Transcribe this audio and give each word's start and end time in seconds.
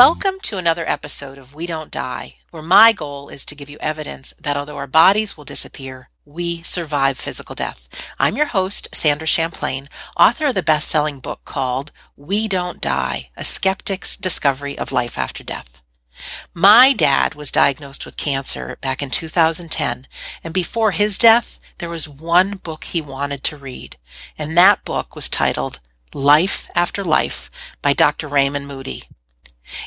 Welcome 0.00 0.40
to 0.44 0.56
another 0.56 0.88
episode 0.88 1.36
of 1.36 1.54
We 1.54 1.66
Don't 1.66 1.90
Die, 1.90 2.36
where 2.50 2.62
my 2.62 2.90
goal 2.92 3.28
is 3.28 3.44
to 3.44 3.54
give 3.54 3.68
you 3.68 3.76
evidence 3.80 4.32
that 4.40 4.56
although 4.56 4.78
our 4.78 4.86
bodies 4.86 5.36
will 5.36 5.44
disappear, 5.44 6.08
we 6.24 6.62
survive 6.62 7.18
physical 7.18 7.54
death. 7.54 7.86
I'm 8.18 8.34
your 8.34 8.46
host, 8.46 8.88
Sandra 8.94 9.26
Champlain, 9.26 9.88
author 10.16 10.46
of 10.46 10.54
the 10.54 10.62
best 10.62 10.88
selling 10.88 11.20
book 11.20 11.40
called 11.44 11.92
We 12.16 12.48
Don't 12.48 12.80
Die 12.80 13.28
A 13.36 13.44
Skeptic's 13.44 14.16
Discovery 14.16 14.78
of 14.78 14.90
Life 14.90 15.18
After 15.18 15.44
Death. 15.44 15.82
My 16.54 16.94
dad 16.94 17.34
was 17.34 17.52
diagnosed 17.52 18.06
with 18.06 18.16
cancer 18.16 18.78
back 18.80 19.02
in 19.02 19.10
2010, 19.10 20.06
and 20.42 20.54
before 20.54 20.92
his 20.92 21.18
death, 21.18 21.58
there 21.76 21.90
was 21.90 22.08
one 22.08 22.56
book 22.56 22.84
he 22.84 23.02
wanted 23.02 23.44
to 23.44 23.58
read, 23.58 23.98
and 24.38 24.56
that 24.56 24.82
book 24.86 25.14
was 25.14 25.28
titled 25.28 25.78
Life 26.14 26.70
After 26.74 27.04
Life 27.04 27.50
by 27.82 27.92
Dr. 27.92 28.28
Raymond 28.28 28.66
Moody. 28.66 29.02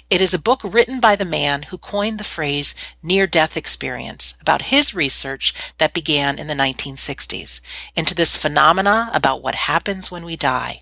It 0.10 0.22
is 0.22 0.34
a 0.34 0.40
book 0.40 0.62
written 0.64 1.00
by 1.00 1.16
the 1.16 1.26
man 1.26 1.64
who 1.64 1.78
coined 1.78 2.20
the 2.20 2.24
phrase 2.24 2.76
near 3.02 3.28
death 3.28 3.58
experience 3.58 4.36
about 4.40 4.64
his 4.74 4.94
research 4.94 5.54
that 5.78 5.94
began 5.94 6.40
in 6.40 6.48
the 6.48 6.54
1960s 6.54 7.62
into 7.96 8.16
this 8.16 8.38
phenomena 8.38 9.10
about 9.14 9.42
what 9.42 9.56
happens 9.56 10.12
when 10.12 10.26
we 10.26 10.36
die. 10.36 10.82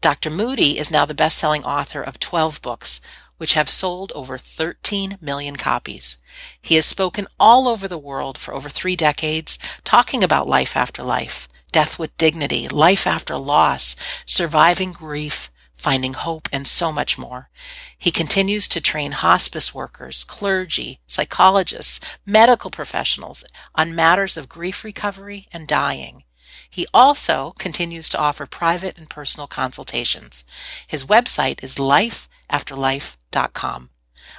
Dr. 0.00 0.30
Moody 0.30 0.78
is 0.78 0.90
now 0.90 1.04
the 1.04 1.14
best 1.14 1.38
selling 1.38 1.64
author 1.64 2.02
of 2.02 2.20
12 2.20 2.62
books, 2.62 3.00
which 3.38 3.54
have 3.54 3.70
sold 3.70 4.12
over 4.14 4.36
13 4.36 5.18
million 5.20 5.56
copies. 5.56 6.18
He 6.60 6.74
has 6.74 6.86
spoken 6.86 7.26
all 7.40 7.66
over 7.66 7.88
the 7.88 7.98
world 7.98 8.38
for 8.38 8.54
over 8.54 8.68
three 8.68 8.96
decades, 8.96 9.58
talking 9.84 10.22
about 10.22 10.48
life 10.48 10.76
after 10.76 11.02
life, 11.02 11.48
death 11.72 11.98
with 11.98 12.16
dignity, 12.16 12.68
life 12.68 13.06
after 13.06 13.36
loss, 13.36 13.96
surviving 14.26 14.92
grief, 14.92 15.47
finding 15.78 16.14
hope, 16.14 16.48
and 16.52 16.66
so 16.66 16.90
much 16.92 17.16
more. 17.16 17.48
He 17.96 18.10
continues 18.10 18.66
to 18.68 18.80
train 18.80 19.12
hospice 19.12 19.72
workers, 19.74 20.24
clergy, 20.24 21.00
psychologists, 21.06 22.00
medical 22.26 22.70
professionals 22.70 23.44
on 23.74 23.94
matters 23.94 24.36
of 24.36 24.48
grief 24.48 24.84
recovery 24.84 25.48
and 25.52 25.66
dying. 25.66 26.24
He 26.68 26.86
also 26.92 27.54
continues 27.58 28.10
to 28.10 28.18
offer 28.18 28.44
private 28.44 28.98
and 28.98 29.08
personal 29.08 29.46
consultations. 29.46 30.44
His 30.86 31.06
website 31.06 31.64
is 31.64 31.76
lifeafterlife.com. 31.76 33.90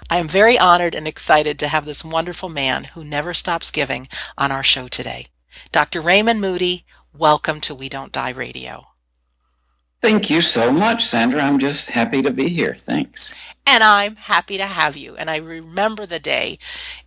I 0.10 0.17
am 0.17 0.28
very 0.28 0.60
honored 0.60 0.94
and 0.94 1.08
excited 1.08 1.58
to 1.60 1.70
have 1.70 1.86
this 1.86 2.06
wonderful 2.06 2.50
man 2.50 2.84
who 2.94 3.04
never 3.04 3.34
stops 3.34 3.72
giving 3.72 4.08
on 4.38 4.52
our 4.52 4.64
show 4.64 4.88
today. 4.88 5.26
Dr. 5.72 6.02
Raymond 6.02 6.42
Moody, 6.42 6.86
welcome 7.14 7.60
to 7.62 7.73
We 7.73 7.90
Don't 7.90 8.12
Die 8.12 8.30
Radio. 8.30 8.89
Thank 10.02 10.30
you 10.30 10.39
so 10.39 10.72
much, 10.72 11.05
Sandra. 11.05 11.42
I'm 11.42 11.59
just 11.59 11.89
happy 11.89 12.22
to 12.22 12.31
be 12.31 12.47
here. 12.47 12.73
Thanks. 12.73 13.36
And 13.67 13.83
I'm 13.83 14.16
happy 14.16 14.55
to 14.58 14.66
have 14.66 14.95
you. 14.95 15.17
And 15.17 15.30
I 15.30 15.38
remember 15.38 16.05
the 16.05 16.19
day 16.19 16.58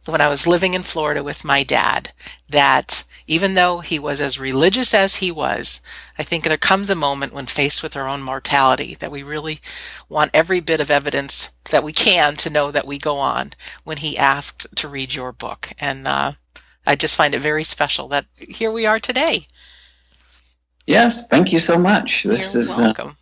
when 0.05 0.21
I 0.21 0.29
was 0.29 0.47
living 0.47 0.75
in 0.75 0.83
Florida 0.83 1.23
with 1.23 1.43
my 1.43 1.63
dad 1.63 2.13
that 2.51 3.05
even 3.27 3.55
though 3.55 3.81
he 3.81 3.99
was 3.99 4.21
as 4.21 4.39
religious 4.39 4.93
as 4.93 5.17
he 5.17 5.31
was, 5.31 5.81
I 6.19 6.23
think 6.23 6.45
there 6.45 6.59
comes 6.59 6.91
a 6.91 6.95
moment 6.95 7.33
when 7.33 7.47
faced 7.47 7.83
with 7.83 7.97
our 7.97 8.07
own 8.07 8.21
mortality 8.21 8.95
that 8.97 9.11
we 9.11 9.23
really 9.23 9.61
want 10.11 10.31
every 10.35 10.61
bit 10.61 10.81
of 10.81 10.91
evidence 10.91 11.51
that 11.71 11.83
we 11.83 11.93
can 11.93 12.37
to 12.37 12.51
know 12.51 12.71
that 12.71 12.87
we 12.87 12.99
go 12.99 13.17
on 13.17 13.53
when 13.85 13.99
he 13.99 14.19
asked 14.19 14.67
to 14.77 14.87
read 14.87 15.15
your 15.15 15.33
book. 15.33 15.73
And 15.79 16.07
uh, 16.07 16.33
I 16.87 16.97
just 16.97 17.17
find 17.17 17.35
it 17.35 17.41
very 17.41 17.65
special 17.65 18.07
that 18.09 18.27
here 18.37 18.71
we 18.71 18.85
are 18.85 18.99
today. 18.99 19.47
Yes, 20.87 21.27
thank 21.27 21.53
you 21.53 21.59
so 21.59 21.79
much. 21.79 22.25
This 22.25 22.55
You're 22.55 22.63
is 22.63 22.79
uh, 22.79 22.83
welcome. 22.83 23.17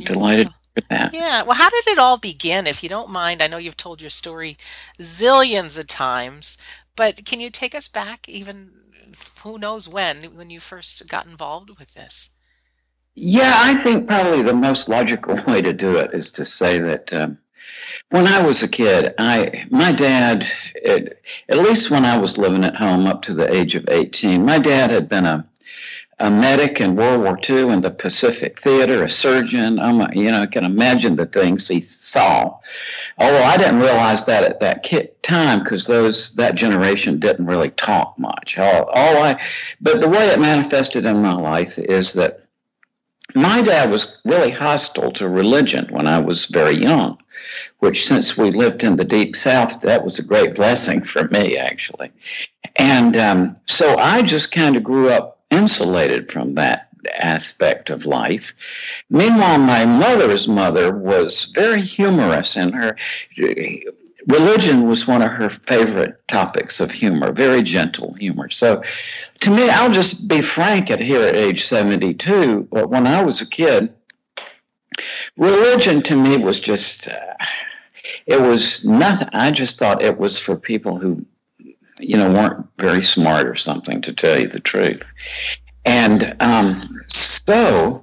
Uh, 0.00 0.04
delighted 0.04 0.48
with 0.74 0.88
that. 0.88 1.12
Yeah. 1.12 1.42
Well, 1.42 1.56
how 1.56 1.70
did 1.70 1.86
it 1.88 1.98
all 1.98 2.18
begin? 2.18 2.66
If 2.66 2.82
you 2.82 2.88
don't 2.88 3.10
mind, 3.10 3.42
I 3.42 3.46
know 3.46 3.58
you've 3.58 3.76
told 3.76 4.00
your 4.00 4.10
story 4.10 4.56
zillions 4.98 5.78
of 5.78 5.86
times, 5.86 6.56
but 6.96 7.24
can 7.24 7.40
you 7.40 7.50
take 7.50 7.74
us 7.74 7.88
back 7.88 8.28
even 8.28 8.70
who 9.42 9.58
knows 9.58 9.88
when 9.88 10.22
when 10.36 10.50
you 10.50 10.60
first 10.60 11.06
got 11.08 11.26
involved 11.26 11.78
with 11.78 11.94
this? 11.94 12.30
Yeah, 13.14 13.52
I 13.54 13.74
think 13.74 14.08
probably 14.08 14.42
the 14.42 14.54
most 14.54 14.88
logical 14.88 15.34
way 15.46 15.60
to 15.60 15.72
do 15.72 15.96
it 15.96 16.14
is 16.14 16.32
to 16.32 16.44
say 16.44 16.78
that 16.78 17.12
um, 17.12 17.38
when 18.10 18.26
I 18.26 18.42
was 18.42 18.62
a 18.62 18.68
kid, 18.68 19.14
I 19.18 19.66
my 19.70 19.92
dad, 19.92 20.46
at, 20.86 21.18
at 21.48 21.58
least 21.58 21.90
when 21.90 22.04
I 22.04 22.18
was 22.18 22.38
living 22.38 22.64
at 22.64 22.76
home 22.76 23.06
up 23.06 23.22
to 23.22 23.34
the 23.34 23.52
age 23.52 23.74
of 23.74 23.88
eighteen, 23.88 24.44
my 24.44 24.58
dad 24.58 24.90
had 24.90 25.08
been 25.08 25.26
a 25.26 25.46
a 26.22 26.30
medic 26.30 26.80
in 26.80 26.94
World 26.94 27.20
War 27.20 27.36
II 27.36 27.70
in 27.70 27.80
the 27.80 27.90
Pacific 27.90 28.60
Theater, 28.60 29.02
a 29.02 29.08
surgeon. 29.08 29.80
I'm, 29.80 30.00
a, 30.00 30.08
you 30.14 30.30
know, 30.30 30.42
I 30.42 30.46
can 30.46 30.64
imagine 30.64 31.16
the 31.16 31.26
things 31.26 31.66
he 31.66 31.80
saw. 31.80 32.58
Although 33.18 33.42
I 33.42 33.56
didn't 33.56 33.80
realize 33.80 34.26
that 34.26 34.44
at 34.44 34.60
that 34.60 34.84
time 35.24 35.58
because 35.58 35.88
those 35.88 36.32
that 36.34 36.54
generation 36.54 37.18
didn't 37.18 37.46
really 37.46 37.70
talk 37.70 38.16
much. 38.20 38.56
All, 38.56 38.84
all 38.84 39.24
I, 39.24 39.42
but 39.80 40.00
the 40.00 40.08
way 40.08 40.28
it 40.28 40.38
manifested 40.38 41.06
in 41.06 41.22
my 41.22 41.34
life 41.34 41.76
is 41.76 42.12
that 42.12 42.46
my 43.34 43.60
dad 43.62 43.90
was 43.90 44.18
really 44.24 44.52
hostile 44.52 45.10
to 45.14 45.28
religion 45.28 45.88
when 45.90 46.06
I 46.06 46.20
was 46.20 46.46
very 46.46 46.80
young, 46.80 47.18
which 47.80 48.06
since 48.06 48.38
we 48.38 48.52
lived 48.52 48.84
in 48.84 48.94
the 48.94 49.04
deep 49.04 49.34
south, 49.34 49.80
that 49.80 50.04
was 50.04 50.20
a 50.20 50.24
great 50.24 50.54
blessing 50.54 51.02
for 51.02 51.24
me, 51.24 51.56
actually. 51.56 52.12
And 52.76 53.16
um, 53.16 53.56
so 53.66 53.96
I 53.96 54.22
just 54.22 54.52
kind 54.52 54.76
of 54.76 54.84
grew 54.84 55.08
up 55.08 55.41
insulated 55.52 56.32
from 56.32 56.54
that 56.54 56.88
aspect 57.14 57.90
of 57.90 58.06
life. 58.06 58.54
Meanwhile, 59.10 59.58
my 59.58 59.86
mother's 59.86 60.48
mother 60.48 60.96
was 60.96 61.46
very 61.54 61.80
humorous, 61.80 62.56
and 62.56 62.74
her 62.74 62.96
religion 64.26 64.86
was 64.86 65.06
one 65.06 65.22
of 65.22 65.30
her 65.32 65.50
favorite 65.50 66.26
topics 66.28 66.80
of 66.80 66.90
humor, 66.90 67.32
very 67.32 67.62
gentle 67.62 68.14
humor. 68.14 68.50
So, 68.50 68.82
to 69.40 69.50
me, 69.50 69.68
I'll 69.68 69.92
just 69.92 70.26
be 70.26 70.40
frank 70.40 70.90
at 70.90 71.00
here 71.00 71.22
at 71.22 71.36
age 71.36 71.66
72. 71.66 72.68
When 72.70 73.06
I 73.06 73.22
was 73.22 73.40
a 73.40 73.46
kid, 73.46 73.92
religion 75.36 76.02
to 76.02 76.16
me 76.16 76.36
was 76.36 76.60
just, 76.60 77.08
uh, 77.08 77.34
it 78.26 78.40
was 78.40 78.84
nothing. 78.84 79.28
I 79.32 79.50
just 79.50 79.78
thought 79.78 80.02
it 80.02 80.18
was 80.18 80.38
for 80.38 80.56
people 80.56 80.98
who 80.98 81.26
you 82.02 82.16
know, 82.16 82.32
weren't 82.32 82.66
very 82.78 83.02
smart 83.02 83.46
or 83.46 83.56
something, 83.56 84.02
to 84.02 84.12
tell 84.12 84.38
you 84.38 84.48
the 84.48 84.60
truth. 84.60 85.12
And 85.84 86.36
um, 86.40 86.80
so, 87.08 88.02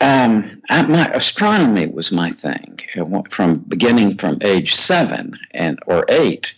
um, 0.00 0.62
my 0.68 1.10
astronomy 1.12 1.86
was 1.86 2.12
my 2.12 2.30
thing 2.30 2.78
from 3.30 3.54
beginning 3.54 4.18
from 4.18 4.38
age 4.42 4.74
seven 4.74 5.38
and 5.52 5.78
or 5.86 6.04
eight, 6.08 6.54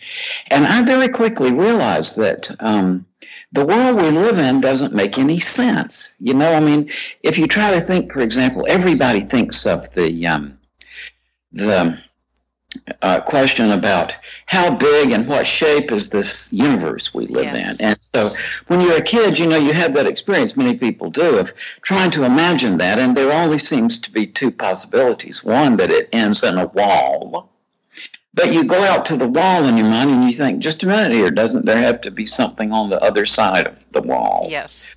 and 0.47 0.65
I 0.65 0.81
very 0.83 1.09
quickly 1.09 1.51
realized 1.51 2.17
that 2.17 2.51
um, 2.59 3.05
the 3.51 3.65
world 3.65 4.01
we 4.01 4.09
live 4.11 4.39
in 4.39 4.61
doesn't 4.61 4.93
make 4.93 5.17
any 5.17 5.39
sense. 5.39 6.15
You 6.19 6.33
know, 6.33 6.51
I 6.51 6.59
mean, 6.59 6.91
if 7.23 7.37
you 7.37 7.47
try 7.47 7.71
to 7.71 7.81
think, 7.81 8.13
for 8.13 8.19
example, 8.19 8.65
everybody 8.67 9.21
thinks 9.21 9.65
of 9.65 9.93
the 9.93 10.27
um, 10.27 10.59
the 11.51 11.99
uh, 13.01 13.19
question 13.21 13.71
about 13.71 14.15
how 14.45 14.75
big 14.75 15.11
and 15.11 15.27
what 15.27 15.47
shape 15.47 15.91
is 15.91 16.09
this 16.09 16.53
universe 16.53 17.13
we 17.13 17.25
live 17.27 17.45
yes. 17.45 17.79
in. 17.79 17.85
And 17.87 17.99
so 18.13 18.29
when 18.67 18.81
you're 18.81 18.97
a 18.97 19.01
kid, 19.01 19.39
you 19.39 19.47
know, 19.47 19.57
you 19.57 19.73
have 19.73 19.93
that 19.93 20.07
experience, 20.07 20.55
many 20.55 20.77
people 20.77 21.09
do, 21.09 21.39
of 21.39 21.53
trying 21.81 22.11
to 22.11 22.25
imagine 22.25 22.77
that. 22.77 22.99
And 22.99 23.17
there 23.17 23.31
only 23.31 23.57
seems 23.57 23.99
to 24.01 24.11
be 24.11 24.27
two 24.27 24.51
possibilities 24.51 25.43
one, 25.43 25.77
that 25.77 25.91
it 25.91 26.09
ends 26.13 26.43
in 26.43 26.57
a 26.57 26.67
wall. 26.67 27.49
But 28.33 28.53
you 28.53 28.63
go 28.63 28.83
out 28.83 29.05
to 29.05 29.17
the 29.17 29.27
wall 29.27 29.65
in 29.65 29.75
your 29.75 29.89
mind 29.89 30.11
and 30.11 30.23
you 30.23 30.33
think, 30.33 30.61
just 30.61 30.83
a 30.83 30.87
minute 30.87 31.11
here, 31.11 31.31
doesn't 31.31 31.65
there 31.65 31.81
have 31.81 32.01
to 32.01 32.11
be 32.11 32.27
something 32.27 32.71
on 32.71 32.89
the 32.89 33.01
other 33.01 33.25
side 33.25 33.67
of 33.67 33.75
the 33.91 34.01
wall? 34.01 34.47
Yes. 34.49 34.95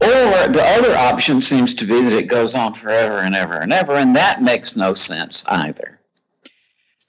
Or 0.00 0.08
the 0.08 0.62
other 0.62 0.94
option 0.96 1.40
seems 1.42 1.74
to 1.74 1.86
be 1.86 2.02
that 2.02 2.12
it 2.12 2.28
goes 2.28 2.54
on 2.54 2.74
forever 2.74 3.18
and 3.18 3.34
ever 3.34 3.54
and 3.54 3.72
ever, 3.72 3.92
and 3.92 4.16
that 4.16 4.42
makes 4.42 4.76
no 4.76 4.94
sense 4.94 5.46
either. 5.48 6.00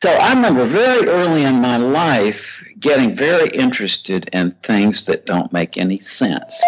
So 0.03 0.11
I 0.11 0.33
remember 0.33 0.65
very 0.65 1.07
early 1.07 1.43
in 1.43 1.59
my 1.59 1.77
life 1.77 2.63
getting 2.79 3.15
very 3.15 3.49
interested 3.49 4.29
in 4.31 4.51
things 4.61 5.05
that 5.05 5.25
don't 5.25 5.51
make 5.51 5.77
any 5.77 5.99
sense. 5.99 6.63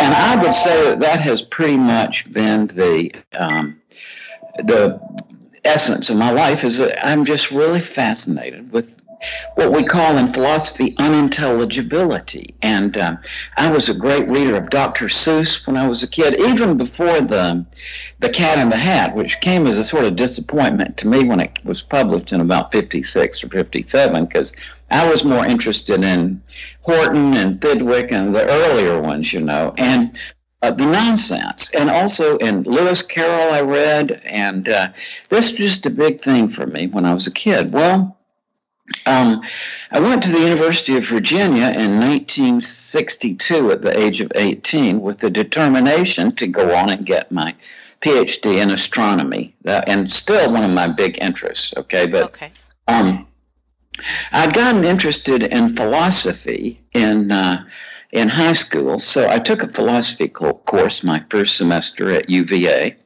And 0.00 0.12
I 0.12 0.42
would 0.42 0.54
say 0.54 0.90
that 0.90 1.00
that 1.00 1.20
has 1.20 1.42
pretty 1.42 1.76
much 1.76 2.30
been 2.32 2.66
the 2.66 3.12
um, 3.32 3.80
the 4.58 5.00
essence 5.64 6.10
of 6.10 6.16
my 6.16 6.32
life 6.32 6.64
is 6.64 6.78
that 6.78 7.06
I'm 7.06 7.24
just 7.24 7.52
really 7.52 7.80
fascinated 7.80 8.72
with 8.72 8.95
what 9.54 9.72
we 9.72 9.84
call 9.84 10.16
in 10.18 10.32
philosophy 10.32 10.94
unintelligibility. 10.98 12.54
And 12.62 12.96
um, 12.98 13.18
I 13.56 13.70
was 13.70 13.88
a 13.88 13.94
great 13.94 14.30
reader 14.30 14.56
of 14.56 14.70
Dr. 14.70 15.06
Seuss 15.06 15.66
when 15.66 15.76
I 15.76 15.88
was 15.88 16.02
a 16.02 16.08
kid, 16.08 16.40
even 16.40 16.76
before 16.76 17.20
the 17.20 17.64
the 18.18 18.30
Cat 18.30 18.58
in 18.58 18.70
the 18.70 18.76
Hat, 18.76 19.14
which 19.14 19.40
came 19.40 19.66
as 19.66 19.76
a 19.76 19.84
sort 19.84 20.04
of 20.04 20.16
disappointment 20.16 20.96
to 20.98 21.08
me 21.08 21.24
when 21.24 21.40
it 21.40 21.58
was 21.64 21.82
published 21.82 22.32
in 22.32 22.40
about 22.40 22.72
56 22.72 23.44
or 23.44 23.48
57, 23.48 24.24
because 24.24 24.56
I 24.90 25.08
was 25.08 25.24
more 25.24 25.44
interested 25.44 26.02
in 26.02 26.42
Horton 26.80 27.34
and 27.34 27.60
Thidwick 27.60 28.12
and 28.12 28.34
the 28.34 28.48
earlier 28.48 29.00
ones, 29.02 29.32
you 29.32 29.40
know. 29.40 29.74
And 29.76 30.18
uh, 30.62 30.70
the 30.70 30.86
nonsense. 30.86 31.70
And 31.74 31.90
also 31.90 32.36
in 32.36 32.62
Lewis 32.62 33.02
Carroll, 33.02 33.54
I 33.54 33.60
read, 33.60 34.22
and 34.24 34.68
uh, 34.68 34.88
this 35.28 35.52
was 35.52 35.58
just 35.58 35.86
a 35.86 35.90
big 35.90 36.22
thing 36.22 36.48
for 36.48 36.66
me 36.66 36.86
when 36.86 37.04
I 37.04 37.12
was 37.12 37.26
a 37.26 37.32
kid. 37.32 37.72
Well, 37.72 38.15
um, 39.04 39.42
I 39.90 40.00
went 40.00 40.22
to 40.24 40.30
the 40.30 40.40
University 40.40 40.96
of 40.96 41.06
Virginia 41.06 41.68
in 41.68 41.98
1962 41.98 43.72
at 43.72 43.82
the 43.82 43.98
age 43.98 44.20
of 44.20 44.32
18 44.34 45.00
with 45.00 45.18
the 45.18 45.30
determination 45.30 46.32
to 46.36 46.46
go 46.46 46.74
on 46.74 46.90
and 46.90 47.04
get 47.04 47.32
my 47.32 47.54
PhD 48.00 48.62
in 48.62 48.70
astronomy, 48.70 49.54
uh, 49.66 49.82
and 49.86 50.10
still 50.10 50.52
one 50.52 50.64
of 50.64 50.70
my 50.70 50.88
big 50.88 51.18
interests. 51.20 51.74
Okay, 51.76 52.06
but 52.06 52.24
Okay. 52.24 52.52
um, 52.86 53.26
I'd 54.30 54.52
gotten 54.52 54.84
interested 54.84 55.42
in 55.42 55.74
philosophy 55.74 56.80
in 56.92 57.32
uh, 57.32 57.64
in 58.12 58.28
high 58.28 58.52
school, 58.52 58.98
so 58.98 59.28
I 59.28 59.38
took 59.38 59.62
a 59.62 59.68
philosophy 59.68 60.28
course 60.28 61.02
my 61.02 61.24
first 61.28 61.56
semester 61.56 62.10
at 62.10 62.30
UVA. 62.30 62.96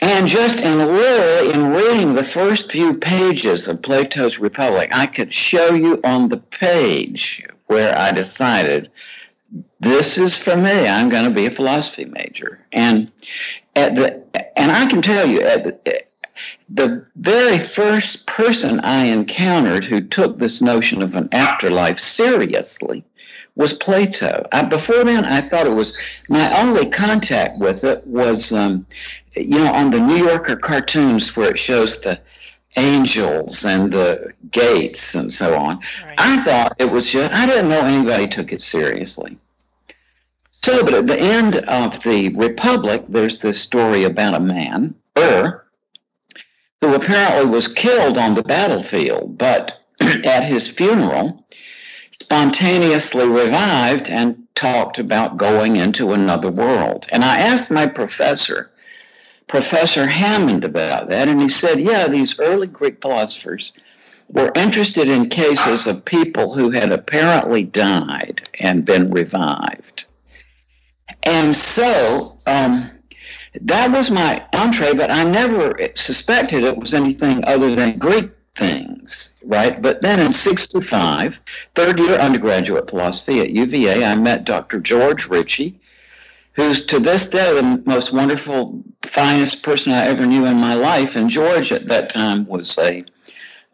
And 0.00 0.26
just 0.26 0.60
in 0.60 0.78
literally 0.78 1.52
in 1.52 1.72
reading 1.72 2.14
the 2.14 2.24
first 2.24 2.72
few 2.72 2.94
pages 2.94 3.68
of 3.68 3.82
Plato's 3.82 4.38
Republic, 4.38 4.90
I 4.94 5.06
could 5.06 5.32
show 5.32 5.74
you 5.74 6.00
on 6.02 6.28
the 6.28 6.38
page 6.38 7.46
where 7.66 7.96
I 7.96 8.12
decided 8.12 8.90
this 9.78 10.18
is 10.18 10.38
for 10.38 10.56
me. 10.56 10.88
I'm 10.88 11.08
going 11.08 11.24
to 11.24 11.34
be 11.34 11.46
a 11.46 11.50
philosophy 11.50 12.06
major. 12.06 12.64
And 12.72 13.10
at 13.76 13.96
the 13.96 14.22
and 14.56 14.72
I 14.72 14.86
can 14.86 15.02
tell 15.02 15.26
you 15.26 15.42
at 15.42 15.84
the, 15.84 16.04
the 16.68 17.06
very 17.16 17.58
first 17.58 18.26
person 18.26 18.80
I 18.80 19.06
encountered 19.06 19.84
who 19.84 20.00
took 20.00 20.38
this 20.38 20.62
notion 20.62 21.02
of 21.02 21.14
an 21.14 21.28
afterlife 21.32 21.98
seriously 21.98 23.04
was 23.56 23.72
Plato. 23.72 24.46
I, 24.52 24.62
before 24.62 25.04
then, 25.04 25.24
I 25.24 25.40
thought 25.40 25.66
it 25.66 25.74
was 25.74 25.96
my 26.28 26.60
only 26.60 26.88
contact 26.88 27.58
with 27.58 27.84
it 27.84 28.06
was, 28.06 28.52
um, 28.52 28.86
you 29.34 29.60
know, 29.60 29.72
on 29.72 29.90
the 29.90 30.00
New 30.00 30.16
Yorker 30.16 30.56
cartoons 30.56 31.36
where 31.36 31.50
it 31.50 31.58
shows 31.58 32.00
the 32.00 32.20
angels 32.76 33.64
and 33.64 33.92
the 33.92 34.32
gates 34.50 35.14
and 35.14 35.32
so 35.32 35.56
on. 35.56 35.78
Right. 36.04 36.14
I 36.18 36.42
thought 36.42 36.76
it 36.78 36.90
was 36.90 37.10
just, 37.10 37.32
I 37.32 37.46
didn't 37.46 37.68
know 37.68 37.80
anybody 37.80 38.26
took 38.26 38.52
it 38.52 38.62
seriously. 38.62 39.38
So, 40.62 40.84
but 40.84 40.94
at 40.94 41.06
the 41.06 41.18
end 41.18 41.56
of 41.56 42.02
the 42.02 42.28
Republic, 42.30 43.04
there's 43.08 43.38
this 43.38 43.60
story 43.60 44.04
about 44.04 44.34
a 44.34 44.40
man, 44.40 44.94
Burr, 45.14 45.64
who 46.80 46.94
apparently 46.94 47.50
was 47.50 47.66
killed 47.66 48.18
on 48.18 48.34
the 48.34 48.42
battlefield, 48.42 49.38
but 49.38 49.80
at 50.00 50.44
his 50.44 50.68
funeral, 50.68 51.46
spontaneously 52.10 53.26
revived 53.26 54.10
and 54.10 54.46
talked 54.54 54.98
about 54.98 55.38
going 55.38 55.76
into 55.76 56.12
another 56.12 56.50
world. 56.50 57.06
And 57.10 57.24
I 57.24 57.38
asked 57.38 57.70
my 57.70 57.86
professor, 57.86 58.69
Professor 59.50 60.06
Hammond, 60.06 60.62
about 60.62 61.10
that, 61.10 61.26
and 61.26 61.40
he 61.40 61.48
said, 61.48 61.80
yeah, 61.80 62.06
these 62.06 62.38
early 62.38 62.68
Greek 62.68 63.02
philosophers 63.02 63.72
were 64.28 64.52
interested 64.54 65.08
in 65.08 65.28
cases 65.28 65.88
of 65.88 66.04
people 66.04 66.54
who 66.54 66.70
had 66.70 66.92
apparently 66.92 67.64
died 67.64 68.48
and 68.60 68.84
been 68.84 69.10
revived. 69.10 70.04
And 71.24 71.56
so 71.56 72.16
um, 72.46 72.92
that 73.62 73.90
was 73.90 74.08
my 74.08 74.46
entree, 74.54 74.94
but 74.94 75.10
I 75.10 75.24
never 75.24 75.76
suspected 75.96 76.62
it 76.62 76.78
was 76.78 76.94
anything 76.94 77.44
other 77.44 77.74
than 77.74 77.98
Greek 77.98 78.30
things, 78.54 79.36
right? 79.42 79.82
But 79.82 80.00
then 80.00 80.20
in 80.20 80.32
65, 80.32 81.40
third 81.74 81.98
year 81.98 82.20
undergraduate 82.20 82.88
philosophy 82.88 83.40
at 83.40 83.50
UVA, 83.50 84.04
I 84.04 84.14
met 84.14 84.44
Dr. 84.44 84.78
George 84.78 85.26
Ritchie, 85.26 85.80
who's 86.60 86.84
to 86.84 86.98
this 86.98 87.30
day 87.30 87.54
the 87.54 87.82
most 87.86 88.12
wonderful, 88.12 88.84
finest 89.02 89.62
person 89.62 89.92
I 89.92 90.04
ever 90.06 90.26
knew 90.26 90.44
in 90.44 90.58
my 90.58 90.74
life. 90.74 91.16
And 91.16 91.30
George 91.30 91.72
at 91.72 91.88
that 91.88 92.10
time 92.10 92.46
was 92.46 92.76
a, 92.78 93.00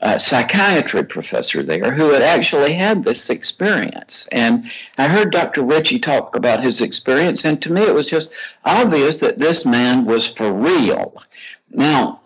a 0.00 0.20
psychiatry 0.20 1.02
professor 1.02 1.64
there 1.64 1.90
who 1.90 2.10
had 2.10 2.22
actually 2.22 2.74
had 2.74 3.02
this 3.02 3.28
experience. 3.28 4.28
And 4.30 4.70
I 4.98 5.08
heard 5.08 5.32
Dr. 5.32 5.62
Ritchie 5.62 5.98
talk 5.98 6.36
about 6.36 6.62
his 6.62 6.80
experience, 6.80 7.44
and 7.44 7.60
to 7.62 7.72
me 7.72 7.82
it 7.82 7.94
was 7.94 8.06
just 8.06 8.30
obvious 8.64 9.18
that 9.18 9.38
this 9.38 9.66
man 9.66 10.04
was 10.04 10.30
for 10.30 10.52
real. 10.52 11.20
Now, 11.70 12.20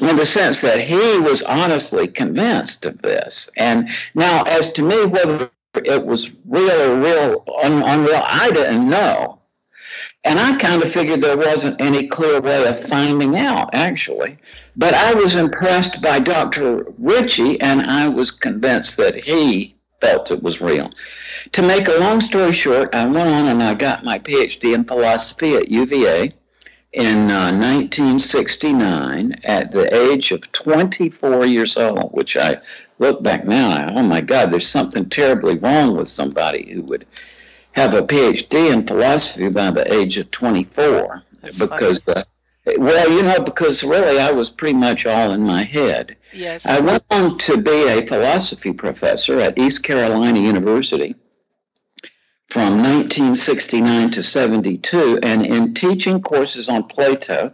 in 0.00 0.14
the 0.14 0.26
sense 0.26 0.60
that 0.60 0.86
he 0.86 1.18
was 1.18 1.42
honestly 1.42 2.06
convinced 2.06 2.86
of 2.86 3.02
this. 3.02 3.50
And 3.56 3.90
now, 4.14 4.42
as 4.44 4.70
to 4.74 4.82
me, 4.82 5.04
whether 5.06 5.50
it 5.74 6.06
was 6.06 6.30
real 6.46 6.70
or 6.70 7.00
real 7.00 7.44
un- 7.62 7.82
unreal, 7.82 8.22
I 8.24 8.50
didn't 8.52 8.88
know. 8.88 9.35
And 10.26 10.40
I 10.40 10.56
kind 10.56 10.82
of 10.82 10.90
figured 10.90 11.22
there 11.22 11.36
wasn't 11.36 11.80
any 11.80 12.08
clear 12.08 12.40
way 12.40 12.66
of 12.66 12.80
finding 12.80 13.38
out, 13.38 13.70
actually. 13.74 14.38
But 14.76 14.92
I 14.92 15.14
was 15.14 15.36
impressed 15.36 16.02
by 16.02 16.18
Dr. 16.18 16.84
Ritchie, 16.98 17.60
and 17.60 17.80
I 17.82 18.08
was 18.08 18.32
convinced 18.32 18.96
that 18.96 19.14
he 19.14 19.76
felt 20.00 20.32
it 20.32 20.42
was 20.42 20.60
real. 20.60 20.90
To 21.52 21.62
make 21.62 21.86
a 21.86 22.00
long 22.00 22.20
story 22.20 22.52
short, 22.52 22.92
I 22.92 23.06
went 23.06 23.28
on 23.28 23.46
and 23.46 23.62
I 23.62 23.74
got 23.74 24.04
my 24.04 24.18
PhD 24.18 24.74
in 24.74 24.84
philosophy 24.84 25.54
at 25.54 25.70
UVA 25.70 26.32
in 26.92 27.30
uh, 27.30 27.52
1969 27.52 29.40
at 29.44 29.70
the 29.70 29.94
age 29.94 30.32
of 30.32 30.50
24 30.50 31.46
years 31.46 31.76
old, 31.76 32.10
which 32.12 32.36
I 32.36 32.58
look 32.98 33.22
back 33.22 33.44
now, 33.44 33.70
I, 33.70 33.94
oh 33.94 34.02
my 34.02 34.22
God, 34.22 34.52
there's 34.52 34.68
something 34.68 35.08
terribly 35.08 35.56
wrong 35.56 35.96
with 35.96 36.08
somebody 36.08 36.72
who 36.72 36.82
would 36.82 37.06
have 37.76 37.92
a 37.92 38.00
PhD 38.00 38.72
in 38.72 38.86
philosophy 38.86 39.50
by 39.50 39.70
the 39.70 39.92
age 39.92 40.16
of 40.16 40.30
24. 40.30 41.22
That's 41.42 41.58
because, 41.58 42.00
uh, 42.08 42.22
well, 42.78 43.10
you 43.12 43.22
know, 43.22 43.38
because 43.40 43.84
really 43.84 44.18
I 44.18 44.32
was 44.32 44.48
pretty 44.48 44.78
much 44.78 45.04
all 45.04 45.32
in 45.32 45.42
my 45.42 45.62
head. 45.62 46.16
Yes. 46.32 46.64
I 46.64 46.80
went 46.80 47.04
on 47.10 47.28
to 47.38 47.58
be 47.58 47.88
a 47.88 48.06
philosophy 48.06 48.72
professor 48.72 49.38
at 49.40 49.58
East 49.58 49.82
Carolina 49.82 50.40
University 50.40 51.14
from 52.48 52.78
1969 52.78 54.12
to 54.12 54.22
72, 54.22 55.20
and 55.22 55.44
in 55.44 55.74
teaching 55.74 56.22
courses 56.22 56.70
on 56.70 56.84
Plato, 56.84 57.52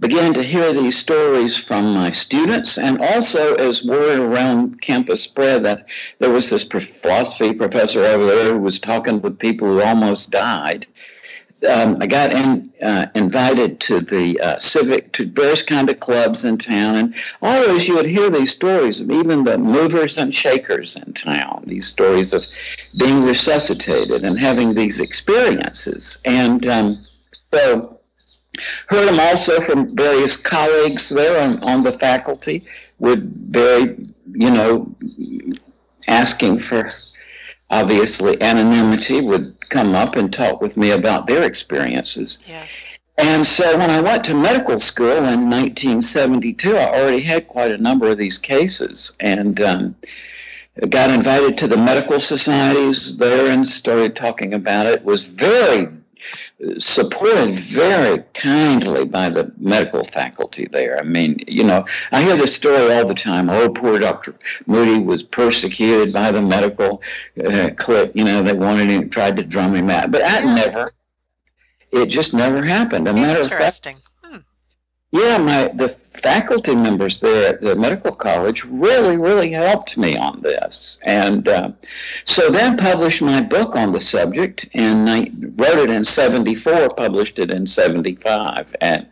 began 0.00 0.32
to 0.34 0.42
hear 0.42 0.72
these 0.72 0.98
stories 0.98 1.56
from 1.56 1.92
my 1.92 2.10
students, 2.10 2.78
and 2.78 3.00
also 3.00 3.54
as 3.56 3.84
word 3.84 4.20
around 4.20 4.80
campus 4.80 5.22
spread 5.22 5.64
that 5.64 5.86
there 6.18 6.30
was 6.30 6.50
this 6.50 6.62
philosophy 6.62 7.52
professor 7.52 8.04
over 8.04 8.26
there 8.26 8.52
who 8.52 8.60
was 8.60 8.78
talking 8.78 9.20
with 9.20 9.38
people 9.38 9.68
who 9.68 9.82
almost 9.82 10.30
died. 10.30 10.86
Um, 11.68 11.96
I 12.00 12.06
got 12.06 12.32
in, 12.32 12.72
uh, 12.80 13.06
invited 13.16 13.80
to 13.80 13.98
the 13.98 14.40
uh, 14.40 14.58
civic, 14.58 15.12
to 15.14 15.26
various 15.26 15.62
kind 15.62 15.90
of 15.90 15.98
clubs 15.98 16.44
in 16.44 16.58
town, 16.58 16.94
and 16.94 17.14
always 17.42 17.88
you 17.88 17.96
would 17.96 18.06
hear 18.06 18.30
these 18.30 18.54
stories 18.54 19.00
of 19.00 19.10
even 19.10 19.42
the 19.42 19.58
movers 19.58 20.18
and 20.18 20.32
shakers 20.32 20.94
in 20.94 21.14
town. 21.14 21.64
These 21.66 21.88
stories 21.88 22.32
of 22.32 22.46
being 22.96 23.24
resuscitated 23.24 24.24
and 24.24 24.38
having 24.38 24.74
these 24.74 25.00
experiences, 25.00 26.22
and 26.24 26.64
um, 26.68 27.04
so 27.52 27.97
heard 28.86 29.08
them 29.08 29.20
also 29.20 29.60
from 29.60 29.96
various 29.96 30.36
colleagues 30.36 31.08
there 31.08 31.40
on, 31.42 31.62
on 31.62 31.82
the 31.82 31.92
faculty 31.92 32.64
would 32.98 33.32
very, 33.32 34.08
you 34.32 34.50
know, 34.50 34.94
asking 36.06 36.58
for 36.58 36.88
obviously 37.70 38.40
anonymity 38.40 39.20
would 39.20 39.56
come 39.68 39.94
up 39.94 40.16
and 40.16 40.32
talk 40.32 40.60
with 40.60 40.76
me 40.76 40.90
about 40.90 41.26
their 41.26 41.42
experiences. 41.42 42.38
yes. 42.46 42.88
And 43.18 43.44
so 43.44 43.76
when 43.76 43.90
I 43.90 44.00
went 44.00 44.24
to 44.26 44.34
medical 44.34 44.78
school 44.78 45.10
in 45.10 45.50
1972, 45.50 46.76
I 46.76 46.86
already 46.86 47.20
had 47.20 47.48
quite 47.48 47.72
a 47.72 47.78
number 47.78 48.08
of 48.08 48.16
these 48.16 48.38
cases 48.38 49.16
and 49.18 49.60
um, 49.60 49.96
got 50.88 51.10
invited 51.10 51.58
to 51.58 51.66
the 51.66 51.76
medical 51.76 52.20
societies 52.20 53.16
there 53.16 53.50
and 53.50 53.66
started 53.66 54.14
talking 54.14 54.54
about 54.54 54.86
it. 54.86 55.04
Was 55.04 55.26
very 55.26 55.88
supported 56.78 57.54
very 57.54 58.24
kindly 58.34 59.04
by 59.04 59.28
the 59.28 59.52
medical 59.58 60.02
faculty 60.02 60.66
there. 60.66 60.98
I 60.98 61.04
mean, 61.04 61.38
you 61.46 61.62
know, 61.62 61.86
I 62.10 62.22
hear 62.22 62.36
this 62.36 62.54
story 62.54 62.92
all 62.92 63.06
the 63.06 63.14
time. 63.14 63.48
Oh, 63.48 63.68
poor 63.68 63.98
Dr. 63.98 64.34
Moody 64.66 64.98
was 65.02 65.22
persecuted 65.22 66.12
by 66.12 66.32
the 66.32 66.42
medical 66.42 67.00
uh, 67.44 67.70
clique. 67.76 68.12
You 68.14 68.24
know, 68.24 68.42
they 68.42 68.54
wanted 68.54 68.90
him, 68.90 69.08
tried 69.08 69.36
to 69.36 69.44
drum 69.44 69.74
him 69.74 69.88
out, 69.88 70.10
but 70.10 70.22
that 70.22 70.44
Yeah. 70.44 70.54
never. 70.54 70.90
It 71.90 72.06
just 72.06 72.34
never 72.34 72.62
happened. 72.62 73.08
A 73.08 73.14
matter 73.14 73.40
of 73.40 73.48
fact, 73.48 73.52
Interesting. 73.60 73.96
Yeah, 75.10 75.38
my 75.38 75.68
the 75.68 75.88
faculty 75.88 76.74
members 76.74 77.20
there 77.20 77.54
at 77.54 77.60
the 77.60 77.76
medical 77.76 78.12
college 78.12 78.64
really, 78.64 79.16
really 79.16 79.50
helped 79.50 79.96
me 79.96 80.16
on 80.16 80.42
this, 80.42 80.98
and 81.02 81.48
uh, 81.48 81.70
so 82.24 82.50
then 82.50 82.76
published 82.76 83.22
my 83.22 83.40
book 83.40 83.74
on 83.74 83.92
the 83.92 84.00
subject 84.00 84.68
and 84.74 85.08
I 85.08 85.30
wrote 85.56 85.78
it 85.78 85.90
in 85.90 86.04
'74, 86.04 86.90
published 86.90 87.38
it 87.38 87.50
in 87.50 87.66
'75, 87.66 88.76
and 88.80 89.06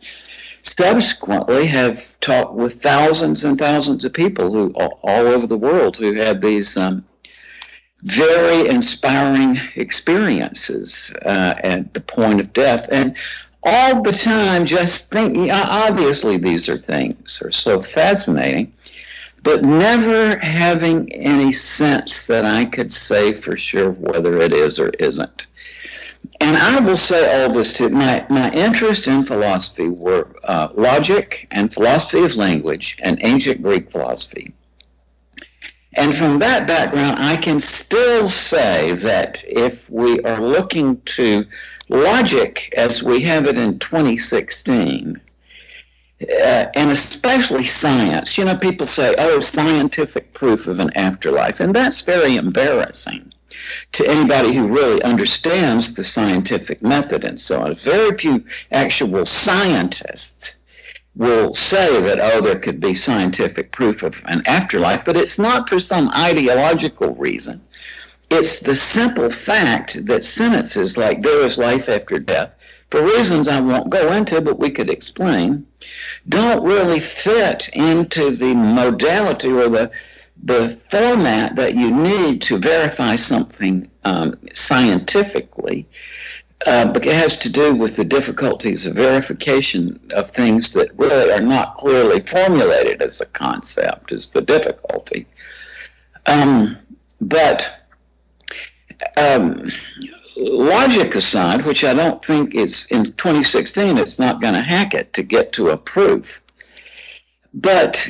subsequently 0.61 1.65
have 1.65 2.19
talked 2.19 2.53
with 2.53 2.81
thousands 2.81 3.43
and 3.43 3.57
thousands 3.57 4.03
of 4.03 4.13
people 4.13 4.51
who 4.51 4.71
all, 4.75 4.99
over 5.03 5.47
the 5.47 5.57
world 5.57 5.97
who 5.97 6.13
had 6.13 6.41
these 6.41 6.77
um, 6.77 7.03
very 8.03 8.67
inspiring 8.67 9.59
experiences 9.75 11.15
uh, 11.25 11.55
at 11.63 11.93
the 11.93 12.01
point 12.01 12.39
of 12.39 12.53
death. 12.53 12.87
And 12.91 13.15
all 13.67 14.01
the 14.01 14.13
time, 14.13 14.65
just 14.65 15.11
thinking, 15.11 15.51
obviously, 15.51 16.37
these 16.37 16.69
are 16.69 16.77
things 16.77 17.41
are 17.43 17.51
so 17.51 17.81
fascinating, 17.81 18.73
but 19.43 19.65
never 19.65 20.37
having 20.37 21.11
any 21.11 21.51
sense 21.51 22.27
that 22.27 22.45
I 22.45 22.63
could 22.65 22.91
say 22.91 23.33
for 23.33 23.57
sure 23.57 23.91
whether 23.91 24.37
it 24.39 24.53
is 24.53 24.79
or 24.79 24.89
isn't. 24.99 25.47
And 26.39 26.55
I 26.55 26.79
will 26.79 26.97
say 26.97 27.43
all 27.43 27.51
this 27.53 27.73
too. 27.73 27.89
My, 27.89 28.25
my 28.29 28.49
interest 28.51 29.07
in 29.07 29.25
philosophy 29.25 29.89
were 29.89 30.27
uh, 30.43 30.69
logic 30.75 31.47
and 31.51 31.73
philosophy 31.73 32.23
of 32.23 32.35
language 32.37 32.97
and 33.01 33.19
ancient 33.21 33.61
Greek 33.61 33.91
philosophy. 33.91 34.53
And 35.93 36.15
from 36.15 36.39
that 36.39 36.67
background, 36.67 37.17
I 37.19 37.37
can 37.37 37.59
still 37.59 38.29
say 38.29 38.93
that 38.93 39.43
if 39.47 39.89
we 39.89 40.21
are 40.21 40.39
looking 40.39 41.01
to 41.01 41.45
logic 41.89 42.73
as 42.75 43.01
we 43.01 43.21
have 43.21 43.47
it 43.47 43.57
in 43.57 43.79
2016, 43.79 45.19
uh, 46.21 46.65
and 46.73 46.91
especially 46.91 47.65
science, 47.65 48.37
you 48.37 48.45
know, 48.45 48.57
people 48.57 48.85
say, 48.85 49.13
oh, 49.17 49.39
scientific 49.39 50.33
proof 50.33 50.67
of 50.67 50.79
an 50.79 50.91
afterlife. 50.95 51.59
And 51.59 51.75
that's 51.75 52.01
very 52.01 52.35
embarrassing 52.35 53.33
to 53.93 54.07
anybody 54.07 54.53
who 54.53 54.67
really 54.67 55.01
understands 55.03 55.93
the 55.93 56.03
scientific 56.03 56.81
method 56.81 57.23
and 57.23 57.39
so 57.39 57.61
on. 57.61 57.73
Very 57.75 58.15
few 58.15 58.45
actual 58.71 59.25
scientists 59.25 60.59
will 61.15 61.55
say 61.55 62.01
that, 62.01 62.19
oh, 62.19 62.41
there 62.41 62.59
could 62.59 62.79
be 62.79 62.93
scientific 62.93 63.71
proof 63.71 64.03
of 64.03 64.21
an 64.25 64.41
afterlife, 64.47 65.03
but 65.03 65.17
it's 65.17 65.39
not 65.39 65.67
for 65.67 65.79
some 65.79 66.09
ideological 66.09 67.15
reason. 67.15 67.61
It's 68.29 68.59
the 68.59 68.75
simple 68.75 69.29
fact 69.29 70.05
that 70.05 70.25
sentences 70.25 70.97
like 70.97 71.21
there 71.21 71.41
is 71.41 71.57
life 71.57 71.87
after 71.87 72.19
death, 72.19 72.51
for 72.89 73.01
reasons 73.01 73.47
I 73.47 73.59
won't 73.59 73.89
go 73.89 74.11
into, 74.13 74.41
but 74.41 74.59
we 74.59 74.69
could 74.69 74.89
explain, 74.89 75.65
don't 76.27 76.63
really 76.63 76.99
fit 76.99 77.69
into 77.73 78.31
the 78.31 78.53
modality 78.53 79.49
or 79.49 79.69
the, 79.69 79.91
the 80.43 80.79
format 80.89 81.55
that 81.55 81.75
you 81.75 81.91
need 81.91 82.41
to 82.43 82.57
verify 82.57 83.15
something 83.15 83.89
um, 84.03 84.37
scientifically 84.53 85.87
uh, 86.65 86.91
it 86.95 87.05
has 87.05 87.37
to 87.37 87.49
do 87.49 87.75
with 87.75 87.95
the 87.95 88.03
difficulties 88.03 88.85
of 88.85 88.95
verification 88.95 89.99
of 90.13 90.31
things 90.31 90.73
that 90.73 90.97
really 90.97 91.31
are 91.31 91.41
not 91.41 91.75
clearly 91.75 92.19
formulated 92.21 93.01
as 93.01 93.21
a 93.21 93.25
concept, 93.27 94.11
is 94.11 94.29
the 94.29 94.41
difficulty. 94.41 95.27
Um, 96.25 96.77
but 97.21 97.76
um, 99.17 99.71
logic 100.37 101.15
aside, 101.15 101.65
which 101.65 101.83
I 101.83 101.93
don't 101.93 102.23
think 102.23 102.55
is 102.55 102.87
in 102.91 103.05
2016, 103.05 103.97
it's 103.97 104.19
not 104.19 104.41
going 104.41 104.53
to 104.53 104.61
hack 104.61 104.93
it 104.93 105.13
to 105.13 105.23
get 105.23 105.53
to 105.53 105.69
a 105.69 105.77
proof. 105.77 106.41
But 107.53 108.07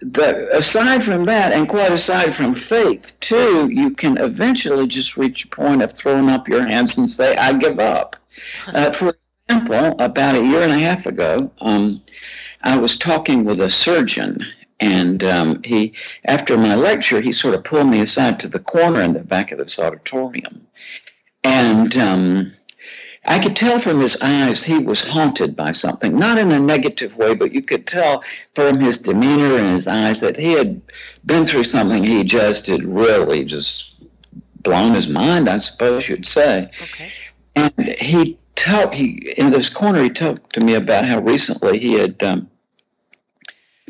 the, 0.00 0.56
aside 0.56 1.04
from 1.04 1.26
that, 1.26 1.52
and 1.52 1.68
quite 1.68 1.92
aside 1.92 2.34
from 2.34 2.54
faith, 2.54 3.18
too, 3.20 3.68
you 3.70 3.90
can 3.90 4.18
eventually 4.18 4.86
just 4.86 5.16
reach 5.16 5.44
a 5.44 5.48
point 5.48 5.82
of 5.82 5.92
throwing 5.92 6.28
up 6.28 6.48
your 6.48 6.66
hands 6.66 6.98
and 6.98 7.08
say, 7.08 7.36
I 7.36 7.52
give 7.52 7.78
up. 7.78 8.16
Uh, 8.66 8.90
for 8.90 9.14
example, 9.46 9.94
about 9.98 10.34
a 10.34 10.42
year 10.42 10.62
and 10.62 10.72
a 10.72 10.78
half 10.78 11.04
ago, 11.04 11.50
um, 11.60 12.00
I 12.62 12.78
was 12.78 12.96
talking 12.96 13.44
with 13.44 13.60
a 13.60 13.68
surgeon, 13.68 14.42
and 14.82 15.22
um, 15.22 15.62
he, 15.62 15.94
after 16.24 16.58
my 16.58 16.74
lecture, 16.74 17.20
he 17.20 17.32
sort 17.32 17.54
of 17.54 17.62
pulled 17.62 17.86
me 17.86 18.00
aside 18.00 18.40
to 18.40 18.48
the 18.48 18.58
corner 18.58 19.00
in 19.00 19.12
the 19.12 19.20
back 19.20 19.52
of 19.52 19.58
this 19.58 19.78
auditorium. 19.78 20.66
And 21.44 21.96
um, 21.96 22.52
I 23.24 23.38
could 23.38 23.54
tell 23.54 23.78
from 23.78 24.00
his 24.00 24.20
eyes 24.20 24.64
he 24.64 24.78
was 24.78 25.00
haunted 25.00 25.54
by 25.54 25.70
something, 25.70 26.18
not 26.18 26.36
in 26.36 26.50
a 26.50 26.58
negative 26.58 27.16
way, 27.16 27.36
but 27.36 27.52
you 27.52 27.62
could 27.62 27.86
tell 27.86 28.24
from 28.56 28.80
his 28.80 28.98
demeanor 28.98 29.56
and 29.56 29.70
his 29.70 29.86
eyes 29.86 30.18
that 30.20 30.36
he 30.36 30.54
had 30.54 30.82
been 31.24 31.46
through 31.46 31.64
something 31.64 32.02
he 32.02 32.24
just 32.24 32.66
had 32.66 32.84
really 32.84 33.44
just 33.44 33.94
blown 34.64 34.94
his 34.94 35.06
mind, 35.06 35.48
I 35.48 35.58
suppose 35.58 36.08
you'd 36.08 36.26
say. 36.26 36.70
Okay. 36.82 37.12
And 37.54 37.72
he 38.00 38.36
talked, 38.56 38.94
he, 38.94 39.32
in 39.36 39.50
this 39.50 39.68
corner, 39.68 40.02
he 40.02 40.10
talked 40.10 40.54
to 40.54 40.60
me 40.60 40.74
about 40.74 41.04
how 41.04 41.20
recently 41.20 41.78
he 41.78 41.92
had 41.92 42.20
um, 42.24 42.48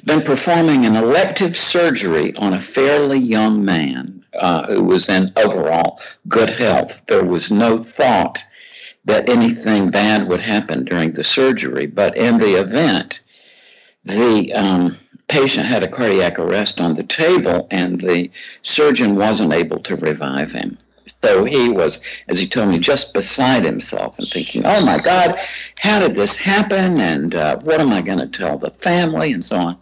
been 0.05 0.23
performing 0.23 0.85
an 0.85 0.97
elective 0.97 1.57
surgery 1.57 2.35
on 2.37 2.55
a 2.55 2.61
fairly 2.61 3.19
young 3.19 3.65
man 3.65 4.25
uh, 4.35 4.67
who 4.67 4.83
was 4.83 5.09
in 5.09 5.33
overall 5.37 6.01
good 6.29 6.51
health. 6.51 7.07
There 7.07 7.25
was 7.25 7.51
no 7.51 7.79
thought 7.79 8.43
that 9.05 9.29
anything 9.29 9.91
bad 9.91 10.29
would 10.29 10.41
happen 10.41 10.85
during 10.85 11.13
the 11.13 11.25
surgery. 11.25 11.87
But 11.87 12.17
in 12.17 12.39
the 12.39 12.55
event, 12.55 13.21
the 14.05 14.53
um, 14.55 14.99
patient 15.29 15.67
had 15.67 15.83
a 15.83 15.89
cardiac 15.89 16.39
arrest 16.39 16.81
on 16.81 16.95
the 16.95 17.03
table, 17.03 17.67
and 17.71 18.01
the 18.01 18.31
surgeon 18.63 19.17
wasn't 19.17 19.53
able 19.53 19.81
to 19.81 19.97
revive 19.97 20.53
him. 20.53 20.79
So 21.21 21.45
he 21.45 21.69
was, 21.69 22.01
as 22.29 22.39
he 22.39 22.47
told 22.47 22.69
me, 22.69 22.79
just 22.79 23.13
beside 23.13 23.65
himself 23.65 24.19
and 24.19 24.29
thinking, 24.29 24.65
oh 24.65 24.85
my 24.85 24.99
God, 24.99 25.37
how 25.79 26.01
did 26.01 26.15
this 26.15 26.37
happen? 26.37 27.01
And 27.01 27.35
uh, 27.35 27.59
what 27.61 27.81
am 27.81 27.93
I 27.93 28.03
going 28.03 28.19
to 28.19 28.27
tell 28.27 28.59
the 28.59 28.71
family? 28.71 29.33
And 29.33 29.45
so 29.45 29.57
on. 29.57 29.79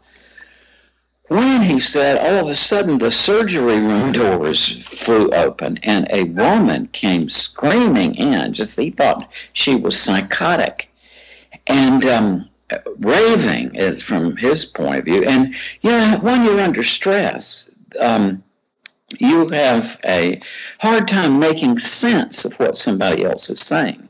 When 1.30 1.62
he 1.62 1.78
said, 1.78 2.18
all 2.18 2.40
of 2.40 2.48
a 2.48 2.56
sudden 2.56 2.98
the 2.98 3.12
surgery 3.12 3.78
room 3.78 4.10
doors 4.10 4.84
flew 4.84 5.30
open 5.30 5.78
and 5.84 6.08
a 6.10 6.24
woman 6.24 6.88
came 6.88 7.28
screaming 7.28 8.16
in. 8.16 8.52
Just 8.52 8.76
he 8.76 8.90
thought 8.90 9.30
she 9.52 9.76
was 9.76 9.96
psychotic 9.96 10.90
and 11.68 12.04
um, 12.04 12.48
raving 12.98 13.76
is 13.76 14.02
from 14.02 14.36
his 14.38 14.64
point 14.64 14.98
of 14.98 15.04
view. 15.04 15.22
And 15.22 15.54
you 15.82 15.92
know, 15.92 16.18
when 16.20 16.42
you're 16.44 16.58
under 16.58 16.82
stress, 16.82 17.70
um, 18.00 18.42
you 19.20 19.46
have 19.50 20.00
a 20.04 20.40
hard 20.80 21.06
time 21.06 21.38
making 21.38 21.78
sense 21.78 22.44
of 22.44 22.54
what 22.54 22.76
somebody 22.76 23.24
else 23.24 23.50
is 23.50 23.60
saying. 23.60 24.08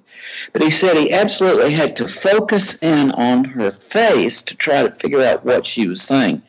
But 0.52 0.62
he 0.62 0.70
said 0.70 0.96
he 0.96 1.12
absolutely 1.12 1.72
had 1.72 1.96
to 1.96 2.08
focus 2.08 2.82
in 2.82 3.10
on 3.12 3.44
her 3.44 3.70
face 3.70 4.42
to 4.42 4.56
try 4.56 4.82
to 4.82 4.90
figure 4.90 5.22
out 5.22 5.44
what 5.44 5.66
she 5.66 5.88
was 5.88 6.02
saying. 6.02 6.42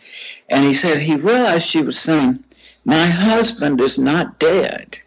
And 0.50 0.66
he 0.66 0.74
said 0.74 1.00
he 1.00 1.16
realized 1.16 1.68
she 1.68 1.82
was 1.82 1.98
saying, 1.98 2.44
My 2.86 3.06
husband 3.06 3.80
is 3.82 3.98
not 3.98 4.40
dead. 4.40 5.00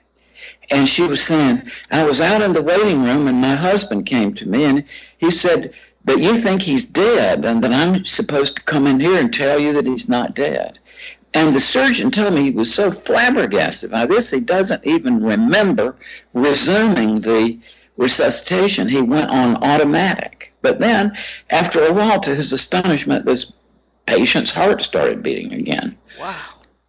And 0.71 0.89
she 0.89 1.03
was 1.03 1.23
saying, 1.23 1.71
I 1.91 2.05
was 2.05 2.21
out 2.21 2.43
in 2.43 2.53
the 2.53 2.63
waiting 2.63 3.03
room 3.03 3.29
and 3.29 3.41
my 3.41 3.55
husband 3.55 4.07
came 4.07 4.33
to 4.35 4.49
me 4.49 4.65
and 4.65 4.85
he 5.19 5.31
said, 5.31 5.75
But 6.05 6.21
you 6.21 6.39
think 6.39 6.63
he's 6.63 6.87
dead 6.87 7.45
and 7.45 7.63
that 7.63 7.73
I'm 7.73 8.05
supposed 8.05 8.57
to 8.57 8.63
come 8.63 8.87
in 8.87 9.01
here 9.01 9.21
and 9.21 9.33
tell 9.33 9.59
you 9.59 9.75
that 9.75 9.87
he's 9.87 10.09
not 10.09 10.35
dead. 10.35 10.79
And 11.35 11.55
the 11.55 11.61
surgeon 11.61 12.13
told 12.13 12.33
me 12.33 12.45
he 12.45 12.51
was 12.51 12.73
so 12.73 12.93
flabbergasted 12.93 13.91
by 13.91 14.07
this, 14.07 14.31
he 14.31 14.41
doesn't 14.41 14.87
even 14.87 15.23
remember 15.23 15.97
resuming 16.33 17.21
the 17.21 17.59
resuscitation. 17.97 18.89
He 18.89 19.03
went 19.03 19.31
on 19.31 19.63
automatic. 19.63 20.53
But 20.63 20.81
then, 20.81 21.17
after 21.51 21.85
a 21.85 21.93
while, 21.93 22.21
to 22.21 22.35
his 22.35 22.53
astonishment, 22.53 23.25
this 23.25 23.53
patient's 24.07 24.51
heart 24.51 24.83
started 24.83 25.23
beating 25.23 25.53
again. 25.53 25.97
Wow. 26.19 26.37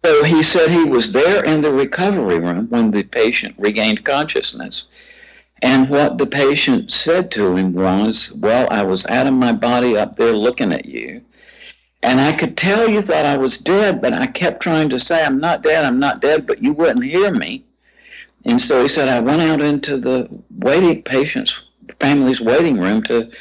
So 0.04 0.22
he 0.24 0.42
said 0.42 0.70
he 0.70 0.84
was 0.84 1.12
there 1.12 1.44
in 1.44 1.62
the 1.62 1.72
recovery 1.72 2.38
room 2.38 2.68
when 2.68 2.90
the 2.90 3.02
patient 3.02 3.56
regained 3.58 4.04
consciousness. 4.04 4.86
And 5.62 5.88
what 5.88 6.18
the 6.18 6.26
patient 6.26 6.92
said 6.92 7.32
to 7.32 7.56
him 7.56 7.72
was, 7.72 8.32
Well, 8.32 8.68
I 8.70 8.84
was 8.84 9.06
out 9.06 9.26
of 9.26 9.34
my 9.34 9.52
body 9.52 9.96
up 9.96 10.16
there 10.16 10.32
looking 10.32 10.72
at 10.72 10.86
you. 10.86 11.22
And 12.02 12.20
I 12.20 12.32
could 12.32 12.56
tell 12.56 12.88
you 12.88 13.02
thought 13.02 13.26
I 13.26 13.36
was 13.36 13.58
dead, 13.58 14.00
but 14.00 14.12
I 14.12 14.26
kept 14.26 14.62
trying 14.62 14.90
to 14.90 15.00
say, 15.00 15.24
I'm 15.24 15.40
not 15.40 15.62
dead, 15.62 15.84
I'm 15.84 15.98
not 15.98 16.20
dead, 16.20 16.46
but 16.46 16.62
you 16.62 16.72
wouldn't 16.72 17.04
hear 17.04 17.32
me. 17.32 17.65
And 18.46 18.62
so 18.62 18.80
he 18.80 18.88
said, 18.88 19.08
I 19.08 19.18
went 19.18 19.42
out 19.42 19.60
into 19.60 19.98
the 19.98 20.28
waiting 20.50 21.02
patient's 21.02 21.60
family's 21.98 22.40
waiting 22.40 22.78
room 22.78 23.02
to 23.02 23.32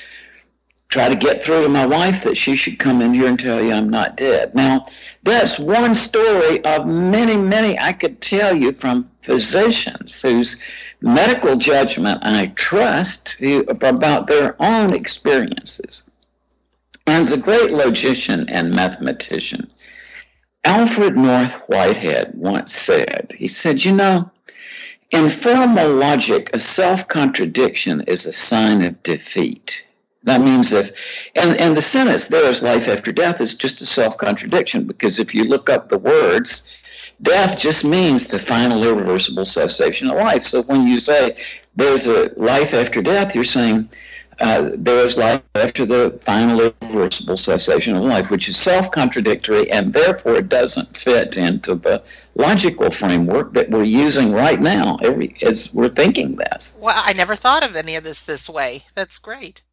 try 0.89 1.09
to 1.09 1.15
get 1.15 1.43
through 1.43 1.61
to 1.63 1.69
my 1.69 1.85
wife 1.85 2.23
that 2.23 2.37
she 2.37 2.55
should 2.55 2.79
come 2.79 3.01
in 3.01 3.13
here 3.13 3.27
and 3.27 3.39
tell 3.39 3.61
you 3.61 3.71
I'm 3.71 3.89
not 3.89 4.17
dead. 4.17 4.55
Now, 4.55 4.87
that's 5.21 5.59
one 5.59 5.93
story 5.93 6.65
of 6.65 6.87
many, 6.87 7.37
many 7.37 7.77
I 7.79 7.93
could 7.93 8.19
tell 8.19 8.55
you 8.55 8.71
from 8.71 9.11
physicians 9.21 10.21
whose 10.23 10.61
medical 11.01 11.55
judgment 11.55 12.21
I 12.23 12.47
trust 12.47 13.39
about 13.67 14.25
their 14.25 14.55
own 14.59 14.91
experiences. 14.93 16.09
And 17.05 17.27
the 17.27 17.37
great 17.37 17.71
logician 17.71 18.49
and 18.49 18.75
mathematician 18.75 19.69
Alfred 20.63 21.15
North 21.15 21.53
Whitehead 21.67 22.31
once 22.33 22.73
said, 22.73 23.35
he 23.37 23.47
said, 23.47 23.85
you 23.85 23.93
know, 23.93 24.31
in 25.15 25.29
formal 25.29 25.93
logic, 25.93 26.49
a 26.53 26.59
self 26.59 27.07
contradiction 27.07 28.01
is 28.01 28.25
a 28.25 28.33
sign 28.33 28.81
of 28.81 29.01
defeat. 29.01 29.87
That 30.23 30.41
means 30.41 30.73
if, 30.73 30.91
and, 31.35 31.57
and 31.59 31.77
the 31.77 31.81
sentence 31.81 32.27
there 32.27 32.49
is 32.49 32.63
life 32.63 32.87
after 32.87 33.11
death 33.11 33.39
is 33.41 33.53
just 33.53 33.81
a 33.81 33.85
self 33.85 34.17
contradiction 34.17 34.85
because 34.87 35.19
if 35.19 35.33
you 35.33 35.45
look 35.45 35.69
up 35.69 35.87
the 35.87 35.97
words, 35.97 36.69
death 37.21 37.57
just 37.57 37.85
means 37.85 38.27
the 38.27 38.39
final 38.39 38.83
irreversible 38.83 39.45
cessation 39.45 40.09
of 40.09 40.17
life. 40.17 40.43
So 40.43 40.63
when 40.63 40.87
you 40.87 40.99
say 40.99 41.37
there's 41.75 42.07
a 42.07 42.31
life 42.35 42.73
after 42.73 43.01
death, 43.01 43.35
you're 43.35 43.43
saying 43.43 43.89
uh, 44.39 44.71
there 44.73 45.05
is 45.05 45.17
life 45.17 45.41
after 45.55 45.85
the 45.85 46.19
final 46.21 46.61
irreversible 46.61 47.37
cessation 47.37 47.95
of 47.95 48.03
life, 48.03 48.29
which 48.29 48.49
is 48.49 48.57
self 48.57 48.91
contradictory 48.91 49.71
and 49.71 49.93
therefore 49.93 50.41
doesn't 50.41 50.97
fit 50.97 51.37
into 51.37 51.75
the 51.75 52.03
logical 52.35 52.91
framework 52.91 53.53
that 53.53 53.69
we're 53.69 53.83
using 53.83 54.31
right 54.31 54.59
now 54.59 54.97
every, 55.01 55.35
as 55.41 55.73
we're 55.73 55.89
thinking 55.89 56.35
this. 56.35 56.77
Well, 56.81 56.95
I 56.97 57.13
never 57.13 57.35
thought 57.35 57.63
of 57.63 57.75
any 57.75 57.95
of 57.95 58.03
this 58.03 58.21
this 58.21 58.49
way. 58.49 58.83
That's 58.93 59.19
great. 59.19 59.63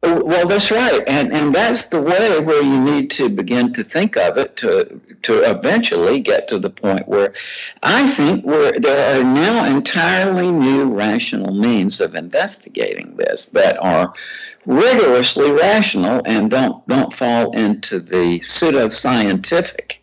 Well, 0.00 0.46
that's 0.46 0.70
right, 0.70 1.02
and 1.08 1.36
and 1.36 1.52
that's 1.52 1.88
the 1.88 2.00
way 2.00 2.38
where 2.38 2.62
you 2.62 2.78
need 2.78 3.10
to 3.12 3.28
begin 3.28 3.72
to 3.72 3.82
think 3.82 4.16
of 4.16 4.38
it 4.38 4.56
to 4.58 5.00
to 5.22 5.50
eventually 5.50 6.20
get 6.20 6.48
to 6.48 6.58
the 6.60 6.70
point 6.70 7.08
where 7.08 7.34
I 7.82 8.08
think 8.08 8.44
where 8.44 8.78
there 8.78 9.20
are 9.20 9.24
now 9.24 9.64
entirely 9.64 10.52
new 10.52 10.94
rational 10.94 11.52
means 11.52 12.00
of 12.00 12.14
investigating 12.14 13.16
this 13.16 13.46
that 13.46 13.76
are 13.78 14.14
rigorously 14.66 15.50
rational 15.50 16.22
and 16.24 16.48
don't 16.48 16.86
don't 16.86 17.12
fall 17.12 17.50
into 17.56 17.98
the 17.98 18.38
pseudoscientific 18.38 19.96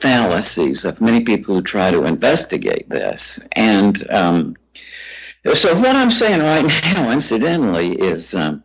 fallacies 0.00 0.84
of 0.84 1.00
many 1.00 1.24
people 1.24 1.54
who 1.54 1.62
try 1.62 1.90
to 1.90 2.04
investigate 2.04 2.90
this. 2.90 3.46
And 3.52 3.96
um, 4.10 4.56
so, 5.54 5.78
what 5.78 5.96
I'm 5.96 6.10
saying 6.10 6.40
right 6.40 6.82
now, 6.94 7.10
incidentally, 7.10 7.94
is. 7.94 8.34
Um, 8.34 8.64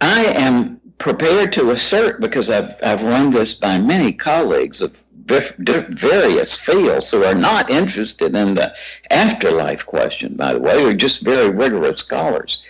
I 0.00 0.24
am 0.24 0.80
prepared 0.98 1.52
to 1.52 1.70
assert, 1.70 2.20
because 2.20 2.50
I've, 2.50 2.74
I've 2.82 3.02
run 3.02 3.30
this 3.30 3.54
by 3.54 3.78
many 3.78 4.12
colleagues 4.12 4.80
of 4.80 5.02
various 5.26 6.56
fields 6.58 7.10
who 7.10 7.24
are 7.24 7.34
not 7.34 7.70
interested 7.70 8.34
in 8.34 8.54
the 8.54 8.74
afterlife 9.10 9.86
question, 9.86 10.34
by 10.34 10.52
the 10.52 10.58
way, 10.58 10.82
they're 10.82 10.92
just 10.92 11.22
very 11.22 11.50
rigorous 11.50 11.98
scholars. 11.98 12.62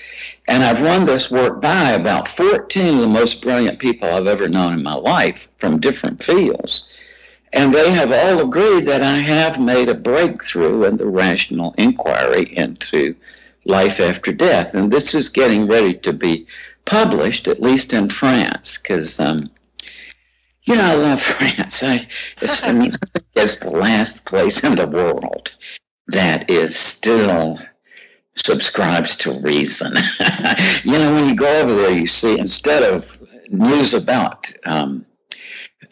And 0.46 0.62
I've 0.62 0.82
run 0.82 1.06
this 1.06 1.30
work 1.30 1.62
by 1.62 1.92
about 1.92 2.28
14 2.28 2.96
of 2.96 3.00
the 3.00 3.08
most 3.08 3.40
brilliant 3.40 3.78
people 3.78 4.08
I've 4.08 4.26
ever 4.26 4.48
known 4.48 4.74
in 4.74 4.82
my 4.82 4.94
life 4.94 5.48
from 5.58 5.80
different 5.80 6.22
fields. 6.22 6.86
And 7.52 7.74
they 7.74 7.90
have 7.90 8.12
all 8.12 8.40
agreed 8.40 8.84
that 8.86 9.02
I 9.02 9.16
have 9.16 9.60
made 9.60 9.88
a 9.88 9.94
breakthrough 9.94 10.84
in 10.84 10.96
the 10.96 11.06
rational 11.06 11.74
inquiry 11.78 12.56
into 12.56 13.14
life 13.64 14.00
after 14.00 14.32
death. 14.32 14.74
And 14.74 14.92
this 14.92 15.14
is 15.14 15.28
getting 15.28 15.66
ready 15.66 15.94
to 15.94 16.12
be 16.12 16.46
published, 16.90 17.46
at 17.46 17.62
least 17.62 17.92
in 17.92 18.08
France, 18.08 18.76
because 18.76 19.20
um, 19.20 19.38
you 20.64 20.74
know 20.74 20.84
I 20.84 20.94
love 20.94 21.22
France. 21.38 21.82
I, 21.84 22.08
it's, 22.42 22.64
I 22.64 22.72
mean, 22.72 22.90
it's 23.36 23.60
the 23.60 23.70
last 23.70 24.24
place 24.24 24.64
in 24.64 24.74
the 24.74 24.88
world 24.88 25.54
that 26.08 26.50
is 26.50 26.76
still 26.76 27.60
subscribes 28.34 29.14
to 29.16 29.38
reason. 29.38 29.94
you 30.84 30.92
know, 30.92 31.14
when 31.14 31.28
you 31.28 31.36
go 31.36 31.60
over 31.60 31.74
there, 31.76 31.96
you 31.96 32.08
see 32.08 32.36
instead 32.36 32.82
of 32.82 33.22
news 33.50 33.94
about 33.94 34.52
um, 34.64 35.06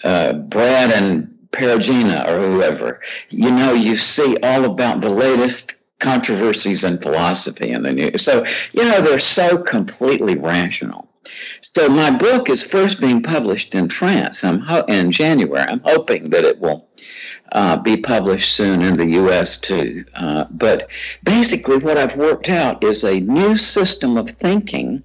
uh, 0.02 0.33
Brad 0.33 0.90
and 0.90 1.33
Perugina 1.52 2.26
or 2.26 2.50
whoever, 2.50 3.00
you 3.31 3.52
know, 3.52 3.73
you 3.73 3.97
see 3.97 4.37
all 4.43 4.64
about 4.64 5.00
the 5.00 5.11
latest 5.11 5.78
controversies 5.99 6.85
in 6.85 6.99
philosophy 6.99 7.71
in 7.71 7.83
the 7.83 7.93
news. 7.93 8.23
So, 8.23 8.45
you 8.73 8.85
know, 8.85 9.00
they're 9.00 9.19
so 9.19 9.59
completely 9.59 10.37
rational. 10.37 11.09
So 11.75 11.88
my 11.88 12.11
book 12.11 12.49
is 12.49 12.67
first 12.67 13.00
being 13.00 13.23
published 13.23 13.75
in 13.75 13.88
France 13.88 14.43
I'm 14.45 14.61
ho- 14.61 14.85
in 14.88 15.11
January. 15.11 15.64
I'm 15.69 15.81
hoping 15.85 16.31
that 16.31 16.45
it 16.45 16.59
will 16.59 16.88
uh, 17.52 17.76
be 17.76 17.97
published 17.97 18.55
soon 18.55 18.83
in 18.83 18.95
the 18.95 19.07
U.S. 19.07 19.59
too. 19.59 20.05
Uh, 20.14 20.45
but 20.50 20.90
basically, 21.23 21.78
what 21.78 21.97
I've 21.97 22.17
worked 22.17 22.49
out 22.49 22.83
is 22.85 23.05
a 23.05 23.21
new 23.21 23.57
system 23.57 24.17
of 24.17 24.31
thinking 24.31 25.02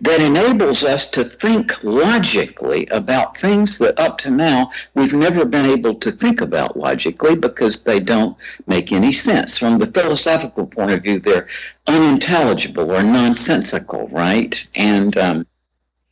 that 0.00 0.20
enables 0.20 0.84
us 0.84 1.10
to 1.10 1.24
think 1.24 1.82
logically 1.82 2.86
about 2.86 3.36
things 3.36 3.78
that 3.78 3.98
up 3.98 4.18
to 4.18 4.30
now 4.30 4.70
we've 4.94 5.14
never 5.14 5.44
been 5.44 5.66
able 5.66 5.94
to 5.96 6.10
think 6.10 6.40
about 6.40 6.76
logically 6.76 7.36
because 7.36 7.82
they 7.82 8.00
don't 8.00 8.36
make 8.66 8.92
any 8.92 9.12
sense. 9.12 9.58
From 9.58 9.78
the 9.78 9.86
philosophical 9.86 10.66
point 10.66 10.92
of 10.92 11.02
view, 11.02 11.18
they're 11.18 11.48
unintelligible 11.86 12.90
or 12.90 13.02
nonsensical, 13.02 14.08
right? 14.08 14.66
And 14.74 15.16
um, 15.16 15.46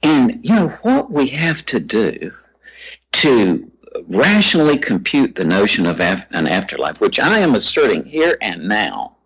and 0.02 0.44
you 0.44 0.54
know 0.54 0.68
what 0.82 1.10
we 1.10 1.28
have 1.28 1.64
to 1.66 1.80
do 1.80 2.32
to 3.12 3.70
rationally 4.08 4.78
compute 4.78 5.34
the 5.34 5.44
notion 5.44 5.86
of 5.86 6.00
af- 6.00 6.26
an 6.32 6.46
afterlife, 6.46 7.00
which 7.00 7.18
I 7.18 7.38
am 7.38 7.54
asserting 7.54 8.04
here 8.04 8.36
and 8.42 8.68
now, 8.68 9.16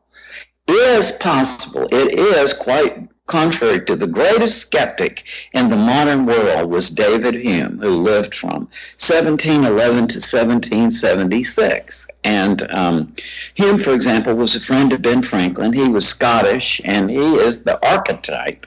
is 0.68 1.12
possible. 1.12 1.86
It 1.90 2.18
is 2.18 2.52
quite 2.52 3.09
contrary 3.30 3.80
to 3.84 3.94
the 3.94 4.08
greatest 4.08 4.60
skeptic 4.60 5.22
in 5.52 5.70
the 5.70 5.76
modern 5.76 6.26
world 6.26 6.68
was 6.68 6.90
David 6.90 7.34
Hume, 7.34 7.78
who 7.78 7.90
lived 7.90 8.34
from 8.34 8.68
1711 8.98 10.08
to 10.08 10.18
1776. 10.18 12.08
And 12.24 12.66
um, 12.72 13.14
Hume, 13.54 13.78
for 13.78 13.94
example, 13.94 14.34
was 14.34 14.56
a 14.56 14.60
friend 14.60 14.92
of 14.92 15.02
Ben 15.02 15.22
Franklin. 15.22 15.72
He 15.72 15.88
was 15.88 16.08
Scottish, 16.08 16.80
and 16.84 17.08
he 17.08 17.36
is 17.36 17.62
the 17.62 17.78
archetype 17.86 18.66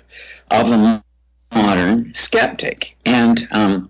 of 0.50 0.72
a 0.72 1.04
modern 1.54 2.16
skeptic. 2.16 2.96
And 3.06 3.46
um, 3.52 3.90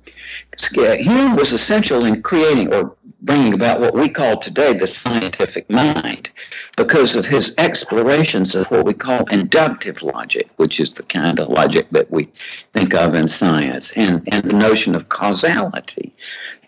Hume 0.59 1.35
was 1.35 1.53
essential 1.53 2.05
in 2.05 2.23
creating 2.23 2.73
or 2.73 2.95
bringing 3.23 3.53
about 3.53 3.79
what 3.79 3.93
we 3.93 4.09
call 4.09 4.37
today 4.37 4.73
the 4.73 4.85
scientific 4.85 5.69
mind 5.69 6.29
because 6.75 7.15
of 7.15 7.25
his 7.25 7.55
explorations 7.57 8.53
of 8.53 8.69
what 8.69 8.85
we 8.85 8.93
call 8.93 9.25
inductive 9.31 10.03
logic, 10.03 10.49
which 10.57 10.79
is 10.79 10.91
the 10.91 11.03
kind 11.03 11.39
of 11.39 11.47
logic 11.47 11.87
that 11.91 12.11
we 12.11 12.27
think 12.73 12.93
of 12.93 13.15
in 13.15 13.27
science, 13.27 13.97
and, 13.97 14.27
and 14.31 14.43
the 14.43 14.55
notion 14.55 14.93
of 14.93 15.09
causality. 15.09 16.13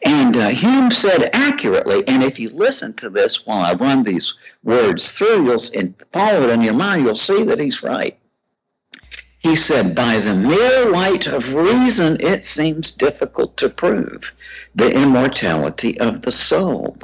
And 0.03 0.37
uh, 0.37 0.49
Hume 0.49 0.91
said 0.91 1.29
accurately, 1.33 2.07
and 2.07 2.23
if 2.23 2.39
you 2.39 2.49
listen 2.49 2.93
to 2.95 3.09
this 3.09 3.45
while 3.45 3.65
I 3.65 3.73
run 3.73 4.03
these 4.03 4.35
words 4.63 5.11
through, 5.11 5.45
you'll 5.45 5.61
and 5.75 5.93
follow 6.11 6.43
it 6.43 6.51
in 6.51 6.61
your 6.61 6.73
mind, 6.73 7.05
you'll 7.05 7.15
see 7.15 7.43
that 7.43 7.59
he's 7.59 7.83
right. 7.83 8.17
He 9.45 9.55
said, 9.55 9.93
By 9.93 10.17
the 10.17 10.33
mere 10.33 10.89
light 10.89 11.27
of 11.27 11.53
reason, 11.53 12.17
it 12.19 12.43
seems 12.43 12.91
difficult 12.91 13.57
to 13.57 13.69
prove 13.69 14.33
the 14.73 14.91
immortality 14.91 15.99
of 15.99 16.23
the 16.23 16.31
soul. 16.31 16.97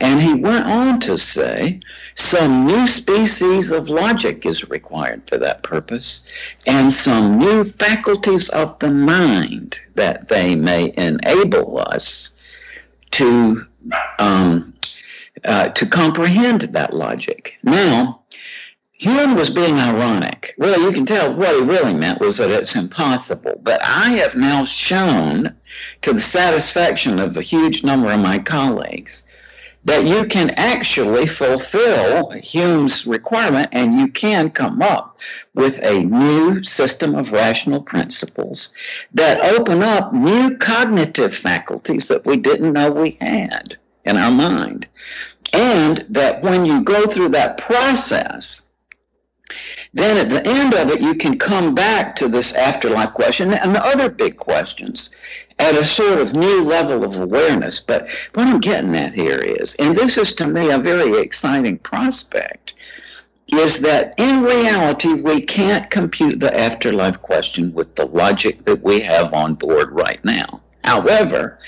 And 0.00 0.22
he 0.22 0.32
went 0.32 0.64
on 0.64 1.00
to 1.00 1.18
say, 1.18 1.80
some 2.14 2.66
new 2.66 2.86
species 2.86 3.72
of 3.72 3.90
logic 3.90 4.46
is 4.46 4.70
required 4.70 5.28
for 5.28 5.36
that 5.36 5.62
purpose, 5.62 6.22
and 6.66 6.90
some 6.90 7.36
new 7.36 7.64
faculties 7.64 8.48
of 8.48 8.78
the 8.78 8.90
mind 8.90 9.78
that 9.96 10.28
they 10.28 10.54
may 10.56 10.94
enable 10.96 11.78
us 11.78 12.32
to 13.10 13.66
um, 14.18 14.72
uh, 15.44 15.68
to 15.68 15.84
comprehend 15.84 16.62
that 16.62 16.94
logic. 16.94 17.58
Now, 17.62 18.22
Hume 18.98 19.34
was 19.34 19.50
being 19.50 19.78
ironic. 19.78 20.54
Well, 20.56 20.80
you 20.80 20.90
can 20.90 21.04
tell 21.04 21.34
what 21.34 21.54
he 21.54 21.60
really 21.60 21.92
meant 21.92 22.18
was 22.18 22.38
that 22.38 22.50
it's 22.50 22.76
impossible. 22.76 23.60
But 23.62 23.84
I 23.84 24.10
have 24.12 24.36
now 24.36 24.64
shown, 24.64 25.54
to 26.00 26.14
the 26.14 26.20
satisfaction 26.20 27.18
of 27.18 27.36
a 27.36 27.42
huge 27.42 27.84
number 27.84 28.10
of 28.10 28.20
my 28.20 28.38
colleagues, 28.38 29.28
that 29.84 30.06
you 30.06 30.24
can 30.24 30.50
actually 30.56 31.26
fulfill 31.26 32.30
Hume's 32.30 33.06
requirement 33.06 33.68
and 33.72 33.98
you 33.98 34.08
can 34.08 34.50
come 34.50 34.80
up 34.80 35.18
with 35.54 35.78
a 35.82 36.02
new 36.04 36.64
system 36.64 37.14
of 37.14 37.32
rational 37.32 37.82
principles 37.82 38.72
that 39.12 39.44
open 39.44 39.82
up 39.82 40.12
new 40.12 40.56
cognitive 40.56 41.34
faculties 41.34 42.08
that 42.08 42.24
we 42.24 42.36
didn't 42.38 42.72
know 42.72 42.90
we 42.90 43.18
had 43.20 43.76
in 44.06 44.16
our 44.16 44.32
mind. 44.32 44.88
And 45.52 46.04
that 46.08 46.42
when 46.42 46.64
you 46.64 46.82
go 46.82 47.06
through 47.06 47.28
that 47.30 47.58
process, 47.58 48.65
then 49.94 50.16
at 50.16 50.30
the 50.30 50.46
end 50.48 50.74
of 50.74 50.90
it, 50.90 51.00
you 51.00 51.14
can 51.14 51.38
come 51.38 51.74
back 51.74 52.16
to 52.16 52.28
this 52.28 52.52
afterlife 52.54 53.12
question 53.12 53.54
and 53.54 53.74
the 53.74 53.84
other 53.84 54.08
big 54.08 54.36
questions 54.36 55.10
at 55.58 55.74
a 55.74 55.84
sort 55.84 56.18
of 56.18 56.34
new 56.34 56.62
level 56.62 57.04
of 57.04 57.18
awareness. 57.18 57.80
But 57.80 58.08
what 58.34 58.46
I'm 58.46 58.60
getting 58.60 58.94
at 58.96 59.14
here 59.14 59.38
is, 59.38 59.74
and 59.76 59.96
this 59.96 60.18
is 60.18 60.34
to 60.34 60.46
me 60.46 60.70
a 60.70 60.78
very 60.78 61.18
exciting 61.18 61.78
prospect, 61.78 62.74
is 63.48 63.80
that 63.82 64.14
in 64.18 64.42
reality, 64.42 65.14
we 65.14 65.40
can't 65.40 65.88
compute 65.90 66.40
the 66.40 66.58
afterlife 66.58 67.20
question 67.22 67.72
with 67.72 67.94
the 67.94 68.06
logic 68.06 68.64
that 68.64 68.82
we 68.82 69.00
have 69.00 69.32
on 69.32 69.54
board 69.54 69.92
right 69.92 70.22
now. 70.24 70.60
However, 70.86 71.58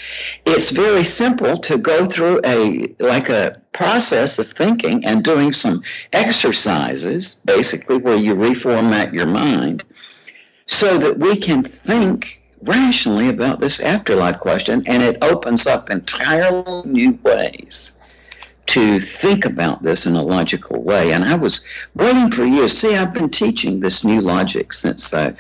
it's 0.47 0.71
very 0.71 1.03
simple 1.03 1.57
to 1.59 1.77
go 1.77 2.07
through 2.07 2.41
a 2.45 2.95
like 3.01 3.29
a 3.29 3.61
process 3.73 4.39
of 4.39 4.51
thinking 4.53 5.05
and 5.05 5.25
doing 5.25 5.53
some 5.53 5.83
exercises, 6.13 7.43
basically 7.45 7.99
where 7.99 8.17
you 8.17 8.35
reformat 8.35 9.13
your 9.13 9.27
mind, 9.27 9.83
so 10.67 10.99
that 10.99 11.19
we 11.19 11.37
can 11.37 11.65
think 11.65 12.43
rationally 12.63 13.29
about 13.29 13.59
this 13.59 13.81
afterlife 13.81 14.39
question, 14.39 14.85
and 14.87 15.03
it 15.03 15.19
opens 15.23 15.67
up 15.67 15.91
entirely 15.91 16.83
new 16.85 17.19
ways 17.23 17.98
to 18.69 19.01
think 19.01 19.47
about 19.47 19.83
this 19.83 20.05
in 20.05 20.15
a 20.15 20.23
logical 20.23 20.83
way. 20.83 21.13
And 21.13 21.25
I 21.25 21.35
was 21.35 21.65
waiting 21.95 22.31
for 22.31 22.45
years. 22.45 22.77
See, 22.77 22.95
I've 22.95 23.15
been 23.15 23.31
teaching 23.31 23.81
this 23.81 24.05
new 24.05 24.21
logic 24.21 24.75
since 24.75 25.15
uh, 25.15 25.33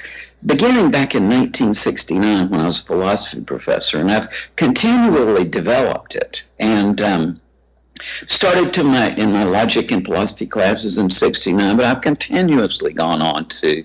beginning 0.44 0.90
back 0.90 1.14
in 1.14 1.24
1969 1.24 2.48
when 2.48 2.60
I 2.60 2.66
was 2.66 2.80
a 2.80 2.84
philosophy 2.84 3.42
professor, 3.42 3.98
and 3.98 4.10
I've 4.10 4.28
continually 4.56 5.44
developed 5.44 6.14
it. 6.14 6.44
And 6.58 7.00
um, 7.02 7.40
started 8.26 8.72
to 8.72 8.84
my 8.84 9.10
in 9.16 9.32
my 9.32 9.44
logic 9.44 9.90
and 9.90 10.04
philosophy 10.04 10.46
classes 10.46 10.98
in 10.98 11.10
69 11.10 11.76
but 11.76 11.84
i've 11.84 12.00
continuously 12.00 12.92
gone 12.92 13.20
on 13.20 13.44
to 13.46 13.84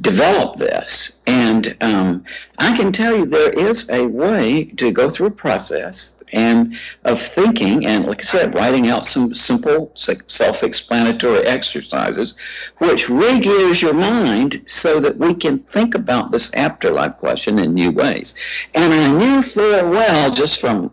develop 0.00 0.56
this 0.56 1.16
and 1.28 1.76
um, 1.80 2.24
i 2.58 2.76
can 2.76 2.90
tell 2.92 3.16
you 3.16 3.24
there 3.24 3.52
is 3.52 3.88
a 3.90 4.04
way 4.06 4.64
to 4.64 4.90
go 4.90 5.08
through 5.08 5.28
a 5.28 5.30
process 5.30 6.14
and 6.32 6.76
of 7.04 7.20
thinking 7.20 7.84
and 7.86 8.06
like 8.06 8.20
i 8.20 8.24
said 8.24 8.54
writing 8.54 8.88
out 8.88 9.04
some 9.04 9.34
simple 9.34 9.92
self-explanatory 9.94 11.46
exercises 11.46 12.34
which 12.78 13.06
regears 13.06 13.82
your 13.82 13.94
mind 13.94 14.62
so 14.66 15.00
that 15.00 15.16
we 15.18 15.34
can 15.34 15.58
think 15.58 15.94
about 15.94 16.32
this 16.32 16.52
afterlife 16.54 17.16
question 17.18 17.58
in 17.58 17.74
new 17.74 17.90
ways 17.90 18.34
and 18.74 18.92
i 18.94 19.10
knew 19.10 19.42
full 19.42 19.90
well 19.90 20.30
just 20.30 20.60
from 20.60 20.90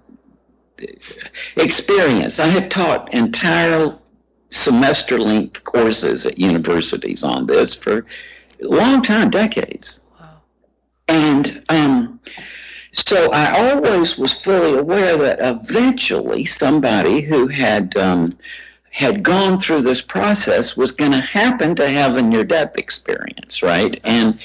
experience. 1.58 2.40
I 2.40 2.48
have 2.48 2.70
taught 2.70 3.14
entire 3.14 3.92
semester 4.50 5.20
length 5.20 5.64
courses 5.64 6.26
at 6.26 6.38
universities 6.38 7.24
on 7.24 7.46
this 7.46 7.76
for 7.76 8.06
a 8.62 8.66
long 8.66 9.02
time, 9.02 9.30
decades. 9.30 10.06
Wow. 10.20 10.42
And 11.08 11.64
um, 11.70 12.20
so 12.94 13.32
I 13.32 13.72
always 13.72 14.18
was 14.18 14.34
fully 14.34 14.78
aware 14.78 15.18
that 15.18 15.40
eventually 15.40 16.46
somebody 16.46 17.22
who 17.22 17.48
had 17.48 17.96
um, 17.98 18.32
had 18.92 19.24
gone 19.24 19.60
through 19.60 19.82
this 19.82 20.02
process 20.02 20.76
was 20.76 20.92
going 20.92 21.12
to 21.12 21.22
happen 21.22 21.76
to 21.76 21.88
have 21.88 22.18
a 22.18 22.22
near 22.22 22.44
death 22.44 22.76
experience, 22.76 23.62
right? 23.62 24.00
And 24.04 24.40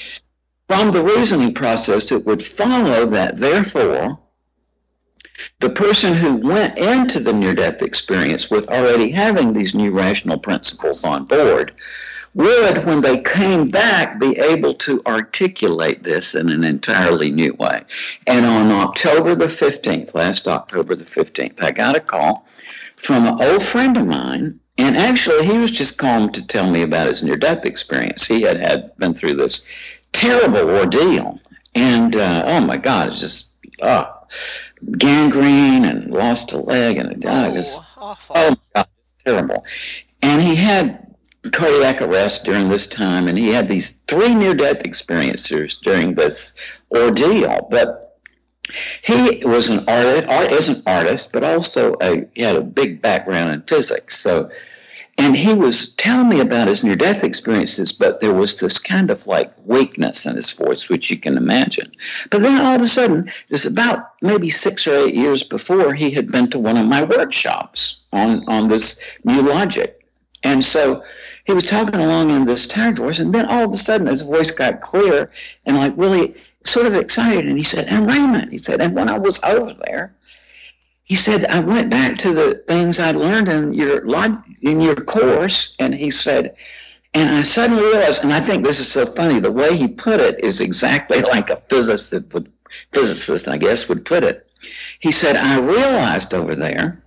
from 0.67 0.91
the 0.91 1.03
reasoning 1.03 1.53
process, 1.53 2.11
it 2.11 2.25
would 2.25 2.41
follow 2.41 3.05
that 3.07 3.37
therefore 3.37 4.19
the 5.59 5.69
person 5.69 6.13
who 6.13 6.35
went 6.37 6.77
into 6.77 7.19
the 7.19 7.33
near 7.33 7.53
death 7.53 7.81
experience 7.81 8.49
with 8.49 8.69
already 8.69 9.11
having 9.11 9.53
these 9.53 9.75
new 9.75 9.91
rational 9.91 10.37
principles 10.37 11.03
on 11.03 11.25
board 11.25 11.73
would, 12.35 12.85
when 12.85 13.01
they 13.01 13.21
came 13.21 13.65
back, 13.65 14.19
be 14.19 14.37
able 14.37 14.73
to 14.73 15.01
articulate 15.07 16.03
this 16.03 16.35
in 16.35 16.49
an 16.49 16.63
entirely 16.65 17.31
new 17.31 17.53
way. 17.53 17.81
And 18.27 18.45
on 18.45 18.71
October 18.71 19.35
the 19.35 19.45
15th, 19.45 20.13
last 20.13 20.47
October 20.47 20.95
the 20.95 21.05
15th, 21.05 21.63
I 21.63 21.71
got 21.71 21.95
a 21.95 22.01
call 22.01 22.45
from 22.97 23.25
an 23.25 23.41
old 23.41 23.63
friend 23.63 23.95
of 23.97 24.05
mine. 24.05 24.59
And 24.77 24.97
actually, 24.97 25.45
he 25.45 25.57
was 25.57 25.71
just 25.71 25.97
calling 25.97 26.33
to 26.33 26.45
tell 26.45 26.69
me 26.69 26.81
about 26.81 27.07
his 27.07 27.23
near 27.23 27.37
death 27.37 27.65
experience. 27.65 28.25
He 28.25 28.41
had, 28.41 28.59
had 28.59 28.95
been 28.97 29.13
through 29.13 29.35
this 29.35 29.65
terrible 30.11 30.69
ordeal. 30.69 31.39
And 31.73 32.17
uh, 32.17 32.43
oh 32.45 32.61
my 32.61 32.75
God, 32.75 33.09
it's 33.09 33.21
just, 33.21 33.51
oh, 33.81 34.13
gangrene 34.97 35.85
and 35.85 36.11
lost 36.11 36.51
a 36.51 36.57
leg 36.57 36.97
and 36.97 37.13
a 37.13 37.15
dog. 37.15 37.53
Oh, 37.55 37.85
awful. 37.97 38.35
Oh, 38.37 38.49
my 38.49 38.57
God, 38.75 38.87
it's 39.15 39.23
terrible. 39.23 39.65
And 40.21 40.41
he 40.41 40.55
had 40.55 41.14
cardiac 41.51 42.01
arrest 42.01 42.45
during 42.45 42.69
this 42.69 42.87
time, 42.87 43.27
and 43.27 43.37
he 43.37 43.49
had 43.49 43.69
these 43.69 43.99
three 44.07 44.33
near-death 44.33 44.81
experiences 44.83 45.75
during 45.75 46.15
this 46.15 46.57
ordeal. 46.91 47.67
But 47.69 48.19
he 49.03 49.43
was 49.45 49.69
an 49.69 49.85
artist, 49.87 50.27
art 50.27 50.51
is 50.51 50.69
an 50.69 50.83
artist, 50.87 51.31
but 51.31 51.43
also 51.43 51.95
a, 52.01 52.27
he 52.33 52.41
had 52.41 52.55
a 52.55 52.61
big 52.61 53.01
background 53.01 53.51
in 53.51 53.61
physics. 53.61 54.17
So 54.17 54.49
and 55.17 55.35
he 55.35 55.53
was 55.53 55.93
telling 55.93 56.27
me 56.27 56.41
about 56.41 56.67
his 56.67 56.83
near 56.83 56.97
death 56.97 57.23
experiences, 57.23 57.93
but 57.93 58.19
there 58.19 58.33
was 58.33 58.59
this 58.59 58.77
kind 58.77 59.09
of 59.09 59.25
like 59.27 59.53
weakness 59.65 60.25
in 60.25 60.35
his 60.35 60.51
voice, 60.51 60.89
which 60.89 61.09
you 61.09 61.17
can 61.17 61.37
imagine. 61.37 61.91
But 62.29 62.41
then 62.41 62.59
all 62.61 62.75
of 62.75 62.81
a 62.81 62.87
sudden, 62.87 63.31
was 63.49 63.65
about 63.65 64.11
maybe 64.21 64.49
six 64.49 64.85
or 64.87 64.93
eight 64.93 65.15
years 65.15 65.41
before 65.41 65.93
he 65.93 66.11
had 66.11 66.31
been 66.31 66.49
to 66.49 66.59
one 66.59 66.75
of 66.75 66.85
my 66.85 67.03
workshops 67.03 68.01
on, 68.11 68.47
on 68.49 68.67
this 68.67 68.99
new 69.23 69.41
logic. 69.41 70.05
And 70.43 70.61
so 70.61 71.01
he 71.45 71.53
was 71.53 71.65
talking 71.65 72.01
along 72.01 72.31
in 72.31 72.45
this 72.45 72.67
tired 72.67 72.97
voice, 72.97 73.19
and 73.19 73.33
then 73.33 73.45
all 73.45 73.65
of 73.65 73.71
a 73.71 73.77
sudden 73.77 74.07
his 74.07 74.21
voice 74.21 74.51
got 74.51 74.81
clear 74.81 75.31
and 75.65 75.77
like 75.77 75.93
really 75.95 76.35
sort 76.63 76.87
of 76.87 76.95
excited. 76.95 77.45
And 77.45 77.57
he 77.57 77.63
said, 77.63 77.87
And 77.87 78.07
Raymond, 78.07 78.51
he 78.51 78.57
said, 78.57 78.81
and 78.81 78.95
when 78.95 79.09
I 79.09 79.19
was 79.19 79.41
over 79.43 79.75
there, 79.85 80.15
he 81.03 81.13
said, 81.13 81.45
I 81.45 81.59
went 81.59 81.91
back 81.91 82.17
to 82.19 82.33
the 82.33 82.55
things 82.67 82.99
I 82.99 83.11
learned 83.11 83.47
in 83.47 83.73
your 83.75 84.03
in 84.61 84.81
your 84.81 84.95
course, 84.95 85.75
and 85.77 85.93
he 85.93 86.09
said, 86.09 86.55
and 87.13 87.29
I 87.29 87.43
suddenly 87.43 87.83
realized, 87.83 88.23
and 88.23 88.33
I 88.33 88.39
think 88.39 88.65
this 88.65 88.79
is 88.79 88.91
so 88.91 89.05
funny, 89.05 89.39
the 89.39 89.51
way 89.51 89.77
he 89.77 89.87
put 89.87 90.19
it 90.19 90.43
is 90.43 90.59
exactly 90.59 91.21
like 91.33 91.51
a 91.51 91.61
physicist 91.69 92.33
would, 92.33 92.51
physicist, 92.91 93.47
I 93.47 93.57
guess, 93.57 93.87
would 93.87 94.03
put 94.03 94.23
it. 94.23 94.49
He 94.99 95.11
said, 95.11 95.35
I 95.35 95.59
realized 95.59 96.33
over 96.33 96.55
there 96.55 97.03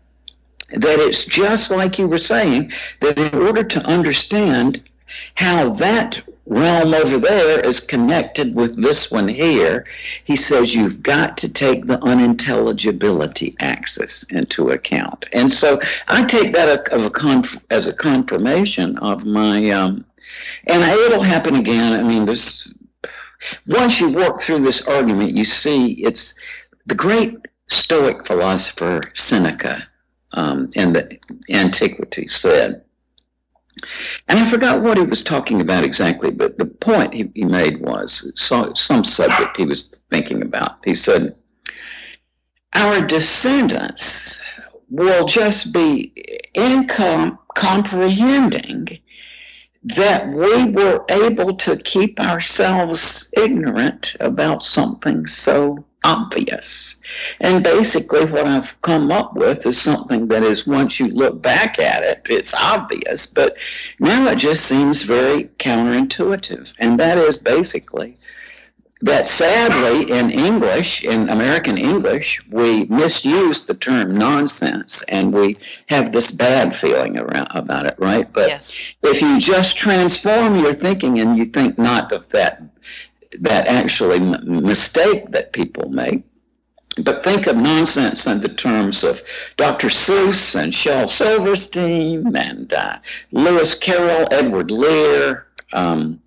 that 0.71 1.01
it's 1.01 1.25
just 1.25 1.71
like 1.71 1.99
you 1.99 2.09
were 2.09 2.19
saying, 2.19 2.73
that 3.01 3.19
in 3.19 3.41
order 3.41 3.65
to 3.65 3.81
understand 3.87 4.83
how 5.35 5.71
that 5.71 6.23
realm 6.49 6.95
over 6.95 7.19
there 7.19 7.61
is 7.61 7.81
connected 7.81 8.55
with 8.55 8.83
this 8.83 9.11
one 9.11 9.29
here. 9.29 9.87
He 10.25 10.37
says 10.37 10.75
you've 10.75 11.03
got 11.03 11.39
to 11.39 11.53
take 11.53 11.87
the 11.87 12.03
unintelligibility 12.03 13.55
axis 13.61 14.25
into 14.25 14.71
account. 14.71 15.27
And 15.33 15.53
so 15.53 15.79
I 16.07 16.25
take 16.25 16.55
that 16.55 16.89
a, 16.91 17.05
a 17.05 17.11
conf, 17.11 17.61
as 17.71 17.87
a 17.87 17.93
confirmation 17.93 18.99
of 18.99 19.25
my, 19.25 19.71
um, 19.71 20.05
and 20.67 20.83
it'll 20.83 21.23
happen 21.23 21.57
again. 21.57 21.93
I 21.93 22.03
mean, 22.03 22.25
this, 22.25 22.73
once 23.67 24.01
you 24.01 24.11
work 24.11 24.41
through 24.41 24.61
this 24.61 24.87
argument, 24.87 25.37
you 25.37 25.45
see 25.45 25.93
it's 25.93 26.35
the 26.87 26.95
great 26.95 27.37
Stoic 27.71 28.27
philosopher 28.27 29.03
Seneca 29.15 29.88
um, 30.33 30.71
in 30.75 30.93
the 30.93 31.19
Antiquity 31.51 32.29
said, 32.29 32.85
and 34.29 34.39
I 34.39 34.51
forgot 34.51 34.83
what 34.83 34.99
he 34.99 35.05
was 35.05 35.23
talking 35.23 35.61
about 35.61 35.85
exactly, 35.85 36.31
but 36.31 36.59
the 36.59 36.67
point 36.67 37.15
he, 37.15 37.31
he 37.35 37.45
made 37.45 37.81
was 37.81 38.33
so, 38.35 38.75
some 38.75 39.05
subject 39.05 39.57
he 39.57 39.67
was 39.67 40.01
thinking 40.11 40.43
about. 40.43 40.85
He 40.85 40.95
said, 40.95 41.37
Our 42.75 43.07
descendants 43.07 44.45
will 44.91 45.27
just 45.27 45.73
be 45.73 46.13
incom- 46.57 47.39
comprehending 47.55 48.99
that 49.85 50.29
we 50.29 50.71
were 50.71 51.05
able 51.09 51.57
to 51.57 51.77
keep 51.77 52.21
ourselves 52.21 53.33
ignorant 53.37 54.17
about 54.21 54.63
something 54.63 55.27
so 55.27 55.85
obvious. 56.05 57.01
And 57.41 57.65
basically, 57.65 58.25
what 58.25 58.47
I've 58.47 58.81
come 58.83 59.11
up 59.11 59.35
with 59.35 59.67
is 59.67 59.81
something 59.81 60.29
that 60.29 60.43
is, 60.43 60.67
once 60.67 61.01
you 61.01 61.09
look 61.09 61.41
back 61.43 61.79
at 61.79 62.03
it, 62.03 62.27
it's 62.31 62.55
obvious, 62.55 63.27
but 63.27 63.59
now 63.99 64.29
it 64.29 64.39
just 64.39 64.65
seems 64.65 65.03
very 65.03 65.45
counterintuitive. 65.59 66.73
And 66.79 67.01
that 67.01 67.19
is 67.19 67.37
basically 67.37 68.17
that 69.01 69.29
sadly 69.29 70.11
in 70.11 70.31
English, 70.31 71.05
in 71.05 71.29
American 71.29 71.79
English, 71.79 72.45
we 72.49 72.85
misuse 72.87 73.67
the 73.67 73.75
term 73.75 74.17
nonsense 74.17 75.03
and 75.05 75.33
we 75.33 75.57
have 75.87 76.11
this 76.11 76.33
bad 76.33 76.75
feeling 76.75 77.17
around, 77.17 77.49
about 77.51 77.87
it, 77.87 77.95
right? 77.99 78.33
But 78.33 78.49
yes. 78.49 78.77
if 79.03 79.21
you 79.23 79.39
just 79.41 79.77
transform 79.77 80.57
your 80.57 80.73
thinking 80.73 81.21
and 81.21 81.39
you 81.39 81.45
think 81.45 81.79
not 81.79 82.13
of 82.13 82.29
that 82.31 82.61
that 83.41 83.67
actually 83.67 84.21
mistake 84.21 85.31
that 85.31 85.53
people 85.53 85.91
make. 85.91 86.25
But 87.03 87.23
think 87.23 87.47
of 87.47 87.57
nonsense 87.57 88.27
in 88.27 88.41
the 88.41 88.49
terms 88.49 89.05
of 89.05 89.23
Dr. 89.57 89.89
Seuss 89.89 90.61
and 90.61 90.75
Shel 90.75 91.07
Silverstein 91.07 92.35
and 92.37 92.73
uh, 92.73 92.99
Lewis 93.31 93.77
Carroll, 93.77 94.27
Edward 94.33 94.73
Lear, 94.73 95.49
um, 95.73 96.23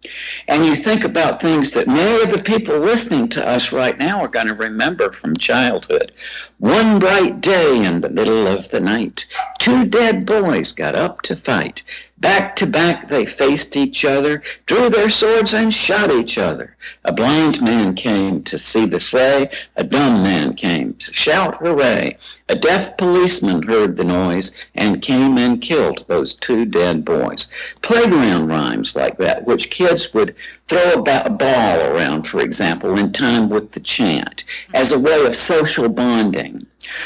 and 0.48 0.66
you 0.66 0.76
think 0.76 1.04
about 1.04 1.42
things 1.42 1.72
that 1.72 1.88
many 1.88 2.22
of 2.22 2.30
the 2.30 2.44
people 2.44 2.78
listening 2.78 3.28
to 3.30 3.48
us 3.48 3.72
right 3.72 3.98
now 3.98 4.22
are 4.22 4.28
going 4.28 4.48
to 4.48 4.54
remember 4.54 5.12
from 5.12 5.36
childhood. 5.36 6.12
One 6.60 7.00
bright 7.00 7.42
day 7.42 7.84
in 7.84 8.02
the 8.02 8.10
middle 8.10 8.46
of 8.46 8.70
the 8.70 8.80
night, 8.80 9.26
two 9.58 9.86
dead 9.86 10.28
boys 10.28 10.74
got 10.74 10.96
up 10.96 11.24
to 11.24 11.36
fight. 11.36 11.84
Back 12.22 12.56
to 12.58 12.68
back 12.68 13.10
they 13.10 13.26
faced 13.26 13.76
each 13.76 14.06
other, 14.06 14.44
drew 14.68 14.90
their 14.90 15.10
swords 15.10 15.56
and 15.56 15.74
shot 15.74 16.12
each 16.12 16.38
other. 16.38 16.78
A 17.04 17.12
blind 17.12 17.64
man 17.64 17.96
came 17.96 18.44
to 18.44 18.60
see 18.60 18.86
the 18.86 19.00
fray, 19.00 19.50
a 19.76 19.84
dumb 19.84 20.22
man 20.22 20.54
came 20.54 20.94
to 20.94 21.14
shout 21.14 21.58
hooray. 21.58 22.18
A 22.52 22.56
deaf 22.56 22.98
policeman 22.98 23.64
heard 23.64 23.96
the 23.96 24.04
noise 24.04 24.52
and 24.76 25.02
came 25.02 25.38
and 25.38 25.62
killed 25.62 26.04
those 26.10 26.36
two 26.36 26.66
dead 26.66 27.06
boys. 27.06 27.48
Playground 27.82 28.50
rhymes 28.50 28.94
like 28.94 29.18
that, 29.20 29.46
which 29.46 29.70
kids 29.70 30.14
would 30.14 30.36
throw 30.68 30.92
a 30.92 31.30
ball 31.30 31.82
around, 31.82 32.28
for 32.28 32.42
example, 32.42 32.98
in 32.98 33.14
time 33.14 33.50
with 33.50 33.72
the 33.72 33.80
chant, 33.80 34.44
as 34.74 34.92
a 34.92 35.00
way 35.00 35.26
of 35.26 35.34
social 35.34 35.88
bonding. 35.88 36.66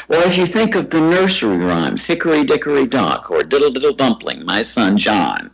Or 0.10 0.18
if 0.24 0.36
you 0.36 0.48
think 0.48 0.74
of 0.74 0.90
the 0.90 1.00
nursery 1.00 1.58
rhymes, 1.58 2.08
Hickory 2.08 2.44
Dickory 2.44 2.88
Dock 2.88 3.30
or 3.30 3.44
Diddle 3.44 3.70
Diddle 3.70 3.94
Dumpling, 3.94 4.46
My 4.48 4.64
Son 4.64 4.98
John, 4.98 5.52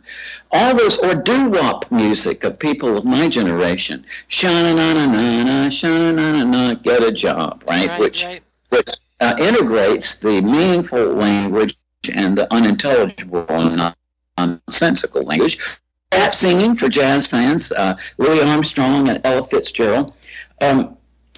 all 0.50 0.74
those, 0.74 0.96
or 1.00 1.14
doo-wop 1.14 1.92
music 1.92 2.44
of 2.44 2.58
people 2.58 2.96
of 2.96 3.04
my 3.04 3.28
generation, 3.28 4.06
shana 4.30 4.74
na 4.74 4.94
na 4.94 5.04
na 5.04 5.44
na, 5.44 5.68
shana 5.68 6.14
na 6.14 6.32
na 6.32 6.44
na, 6.44 6.74
get 6.76 7.04
a 7.04 7.12
job, 7.12 7.62
right? 7.68 7.90
right 7.90 8.00
which, 8.00 8.24
right. 8.24 8.42
which 8.70 8.88
uh, 9.22 9.36
integrates 9.38 10.18
the 10.18 10.42
meaningful 10.42 11.14
language 11.14 11.78
and 12.12 12.36
the 12.36 12.52
unintelligible 12.52 13.46
and 13.48 13.94
nonsensical 14.36 15.22
language. 15.22 15.58
That 16.10 16.34
singing 16.34 16.74
for 16.74 16.88
jazz 16.88 17.26
fans, 17.26 17.72
uh, 17.72 17.96
Louis 18.18 18.42
Armstrong 18.42 19.08
and 19.08 19.20
Ella 19.24 19.46
Fitzgerald. 19.46 20.12
Um, 20.60 20.96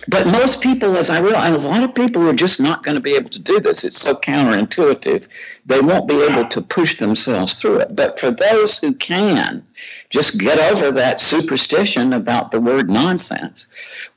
but 0.09 0.27
most 0.27 0.61
people, 0.61 0.97
as 0.97 1.11
I 1.11 1.21
realize, 1.21 1.65
a 1.65 1.69
lot 1.69 1.83
of 1.83 1.95
people 1.95 2.29
are 2.29 2.35
just 2.35 2.61
not 2.61 2.83
going 2.83 2.97
to 2.97 3.01
be 3.01 3.15
able 3.15 3.31
to 3.31 3.43
do 3.43 3.61
this. 3.61 3.85
It's 3.85 4.01
so 4.01 4.15
counterintuitive. 4.15 5.29
They 5.67 5.81
won't 5.81 6.09
be 6.09 6.23
able 6.23 6.47
to 6.49 6.61
push 6.61 6.99
themselves 6.99 7.61
through 7.61 7.79
it. 7.79 7.97
But 7.97 8.21
for 8.21 8.31
those 8.31 8.79
who 8.79 8.95
can, 8.95 9.65
just 10.11 10.39
get 10.39 10.59
over 10.59 10.93
that 10.93 11.21
superstition 11.21 12.13
about 12.13 12.51
the 12.51 12.61
word 12.61 12.89
nonsense. 12.89 13.67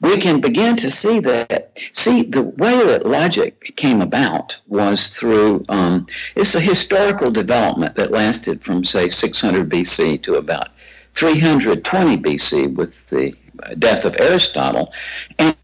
We 0.01 0.17
can 0.17 0.41
begin 0.41 0.75
to 0.77 0.91
see 0.91 1.19
that. 1.21 1.77
See, 1.91 2.23
the 2.23 2.43
way 2.43 2.85
that 2.85 3.05
logic 3.05 3.73
came 3.75 4.01
about 4.01 4.59
was 4.67 5.07
through, 5.07 5.65
um, 5.69 6.07
it's 6.35 6.55
a 6.55 6.59
historical 6.59 7.31
development 7.31 7.95
that 7.95 8.11
lasted 8.11 8.63
from, 8.63 8.83
say, 8.83 9.09
600 9.09 9.69
BC 9.69 10.21
to 10.23 10.35
about 10.35 10.69
320 11.13 12.17
BC 12.17 12.75
with 12.75 13.07
the 13.07 13.33
death 13.79 14.05
of 14.05 14.15
Aristotle. 14.19 14.93
And 15.39 15.56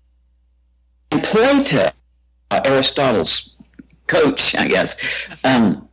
Plato, 1.21 1.89
uh, 2.51 2.61
Aristotle's 2.65 3.55
coach, 4.07 4.55
I 4.55 4.67
guess, 4.67 4.95
um, 5.43 5.87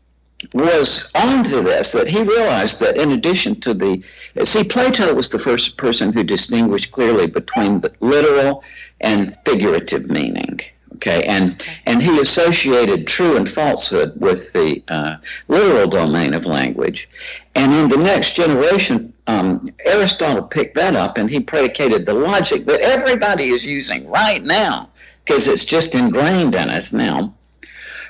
was 0.55 1.11
onto 1.15 1.63
this 1.63 1.93
that 1.93 2.09
he 2.09 2.23
realized 2.23 2.81
that 2.81 2.97
in 2.97 3.13
addition 3.13 3.61
to 3.61 3.75
the 3.75 4.03
see 4.45 4.65
Plato 4.65 5.15
was 5.15 5.29
the 5.29 5.39
first 5.39 5.77
person 5.77 6.13
who 6.13 6.23
distinguished 6.23 6.93
clearly 6.93 7.27
between 7.27 7.81
the 7.81 7.93
literal 8.01 8.65
and 9.01 9.37
figurative 9.45 10.07
meaning 10.07 10.61
okay? 11.01 11.25
And 11.25 11.63
and 11.87 12.03
he 12.03 12.21
associated 12.21 13.07
true 13.07 13.37
and 13.37 13.49
falsehood 13.49 14.13
with 14.17 14.53
the 14.53 14.83
uh, 14.89 15.17
literal 15.49 15.89
domain 15.89 16.35
of 16.35 16.47
language. 16.47 17.09
And 17.55 17.73
in 17.73 17.89
the 17.89 17.97
next 17.97 18.35
generation 18.35 19.13
um, 19.27 19.71
aristotle 19.85 20.43
picked 20.43 20.75
that 20.75 20.97
up 20.97 21.17
and 21.17 21.31
he 21.31 21.41
predicated 21.41 22.05
the 22.05 22.15
logic 22.15 22.65
that 22.67 22.81
everybody 22.81 23.49
is 23.49 23.65
using 23.65 24.09
right 24.09 24.43
now 24.43 24.90
because 25.25 25.49
it's 25.49 25.65
just 25.65 25.95
ingrained 25.95 26.55
in 26.55 26.71
us 26.71 26.93
now. 26.93 27.35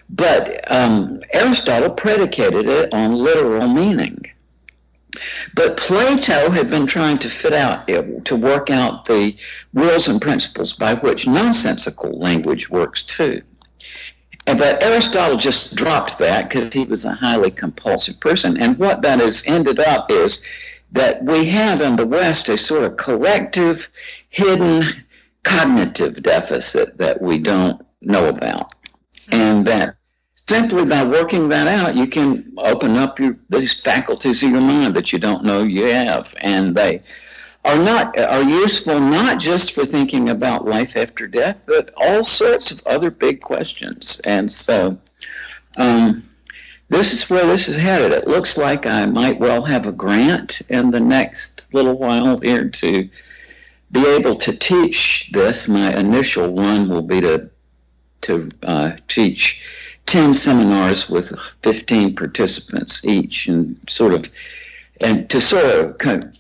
But 0.09 0.71
um, 0.73 1.23
Aristotle 1.33 1.91
predicated 1.91 2.67
it 2.67 2.93
on 2.93 3.15
literal 3.15 3.69
meaning. 3.69 4.25
But 5.55 5.77
Plato 5.77 6.51
had 6.51 6.71
been 6.71 6.87
trying 6.87 7.19
to 7.19 7.29
fit 7.29 7.53
out, 7.53 7.89
to 8.25 8.37
work 8.37 8.71
out 8.71 9.07
the 9.07 9.37
rules 9.75 10.09
and 10.09 10.21
principles 10.21 10.73
by 10.73 10.95
which 10.95 11.27
nonsensical 11.27 12.19
language 12.19 12.71
works 12.71 13.03
too. 13.03 13.43
But 14.47 14.83
Aristotle 14.83 15.37
just 15.37 15.75
dropped 15.75 16.19
that 16.19 16.49
because 16.49 16.73
he 16.73 16.85
was 16.85 17.05
a 17.05 17.13
highly 17.13 17.51
compulsive 17.51 18.19
person. 18.21 18.57
And 18.57 18.79
what 18.79 19.03
that 19.03 19.21
has 19.21 19.45
ended 19.47 19.79
up 19.79 20.11
is 20.11 20.43
that 20.93 21.23
we 21.23 21.47
have 21.47 21.81
in 21.81 21.97
the 21.97 22.07
West 22.07 22.49
a 22.49 22.57
sort 22.57 22.85
of 22.85 22.97
collective, 22.97 23.89
hidden, 24.29 24.85
cognitive 25.43 26.23
deficit 26.23 26.99
that 26.99 27.21
we 27.21 27.39
don't 27.39 27.85
know 28.01 28.29
about. 28.29 28.75
And 29.33 29.67
that 29.67 29.95
simply 30.49 30.85
by 30.85 31.05
working 31.05 31.49
that 31.51 31.69
out, 31.69 31.97
you 31.97 32.07
can 32.07 32.53
open 32.59 32.97
up 32.97 33.19
your 33.21 33.37
these 33.49 33.79
faculties 33.81 34.43
of 34.43 34.51
your 34.51 34.61
mind 34.61 34.95
that 34.97 35.13
you 35.13 35.19
don't 35.19 35.45
know 35.45 35.63
you 35.63 35.85
have. 35.85 36.35
And 36.39 36.75
they 36.75 37.03
are 37.65 37.79
not 37.79 38.19
are 38.19 38.43
useful 38.43 38.99
not 39.01 39.39
just 39.39 39.73
for 39.73 39.85
thinking 39.85 40.31
about 40.31 40.67
life 40.67 40.97
after 40.97 41.27
death, 41.27 41.65
but 41.67 41.93
all 41.97 42.25
sorts 42.25 42.71
of 42.71 42.83
other 42.87 43.11
big 43.11 43.41
questions. 43.41 44.21
And 44.25 44.51
so 44.51 44.99
um, 45.77 46.29
this 46.89 47.13
is 47.13 47.31
where 47.31 47.47
this 47.47 47.69
is 47.69 47.77
headed. 47.77 48.13
It 48.13 48.27
looks 48.27 48.59
like 48.59 48.87
I 48.87 49.07
might 49.07 49.39
well 49.39 49.65
have 49.65 49.87
a 49.87 49.93
grant 49.93 50.63
in 50.69 50.91
the 50.91 51.01
next 51.01 51.73
little 51.73 51.97
while 51.97 52.39
here 52.41 52.69
to 52.69 53.09
be 53.93 54.07
able 54.07 54.37
to 54.37 54.57
teach 54.57 55.31
this, 55.33 55.69
my 55.69 55.93
initial 55.95 56.51
one 56.51 56.89
will 56.89 57.03
be 57.03 57.21
to 57.21 57.51
to 58.23 58.51
uh, 58.63 58.93
teach 59.09 59.63
10 60.05 60.35
seminars 60.35 61.09
with 61.09 61.39
15 61.63 62.15
participants 62.15 63.03
each 63.05 63.47
and 63.49 63.79
sort 63.89 64.13
of 64.13 64.31
and 65.01 65.31
to 65.31 65.41
sort 65.41 65.65
of 65.65 65.97
con- 65.97 66.33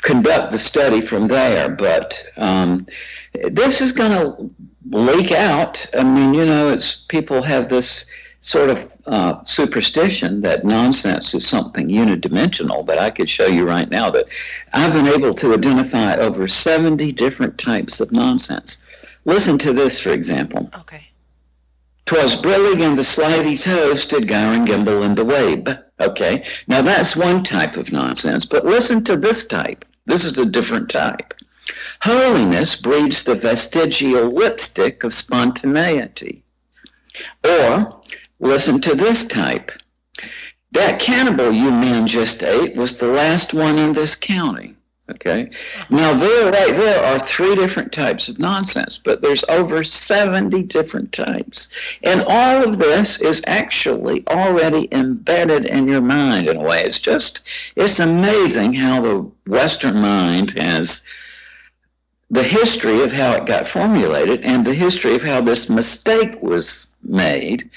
conduct 0.00 0.52
the 0.52 0.58
study 0.58 1.02
from 1.02 1.28
there. 1.28 1.68
But 1.68 2.24
um, 2.38 2.86
this 3.34 3.82
is 3.82 3.92
going 3.92 4.12
to 4.12 4.50
leak 4.90 5.32
out. 5.32 5.86
I 5.96 6.02
mean 6.02 6.32
you 6.32 6.46
know 6.46 6.70
it's 6.70 6.94
people 6.94 7.42
have 7.42 7.68
this 7.68 8.06
sort 8.40 8.70
of 8.70 8.92
uh, 9.06 9.42
superstition 9.44 10.42
that 10.42 10.64
nonsense 10.64 11.34
is 11.34 11.46
something 11.46 11.88
unidimensional, 11.88 12.86
but 12.86 12.98
I 12.98 13.10
could 13.10 13.28
show 13.28 13.46
you 13.46 13.66
right 13.66 13.90
now 13.90 14.10
that 14.10 14.26
I've 14.72 14.92
been 14.92 15.08
able 15.08 15.34
to 15.34 15.54
identify 15.54 16.16
over 16.16 16.46
70 16.46 17.12
different 17.12 17.58
types 17.58 18.00
of 18.00 18.12
nonsense. 18.12 18.84
Listen 19.24 19.58
to 19.58 19.72
this, 19.72 20.00
for 20.00 20.10
example. 20.10 20.70
Okay. 20.76 21.08
Twas 22.06 22.36
brillig 22.36 22.80
and 22.80 22.98
the 22.98 23.04
slithy 23.04 23.58
toves 23.58 24.06
did 24.06 24.28
gyre 24.28 24.54
and 24.54 24.66
gimble 24.66 25.02
in 25.02 25.14
the 25.14 25.24
wabe. 25.24 25.68
Okay, 26.00 26.44
now 26.66 26.80
that's 26.80 27.16
one 27.16 27.42
type 27.42 27.76
of 27.76 27.92
nonsense, 27.92 28.46
but 28.46 28.64
listen 28.64 29.04
to 29.04 29.16
this 29.16 29.46
type. 29.46 29.84
This 30.06 30.24
is 30.24 30.38
a 30.38 30.46
different 30.46 30.88
type. 30.88 31.34
Holiness 32.00 32.76
breeds 32.76 33.24
the 33.24 33.34
vestigial 33.34 34.32
lipstick 34.32 35.04
of 35.04 35.12
spontaneity. 35.12 36.44
Or 37.44 37.97
Listen 38.40 38.80
to 38.82 38.94
this 38.94 39.26
type. 39.26 39.72
That 40.72 41.00
cannibal 41.00 41.50
you 41.50 41.70
men 41.70 42.06
just 42.06 42.42
ate 42.42 42.76
was 42.76 42.98
the 42.98 43.08
last 43.08 43.54
one 43.54 43.78
in 43.78 43.94
this 43.94 44.14
county. 44.14 44.74
Okay. 45.10 45.50
Now 45.88 46.14
there, 46.14 46.52
right 46.52 46.74
there 46.74 47.02
are 47.02 47.18
three 47.18 47.54
different 47.54 47.92
types 47.92 48.28
of 48.28 48.38
nonsense, 48.38 48.98
but 48.98 49.22
there's 49.22 49.44
over 49.48 49.82
70 49.82 50.64
different 50.64 51.12
types. 51.12 51.72
And 52.02 52.22
all 52.28 52.62
of 52.62 52.76
this 52.76 53.18
is 53.18 53.42
actually 53.46 54.26
already 54.28 54.86
embedded 54.92 55.64
in 55.64 55.88
your 55.88 56.02
mind 56.02 56.48
in 56.48 56.58
a 56.58 56.62
way. 56.62 56.82
It's 56.82 57.00
just, 57.00 57.40
it's 57.74 58.00
amazing 58.00 58.74
how 58.74 59.00
the 59.00 59.30
Western 59.46 59.98
mind 60.00 60.50
has 60.58 61.08
the 62.30 62.42
history 62.42 63.02
of 63.02 63.10
how 63.10 63.32
it 63.32 63.46
got 63.46 63.66
formulated 63.66 64.42
and 64.42 64.66
the 64.66 64.74
history 64.74 65.14
of 65.14 65.22
how 65.22 65.40
this 65.40 65.70
mistake 65.70 66.42
was 66.42 66.92
made 67.02 67.70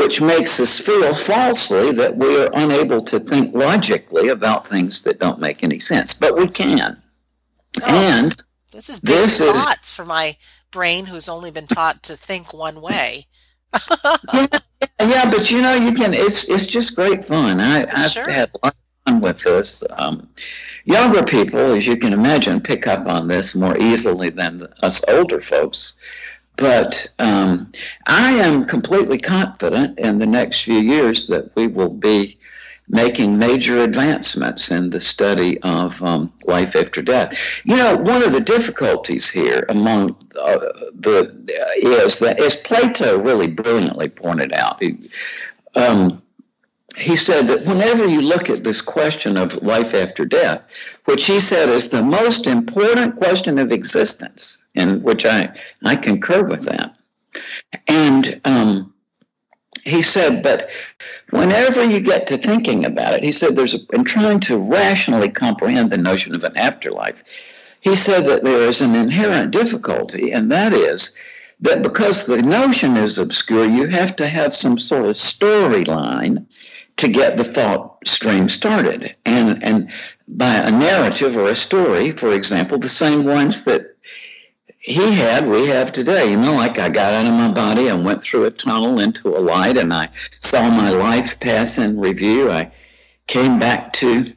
which 0.00 0.20
makes 0.20 0.58
us 0.60 0.80
feel 0.80 1.14
falsely 1.14 1.92
that 1.92 2.16
we 2.16 2.40
are 2.40 2.48
unable 2.54 3.02
to 3.02 3.20
think 3.20 3.54
logically 3.54 4.28
about 4.28 4.66
things 4.66 5.02
that 5.02 5.20
don't 5.20 5.38
make 5.38 5.62
any 5.62 5.78
sense. 5.78 6.14
But 6.14 6.36
we 6.36 6.48
can. 6.48 7.00
Oh, 7.82 7.86
and 7.86 8.34
this 8.72 8.88
is 8.88 8.98
big 8.98 9.16
this 9.16 9.38
thoughts 9.38 9.90
is, 9.90 9.94
for 9.94 10.06
my 10.06 10.36
brain 10.70 11.04
who's 11.06 11.28
only 11.28 11.50
been 11.50 11.66
taught 11.66 12.02
to 12.04 12.16
think 12.16 12.54
one 12.54 12.80
way. 12.80 13.26
yeah, 14.32 14.46
yeah, 15.00 15.30
but 15.30 15.50
you 15.50 15.60
know, 15.60 15.74
you 15.74 15.92
can. 15.92 16.14
It's 16.14 16.48
it's 16.48 16.66
just 16.66 16.96
great 16.96 17.24
fun. 17.24 17.60
I, 17.60 17.86
have 17.94 18.10
sure. 18.10 18.30
had 18.30 18.50
a 18.54 18.66
lot 18.66 18.74
of 18.74 19.12
fun 19.12 19.20
with 19.20 19.42
this. 19.42 19.84
Um, 19.90 20.28
younger 20.84 21.22
people, 21.24 21.72
as 21.72 21.86
you 21.86 21.96
can 21.96 22.14
imagine, 22.14 22.60
pick 22.60 22.86
up 22.86 23.06
on 23.06 23.28
this 23.28 23.54
more 23.54 23.76
easily 23.76 24.30
than 24.30 24.66
us 24.82 25.04
older 25.08 25.40
folks. 25.40 25.94
But 26.60 27.06
um, 27.18 27.72
I 28.06 28.32
am 28.32 28.66
completely 28.66 29.18
confident 29.18 29.98
in 29.98 30.18
the 30.18 30.26
next 30.26 30.62
few 30.62 30.78
years 30.78 31.26
that 31.28 31.56
we 31.56 31.66
will 31.66 31.88
be 31.88 32.38
making 32.86 33.38
major 33.38 33.78
advancements 33.78 34.70
in 34.70 34.90
the 34.90 35.00
study 35.00 35.58
of 35.62 36.02
um, 36.02 36.32
life 36.44 36.76
after 36.76 37.00
death. 37.00 37.62
You 37.64 37.76
know, 37.76 37.96
one 37.96 38.22
of 38.22 38.32
the 38.32 38.40
difficulties 38.40 39.30
here 39.30 39.64
among 39.70 40.10
uh, 40.38 40.58
the 40.94 41.32
uh, 41.32 41.88
is 41.88 42.18
that, 42.18 42.38
as 42.40 42.56
Plato 42.56 43.18
really 43.18 43.46
brilliantly 43.46 44.08
pointed 44.08 44.52
out, 44.52 44.82
he, 44.82 44.98
um, 45.76 46.20
he 46.96 47.16
said 47.16 47.46
that 47.48 47.66
whenever 47.66 48.06
you 48.06 48.20
look 48.20 48.50
at 48.50 48.64
this 48.64 48.82
question 48.82 49.36
of 49.36 49.62
life 49.62 49.94
after 49.94 50.24
death, 50.24 50.62
which 51.04 51.26
he 51.26 51.40
said 51.40 51.68
is 51.68 51.88
the 51.88 52.02
most 52.02 52.46
important 52.46 53.16
question 53.16 53.58
of 53.58 53.72
existence, 53.72 54.64
in 54.74 55.02
which 55.02 55.24
I, 55.24 55.56
I 55.84 55.96
concur 55.96 56.42
with 56.42 56.64
that. 56.64 56.96
And 57.86 58.40
um, 58.44 58.94
he 59.84 60.02
said, 60.02 60.42
but 60.42 60.70
whenever 61.30 61.84
you 61.84 62.00
get 62.00 62.26
to 62.28 62.38
thinking 62.38 62.84
about 62.84 63.14
it, 63.14 63.22
he 63.22 63.32
said, 63.32 63.56
there's 63.56 63.74
a, 63.74 63.78
in 63.92 64.04
trying 64.04 64.40
to 64.40 64.58
rationally 64.58 65.30
comprehend 65.30 65.90
the 65.90 65.98
notion 65.98 66.34
of 66.34 66.44
an 66.44 66.56
afterlife, 66.56 67.22
he 67.80 67.96
said 67.96 68.24
that 68.24 68.44
there 68.44 68.60
is 68.68 68.82
an 68.82 68.94
inherent 68.94 69.52
difficulty, 69.52 70.32
and 70.32 70.50
that 70.50 70.72
is 70.72 71.14
that 71.60 71.82
because 71.82 72.26
the 72.26 72.42
notion 72.42 72.96
is 72.96 73.18
obscure, 73.18 73.66
you 73.66 73.86
have 73.86 74.16
to 74.16 74.26
have 74.26 74.52
some 74.54 74.78
sort 74.78 75.06
of 75.06 75.14
storyline 75.14 76.46
to 76.96 77.08
get 77.08 77.36
the 77.36 77.44
thought 77.44 78.06
stream 78.06 78.48
started. 78.48 79.16
And, 79.24 79.62
and 79.62 79.90
by 80.28 80.54
a 80.54 80.70
narrative 80.70 81.36
or 81.36 81.48
a 81.48 81.56
story, 81.56 82.10
for 82.10 82.32
example, 82.32 82.78
the 82.78 82.88
same 82.88 83.24
ones 83.24 83.64
that 83.64 83.96
he 84.78 85.12
had, 85.12 85.46
we 85.46 85.66
have 85.66 85.92
today. 85.92 86.30
You 86.30 86.36
know, 86.38 86.54
like 86.54 86.78
I 86.78 86.88
got 86.88 87.12
out 87.12 87.26
of 87.26 87.34
my 87.34 87.50
body 87.50 87.88
and 87.88 88.04
went 88.04 88.22
through 88.22 88.44
a 88.44 88.50
tunnel 88.50 88.98
into 88.98 89.36
a 89.36 89.38
light 89.38 89.76
and 89.76 89.92
I 89.92 90.08
saw 90.40 90.68
my 90.70 90.90
life 90.90 91.38
pass 91.38 91.78
in 91.78 92.00
review. 92.00 92.50
I 92.50 92.72
came 93.26 93.58
back 93.58 93.92
to 93.94 94.32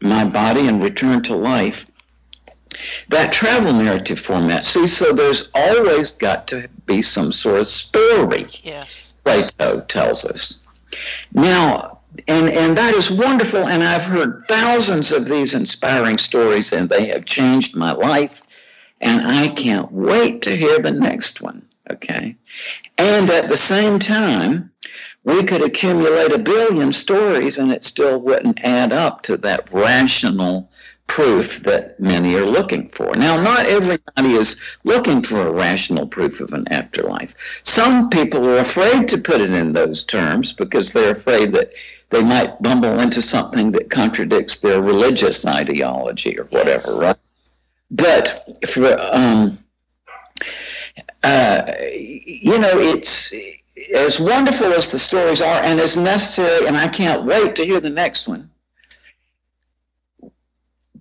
my 0.00 0.24
body 0.24 0.66
and 0.66 0.82
returned 0.82 1.26
to 1.26 1.36
life. 1.36 1.86
That 3.08 3.32
travel 3.32 3.72
narrative 3.72 4.18
format. 4.18 4.66
See, 4.66 4.86
so 4.86 5.12
there's 5.12 5.50
always 5.54 6.10
got 6.10 6.48
to 6.48 6.68
be 6.84 7.00
some 7.02 7.32
sort 7.32 7.60
of 7.60 7.66
story. 7.68 8.46
Yes. 8.62 9.14
Plato 9.24 9.84
tells 9.86 10.24
us. 10.24 10.60
Now, 11.32 12.00
and 12.28 12.48
and 12.48 12.78
that 12.78 12.94
is 12.94 13.10
wonderful 13.10 13.66
and 13.66 13.82
I've 13.82 14.04
heard 14.04 14.44
thousands 14.48 15.12
of 15.12 15.26
these 15.26 15.54
inspiring 15.54 16.18
stories 16.18 16.72
and 16.72 16.88
they 16.88 17.08
have 17.08 17.24
changed 17.24 17.76
my 17.76 17.92
life 17.92 18.40
and 19.00 19.26
I 19.26 19.48
can't 19.48 19.92
wait 19.92 20.42
to 20.42 20.56
hear 20.56 20.78
the 20.78 20.92
next 20.92 21.42
one. 21.42 21.66
Okay. 21.90 22.36
And 22.98 23.30
at 23.30 23.48
the 23.48 23.56
same 23.56 23.98
time, 23.98 24.70
we 25.22 25.44
could 25.44 25.62
accumulate 25.62 26.32
a 26.32 26.38
billion 26.38 26.92
stories 26.92 27.58
and 27.58 27.72
it 27.72 27.84
still 27.84 28.18
wouldn't 28.18 28.64
add 28.64 28.92
up 28.92 29.22
to 29.22 29.36
that 29.38 29.72
rational 29.72 30.70
proof 31.06 31.60
that 31.60 31.98
many 32.00 32.34
are 32.34 32.44
looking 32.44 32.88
for. 32.90 33.14
Now, 33.14 33.40
not 33.40 33.66
everybody 33.66 34.32
is 34.32 34.60
looking 34.84 35.22
for 35.22 35.46
a 35.46 35.52
rational 35.52 36.06
proof 36.06 36.40
of 36.40 36.52
an 36.52 36.66
afterlife. 36.72 37.34
Some 37.62 38.10
people 38.10 38.48
are 38.48 38.58
afraid 38.58 39.08
to 39.08 39.18
put 39.18 39.40
it 39.40 39.50
in 39.50 39.72
those 39.72 40.02
terms 40.02 40.52
because 40.52 40.92
they're 40.92 41.12
afraid 41.12 41.52
that 41.54 41.70
they 42.10 42.22
might 42.22 42.60
bumble 42.62 43.00
into 43.00 43.22
something 43.22 43.72
that 43.72 43.90
contradicts 43.90 44.60
their 44.60 44.80
religious 44.82 45.46
ideology 45.46 46.38
or 46.38 46.44
whatever, 46.44 46.88
yes. 46.88 47.00
right? 47.00 47.16
But 47.90 48.66
for 48.68 48.96
um, 48.98 49.58
uh, 51.22 51.72
you 51.80 52.58
know, 52.58 52.78
it's 52.78 53.32
as 53.94 54.20
wonderful 54.20 54.72
as 54.72 54.90
the 54.90 54.98
stories 54.98 55.40
are, 55.40 55.62
and 55.62 55.80
as 55.80 55.96
necessary. 55.96 56.66
And 56.66 56.76
I 56.76 56.88
can't 56.88 57.24
wait 57.24 57.56
to 57.56 57.64
hear 57.64 57.80
the 57.80 57.90
next 57.90 58.28
one. 58.28 58.50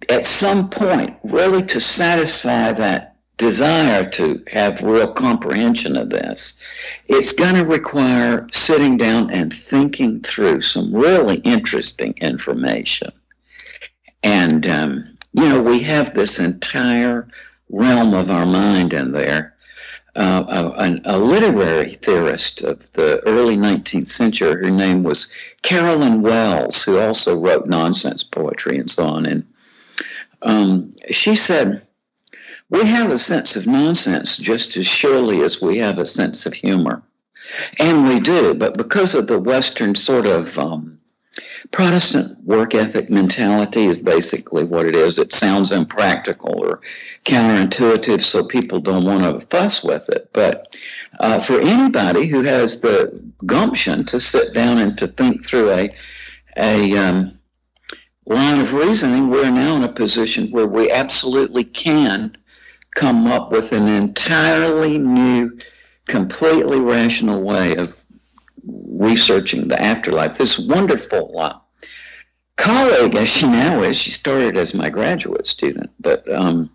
At 0.09 0.25
some 0.25 0.69
point, 0.69 1.17
really 1.23 1.63
to 1.67 1.79
satisfy 1.79 2.73
that 2.73 3.15
desire 3.37 4.09
to 4.11 4.43
have 4.51 4.81
real 4.81 5.11
comprehension 5.11 5.97
of 5.97 6.09
this, 6.09 6.59
it's 7.07 7.33
going 7.33 7.55
to 7.55 7.65
require 7.65 8.47
sitting 8.51 8.97
down 8.97 9.31
and 9.31 9.53
thinking 9.53 10.21
through 10.21 10.61
some 10.61 10.95
really 10.95 11.37
interesting 11.37 12.13
information. 12.21 13.11
And 14.23 14.65
um, 14.67 15.17
you 15.33 15.49
know, 15.49 15.61
we 15.61 15.81
have 15.81 16.13
this 16.13 16.39
entire 16.39 17.27
realm 17.69 18.13
of 18.13 18.31
our 18.31 18.45
mind 18.45 18.93
in 18.93 19.11
there. 19.11 19.53
Uh, 20.15 20.71
a, 21.05 21.17
a, 21.17 21.17
literary 21.17 21.95
theorist 21.95 22.61
of 22.61 22.89
the 22.93 23.21
early 23.27 23.57
19th 23.57 24.07
century, 24.07 24.49
her 24.49 24.71
name 24.71 25.03
was 25.03 25.29
Carolyn 25.61 26.21
Wells, 26.21 26.81
who 26.81 26.99
also 26.99 27.37
wrote 27.37 27.67
nonsense 27.67 28.23
poetry 28.23 28.77
and 28.77 28.89
so 28.89 29.05
on. 29.05 29.25
And 29.25 29.45
um, 30.45 30.93
she 31.11 31.35
said, 31.35 31.85
We 32.69 32.85
have 32.85 33.11
a 33.11 33.17
sense 33.17 33.55
of 33.55 33.67
nonsense 33.67 34.37
just 34.37 34.77
as 34.77 34.85
surely 34.85 35.41
as 35.41 35.61
we 35.61 35.79
have 35.79 35.97
a 35.97 36.05
sense 36.05 36.45
of 36.45 36.53
humor. 36.53 37.03
And 37.79 38.07
we 38.07 38.19
do, 38.19 38.53
but 38.53 38.77
because 38.77 39.13
of 39.13 39.27
the 39.27 39.39
Western 39.39 39.95
sort 39.95 40.25
of 40.25 40.57
um, 40.57 40.99
Protestant 41.71 42.43
work 42.43 42.75
ethic 42.75 43.09
mentality 43.09 43.85
is 43.85 43.99
basically 43.99 44.63
what 44.63 44.85
it 44.85 44.95
is. 44.95 45.19
It 45.19 45.33
sounds 45.33 45.71
impractical 45.71 46.53
or 46.57 46.81
counterintuitive, 47.25 48.21
so 48.21 48.45
people 48.45 48.79
don't 48.79 49.05
want 49.05 49.23
to 49.23 49.45
fuss 49.47 49.83
with 49.83 50.07
it. 50.09 50.29
But 50.31 50.75
uh, 51.19 51.39
for 51.39 51.59
anybody 51.59 52.27
who 52.27 52.43
has 52.43 52.81
the 52.81 53.19
gumption 53.45 54.05
to 54.05 54.19
sit 54.19 54.53
down 54.53 54.77
and 54.77 54.97
to 54.99 55.07
think 55.07 55.45
through 55.45 55.71
a 55.71 55.89
a 56.57 56.97
um, 56.97 57.39
line 58.25 58.59
of 58.59 58.73
reasoning, 58.73 59.29
we're 59.29 59.51
now 59.51 59.75
in 59.75 59.83
a 59.83 59.91
position 59.91 60.51
where 60.51 60.67
we 60.67 60.91
absolutely 60.91 61.63
can 61.63 62.35
come 62.95 63.27
up 63.27 63.51
with 63.51 63.71
an 63.71 63.87
entirely 63.87 64.97
new, 64.97 65.57
completely 66.07 66.79
rational 66.79 67.41
way 67.41 67.75
of 67.75 68.01
researching 68.65 69.67
the 69.67 69.79
afterlife. 69.79 70.37
This 70.37 70.57
wonderful 70.57 71.37
uh, 71.37 71.59
colleague, 72.57 73.15
as 73.15 73.29
she 73.29 73.47
now 73.47 73.83
is, 73.83 73.97
she 73.97 74.11
started 74.11 74.57
as 74.57 74.73
my 74.73 74.89
graduate 74.89 75.45
student, 75.45 75.91
but 75.99 76.31
um, 76.31 76.69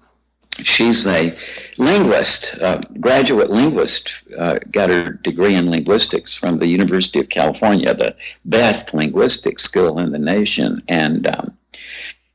she's 0.67 1.07
a 1.07 1.37
linguist, 1.79 2.55
uh, 2.61 2.81
graduate 3.01 3.51
linguist, 3.51 4.23
uh, 4.37 4.59
got 4.71 4.91
her 4.91 5.11
degree 5.11 5.55
in 5.55 5.71
linguistics 5.71 6.35
from 6.35 6.59
the 6.59 6.67
University 6.67 7.21
of 7.21 7.29
California, 7.29 7.95
the 7.95 8.17
best 8.45 8.95
linguistic 8.95 9.59
school 9.59 9.99
in 9.99 10.11
the 10.11 10.19
nation. 10.19 10.83
And 10.89 11.27
um, 11.27 11.57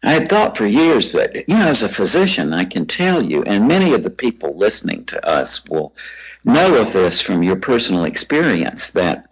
I 0.03 0.11
had 0.11 0.29
thought 0.29 0.57
for 0.57 0.65
years 0.65 1.13
that, 1.13 1.47
you 1.47 1.57
know, 1.57 1.67
as 1.67 1.83
a 1.83 1.89
physician, 1.89 2.53
I 2.53 2.65
can 2.65 2.85
tell 2.85 3.21
you, 3.21 3.43
and 3.43 3.67
many 3.67 3.93
of 3.93 4.03
the 4.03 4.09
people 4.09 4.57
listening 4.57 5.05
to 5.05 5.27
us 5.27 5.67
will 5.67 5.93
know 6.43 6.79
of 6.79 6.93
this 6.93 7.21
from 7.21 7.43
your 7.43 7.55
personal 7.57 8.05
experience, 8.05 8.91
that 8.91 9.29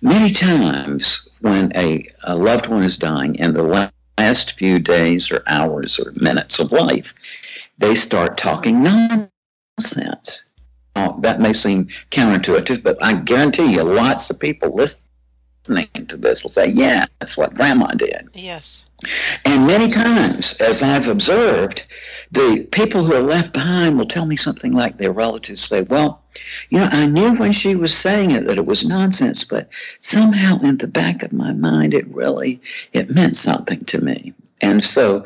Many 0.00 0.32
times, 0.32 1.28
when 1.40 1.70
a, 1.76 2.04
a 2.24 2.34
loved 2.34 2.66
one 2.66 2.82
is 2.82 2.96
dying 2.96 3.36
in 3.36 3.54
the 3.54 3.90
last 4.18 4.52
few 4.58 4.80
days 4.80 5.30
or 5.30 5.44
hours 5.46 6.00
or 6.00 6.12
minutes 6.16 6.58
of 6.58 6.72
life, 6.72 7.14
they 7.78 7.94
start 7.94 8.38
talking 8.38 8.82
nonsense. 8.82 10.46
Now, 10.94 11.12
that 11.22 11.40
may 11.40 11.52
seem 11.52 11.88
counterintuitive, 12.10 12.82
but 12.82 13.02
I 13.02 13.14
guarantee 13.14 13.72
you, 13.72 13.82
lots 13.82 14.30
of 14.30 14.38
people 14.38 14.74
listening 14.74 15.06
to 16.08 16.16
this 16.16 16.42
will 16.42 16.50
say, 16.50 16.66
Yeah, 16.66 17.06
that's 17.18 17.36
what 17.36 17.54
grandma 17.54 17.88
did. 17.88 18.28
Yes. 18.34 18.84
And 19.44 19.66
many 19.66 19.88
times, 19.88 20.54
as 20.54 20.82
I've 20.82 21.08
observed, 21.08 21.86
the 22.30 22.66
people 22.70 23.04
who 23.04 23.14
are 23.14 23.22
left 23.22 23.52
behind 23.52 23.98
will 23.98 24.06
tell 24.06 24.26
me 24.26 24.36
something 24.36 24.72
like 24.72 24.96
their 24.96 25.12
relatives 25.12 25.62
say, 25.62 25.82
Well, 25.82 26.22
you 26.68 26.78
know, 26.78 26.88
I 26.90 27.06
knew 27.06 27.36
when 27.36 27.52
she 27.52 27.74
was 27.76 27.96
saying 27.96 28.30
it 28.32 28.46
that 28.46 28.58
it 28.58 28.66
was 28.66 28.86
nonsense, 28.86 29.44
but 29.44 29.68
somehow 29.98 30.60
in 30.60 30.78
the 30.78 30.88
back 30.88 31.22
of 31.22 31.32
my 31.32 31.52
mind 31.52 31.94
it 31.94 32.08
really 32.08 32.60
it 32.92 33.10
meant 33.10 33.36
something 33.36 33.84
to 33.86 34.00
me. 34.02 34.34
And 34.60 34.82
so 34.82 35.24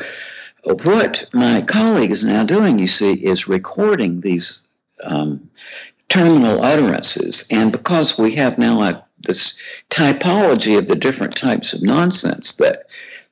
what 0.67 1.29
my 1.33 1.63
colleague 1.63 2.11
is 2.11 2.25
now 2.25 2.45
doing, 2.45 2.79
you 2.79 2.89
see, 2.89 3.13
is 3.13 3.49
recording 3.49 4.21
these 4.21 4.61
um, 5.05 5.49
terminal 6.09 6.65
utterances. 6.65 7.47
And 7.51 7.73
because 7.73 8.19
we 8.19 8.35
have 8.35 8.59
now 8.59 8.83
a, 8.83 9.05
this 9.21 9.57
typology 9.91 10.79
of 10.79 10.87
the 10.87 10.97
different 10.97 11.37
types 11.37 11.73
of 11.73 11.83
nonsense 11.83 12.55
that 12.55 12.87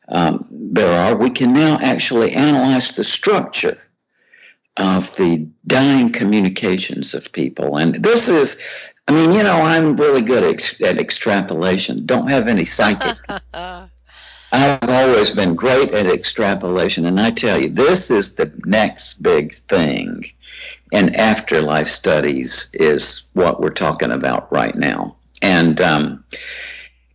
um, 0.08 0.46
there 0.50 0.98
are, 0.98 1.16
we 1.16 1.30
can 1.30 1.52
now 1.52 1.78
actually 1.80 2.32
analyze 2.32 2.90
the 2.92 3.04
structure 3.04 3.76
of 4.76 5.14
the 5.16 5.48
dying 5.66 6.12
communications 6.12 7.14
of 7.14 7.32
people. 7.32 7.78
And 7.78 7.96
this 7.96 8.28
is, 8.28 8.62
I 9.08 9.12
mean, 9.12 9.32
you 9.32 9.42
know, 9.42 9.56
I'm 9.56 9.96
really 9.96 10.22
good 10.22 10.44
at, 10.44 10.80
at 10.80 10.98
extrapolation. 10.98 12.06
Don't 12.06 12.28
have 12.28 12.48
any 12.48 12.64
psychic. 12.64 13.16
I've 14.54 14.88
always 14.88 15.34
been 15.34 15.56
great 15.56 15.92
at 15.92 16.06
extrapolation. 16.06 17.06
And 17.06 17.20
I 17.20 17.32
tell 17.32 17.60
you, 17.60 17.70
this 17.70 18.08
is 18.08 18.36
the 18.36 18.52
next 18.64 19.14
big 19.14 19.52
thing 19.52 20.24
in 20.92 21.16
afterlife 21.16 21.88
studies, 21.88 22.70
is 22.72 23.28
what 23.32 23.60
we're 23.60 23.70
talking 23.70 24.12
about 24.12 24.52
right 24.52 24.76
now. 24.76 25.16
And 25.42 25.81
um, 25.81 26.24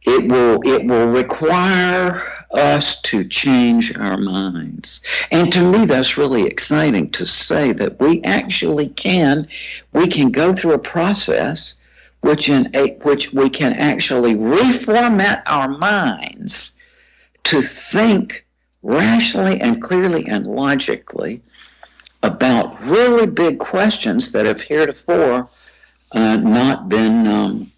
it 0.05 0.29
will 0.29 0.59
it 0.65 0.85
will 0.85 1.07
require 1.07 2.21
us 2.51 3.01
to 3.03 3.23
change 3.23 3.95
our 3.95 4.17
minds. 4.17 5.01
And 5.31 5.53
to 5.53 5.61
me, 5.61 5.85
that's 5.85 6.17
really 6.17 6.43
exciting 6.43 7.09
to 7.11 7.25
say 7.25 7.71
that 7.71 8.01
we 8.01 8.21
actually 8.23 8.89
can, 8.89 9.47
we 9.93 10.07
can 10.07 10.31
go 10.31 10.51
through 10.51 10.73
a 10.73 10.79
process 10.79 11.75
which 12.19 12.49
in 12.49 12.69
a, 12.75 12.95
which 13.03 13.31
we 13.31 13.49
can 13.49 13.71
actually 13.73 14.35
reformat 14.35 15.41
our 15.45 15.69
minds 15.69 16.78
to 17.43 17.61
think 17.61 18.45
rationally 18.81 19.59
and 19.61 19.81
clearly 19.81 20.27
and 20.27 20.47
logically 20.47 21.41
about 22.21 22.83
really 22.83 23.27
big 23.27 23.59
questions 23.59 24.31
that 24.33 24.45
have 24.45 24.61
heretofore 24.61 25.49
uh, 26.11 26.35
not 26.37 26.89
been 26.89 27.27
um, 27.27 27.71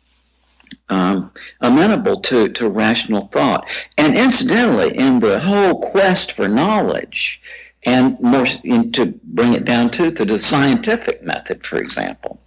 um, 0.89 1.31
amenable 1.59 2.21
to, 2.21 2.49
to 2.49 2.69
rational 2.69 3.27
thought. 3.27 3.69
And 3.97 4.17
incidentally, 4.17 4.97
in 4.97 5.19
the 5.19 5.39
whole 5.39 5.79
quest 5.79 6.33
for 6.33 6.47
knowledge, 6.47 7.41
and 7.83 8.19
more 8.19 8.45
in, 8.63 8.91
to 8.93 9.07
bring 9.23 9.53
it 9.53 9.65
down 9.65 9.89
to, 9.91 10.11
to 10.11 10.25
the 10.25 10.37
scientific 10.37 11.23
method, 11.23 11.65
for 11.65 11.79
example, 11.79 12.39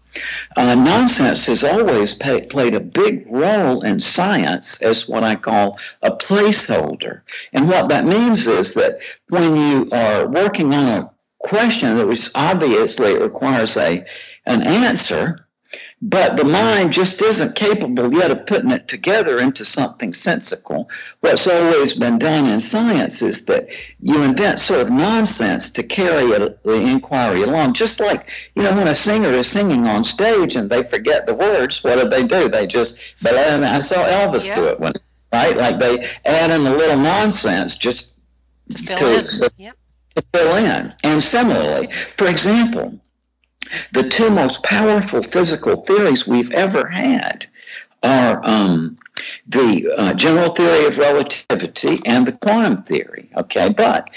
uh, 0.57 0.75
nonsense 0.75 1.47
has 1.47 1.65
always 1.65 2.15
pay, 2.15 2.41
played 2.43 2.75
a 2.75 2.81
big 2.81 3.27
role 3.29 3.83
in 3.83 4.01
science 4.01 4.83
as 4.83 5.09
what 5.09 5.25
I 5.25 5.35
call 5.37 5.79
a 6.03 6.11
placeholder. 6.11 7.23
And 7.53 7.69
what 7.69 7.89
that 7.89 8.07
means 8.07 8.47
is 8.47 8.75
that 8.75 9.01
when 9.29 9.57
you 9.57 9.89
are 9.93 10.27
working 10.27 10.73
on 10.75 10.89
a 10.89 11.11
question 11.39 11.97
that 11.97 12.07
was 12.07 12.31
obviously 12.35 13.19
requires 13.19 13.77
a 13.77 14.05
an 14.47 14.63
answer, 14.63 15.44
but 16.07 16.37
the 16.37 16.45
mind 16.45 16.93
just 16.93 17.23
isn't 17.23 17.57
capable 17.57 18.13
yet 18.13 18.31
of 18.31 18.45
putting 18.45 18.71
it 18.71 18.87
together 18.89 19.39
into 19.39 19.65
something 19.65 20.13
sensical. 20.13 20.91
What's 21.21 21.47
always 21.47 21.95
been 21.95 22.19
done 22.19 22.45
in 22.45 22.61
science 22.61 23.23
is 23.23 23.47
that 23.47 23.71
you 24.01 24.23
invent 24.23 24.61
sort 24.61 24.83
of 24.83 24.91
nonsense 24.91 25.71
to 25.71 25.83
carry 25.83 26.31
it, 26.33 26.63
the 26.63 26.75
inquiry 26.75 27.43
along. 27.43 27.73
Just 27.73 28.01
like, 28.01 28.31
you 28.55 28.63
know, 28.63 28.77
when 28.77 28.87
a 28.87 28.95
singer 28.95 29.31
is 29.31 29.47
singing 29.47 29.87
on 29.87 30.05
stage 30.05 30.57
and 30.57 30.69
they 30.69 30.83
forget 30.83 31.25
the 31.25 31.33
words, 31.33 31.83
what 31.83 31.99
do 31.99 32.07
they 32.07 32.27
do? 32.27 32.51
They 32.51 32.67
just, 32.67 32.99
but 33.23 33.35
I 33.35 33.81
saw 33.81 34.05
Elvis 34.05 34.47
yeah. 34.47 34.57
do 34.57 34.67
it 34.67 34.81
when, 34.81 34.93
right? 35.33 35.57
Like 35.57 35.79
they 35.81 36.07
add 36.27 36.51
in 36.51 36.67
a 36.67 36.77
little 36.77 36.99
nonsense 36.99 37.79
just 37.79 38.13
to 38.69 38.77
fill 38.77 38.99
to, 38.99 39.19
in. 39.21 39.51
Yep. 39.57 39.77
To 40.17 40.23
fill 40.35 40.57
in. 40.57 40.93
And 41.03 41.23
similarly, 41.23 41.89
for 42.19 42.29
example, 42.29 43.01
the 43.93 44.09
two 44.09 44.31
most 44.31 44.63
powerful 44.63 45.23
physical 45.23 45.83
theories 45.83 46.27
we've 46.27 46.53
ever 46.53 46.89
had 46.89 47.47
are 48.03 48.41
um, 48.45 48.99
the 49.47 49.93
uh, 49.97 50.15
general 50.15 50.51
theory 50.51 50.87
of 50.87 50.99
relativity 50.99 52.01
and 52.05 52.27
the 52.27 52.33
quantum 52.33 52.83
theory. 52.83 53.31
Okay, 53.37 53.71
but 53.71 54.11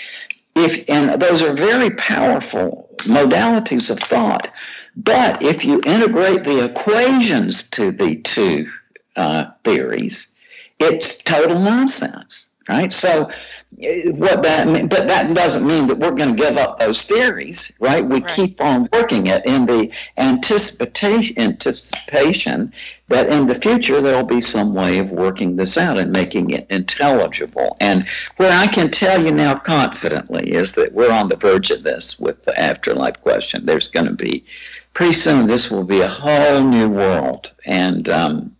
if 0.55 0.89
and 0.89 1.21
those 1.21 1.41
are 1.41 1.53
very 1.53 1.91
powerful 1.91 2.89
modalities 2.99 3.89
of 3.91 3.99
thought. 3.99 4.51
But 4.95 5.43
if 5.43 5.63
you 5.63 5.81
integrate 5.85 6.43
the 6.43 6.65
equations 6.65 7.69
to 7.71 7.91
the 7.91 8.15
two 8.15 8.71
uh, 9.15 9.51
theories, 9.63 10.35
it's 10.79 11.17
total 11.19 11.59
nonsense, 11.59 12.49
right? 12.67 12.91
So 12.91 13.29
what 13.71 14.43
that 14.43 14.67
mean, 14.67 14.87
but 14.87 15.07
that 15.07 15.33
doesn't 15.35 15.65
mean 15.65 15.87
that 15.87 15.99
we're 15.99 16.11
going 16.11 16.35
to 16.35 16.41
give 16.41 16.57
up 16.57 16.79
those 16.79 17.03
theories, 17.03 17.73
right? 17.79 18.03
We 18.03 18.21
right. 18.21 18.27
keep 18.27 18.61
on 18.61 18.87
working 18.91 19.27
it 19.27 19.45
in 19.45 19.65
the 19.65 19.91
anticipation, 20.17 21.37
anticipation 21.37 22.73
that 23.09 23.29
in 23.29 23.45
the 23.45 23.55
future 23.55 24.01
there'll 24.01 24.23
be 24.23 24.41
some 24.41 24.73
way 24.73 24.99
of 24.99 25.11
working 25.11 25.57
this 25.57 25.77
out 25.77 25.99
and 25.99 26.11
making 26.11 26.49
it 26.51 26.65
intelligible. 26.69 27.77
And 27.79 28.07
where 28.37 28.51
I 28.51 28.67
can 28.67 28.89
tell 28.89 29.23
you 29.23 29.31
now 29.31 29.55
confidently 29.55 30.51
is 30.51 30.73
that 30.73 30.93
we're 30.93 31.11
on 31.11 31.29
the 31.29 31.35
verge 31.35 31.69
of 31.69 31.83
this 31.83 32.19
with 32.19 32.43
the 32.45 32.59
afterlife 32.59 33.21
question. 33.21 33.65
There's 33.65 33.89
going 33.89 34.07
to 34.07 34.13
be 34.13 34.45
pretty 34.93 35.13
soon. 35.13 35.45
This 35.45 35.69
will 35.69 35.83
be 35.83 36.01
a 36.01 36.07
whole 36.07 36.63
new 36.63 36.89
world, 36.89 37.53
and 37.65 38.09
um, 38.09 38.55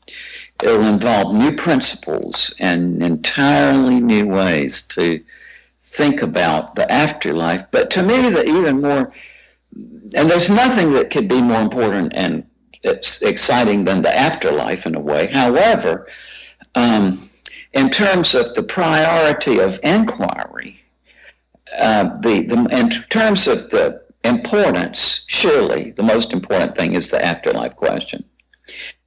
it'll 0.64 0.88
involve 0.88 1.36
new 1.36 1.55
principles 1.55 2.53
and 2.60 3.01
entirely 3.03 3.99
new 3.99 4.28
ways 4.28 4.84
to 4.84 5.24
think 5.86 6.22
about 6.22 6.76
the 6.76 6.91
afterlife. 6.91 7.66
But 7.72 7.91
to 7.91 8.03
me, 8.03 8.30
the 8.30 8.43
even 8.43 8.82
more, 8.82 9.12
and 9.76 10.30
there's 10.30 10.49
nothing 10.49 10.93
that 10.93 11.12
could 11.12 11.28
be 11.28 11.41
more 11.41 11.62
important 11.62 12.14
and 12.16 12.45
exciting 12.84 13.86
than 13.86 14.01
the 14.01 14.16
afterlife 14.16 14.86
in 14.86 14.95
a 14.95 14.99
way. 14.99 15.28
However, 15.28 16.08
um, 16.76 17.30
in 17.74 17.89
terms 17.89 18.34
of 18.36 18.53
the 18.55 18.64
priority 18.64 19.60
of 19.60 19.80
inquiry, 19.84 20.80
uh, 21.78 22.18
the, 22.22 22.43
the 22.43 22.68
in 22.72 22.89
terms 22.89 23.47
of 23.47 23.70
the 23.70 24.03
importance, 24.24 25.24
surely 25.28 25.91
the 25.91 26.03
most 26.03 26.34
important 26.34 26.76
thing 26.76 26.95
is 26.95 27.10
the 27.10 27.24
afterlife 27.24 27.76
question. 27.76 28.24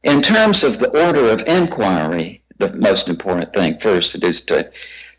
In 0.03 0.23
terms 0.23 0.65
of 0.65 0.79
the 0.79 0.89
order 0.89 1.27
of 1.31 1.47
inquiry, 1.47 2.43
the 2.59 2.73
most 2.73 3.09
important 3.09 3.53
thing 3.53 3.79
first 3.79 4.23
is 4.23 4.41
to 4.47 4.71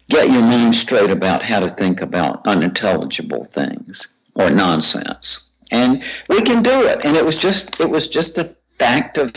get 0.10 0.32
your 0.32 0.42
mind 0.42 0.76
straight 0.76 1.12
about 1.12 1.44
how 1.44 1.60
to 1.60 1.70
think 1.70 2.02
about 2.02 2.48
unintelligible 2.48 3.46
things 3.46 4.18
or 4.34 4.50
nonsense. 4.50 5.50
And 5.70 6.04
we 6.30 6.42
can 6.42 6.64
do 6.64 6.84
it. 6.88 7.06
And 7.06 7.16
it 7.16 7.24
was 7.24 7.38
just 7.38 7.80
it 7.80 7.90
was 7.90 8.08
just 8.08 8.38
a 8.40 8.56
fact 8.80 9.18
of 9.18 9.32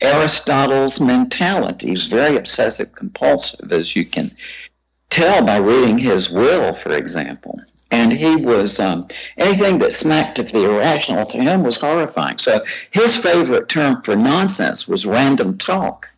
Aristotle's 0.00 1.00
mentality. 1.00 1.88
He's 1.88 2.06
very 2.06 2.36
obsessive 2.36 2.94
compulsive, 2.94 3.72
as 3.72 3.94
you 3.94 4.06
can 4.06 4.30
tell 5.10 5.44
by 5.44 5.58
reading 5.58 5.98
his 5.98 6.30
will, 6.30 6.74
for 6.74 6.92
example 6.92 7.60
and 7.90 8.12
he 8.12 8.36
was 8.36 8.80
um, 8.80 9.08
anything 9.38 9.78
that 9.78 9.92
smacked 9.92 10.38
of 10.38 10.52
the 10.52 10.64
irrational 10.64 11.26
to 11.26 11.38
him 11.38 11.62
was 11.62 11.76
horrifying. 11.76 12.38
So 12.38 12.64
his 12.90 13.16
favorite 13.16 13.68
term 13.68 14.02
for 14.02 14.16
nonsense 14.16 14.88
was 14.88 15.06
random 15.06 15.58
talk. 15.58 16.10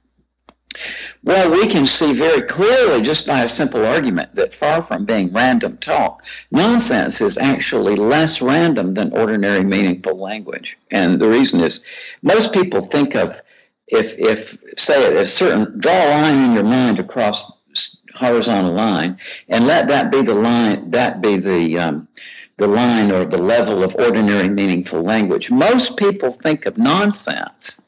Well, 1.25 1.51
we 1.51 1.67
can 1.67 1.87
see 1.87 2.13
very 2.13 2.43
clearly 2.43 3.03
just 3.03 3.27
by 3.27 3.43
a 3.43 3.49
simple 3.49 3.85
argument 3.85 4.37
that 4.37 4.55
far 4.55 4.83
from 4.83 5.05
being 5.05 5.33
random 5.33 5.77
talk, 5.79 6.25
nonsense 6.51 7.21
is 7.21 7.37
actually 7.37 7.97
less 7.97 8.41
random 8.41 8.95
than 8.95 9.13
ordinary 9.13 9.65
meaningful 9.65 10.17
language. 10.17 10.79
And 10.91 11.21
the 11.21 11.29
reason 11.29 11.61
is 11.61 11.85
most 12.23 12.53
people 12.53 12.81
think 12.81 13.17
of 13.17 13.41
if, 13.89 14.17
if 14.19 14.59
say 14.79 15.17
a 15.17 15.27
certain, 15.27 15.81
draw 15.81 15.93
a 15.93 16.11
line 16.11 16.45
in 16.45 16.53
your 16.53 16.65
mind 16.65 16.99
across 16.99 17.51
horizontal 18.19 18.73
line, 18.73 19.19
and 19.49 19.67
let 19.67 19.89
that 19.89 20.13
be 20.13 20.23
the 20.23 20.35
line, 20.35 20.91
that 20.91 21.23
be 21.23 21.37
the 21.37 21.79
um, 21.79 22.09
the 22.57 22.67
line 22.67 23.13
or 23.13 23.25
the 23.25 23.39
level 23.39 23.83
of 23.83 23.95
ordinary 23.97 24.49
meaningful 24.49 25.03
language. 25.03 25.51
Most 25.51 25.97
people 25.97 26.31
think 26.31 26.67
of 26.67 26.77
nonsense 26.77 27.85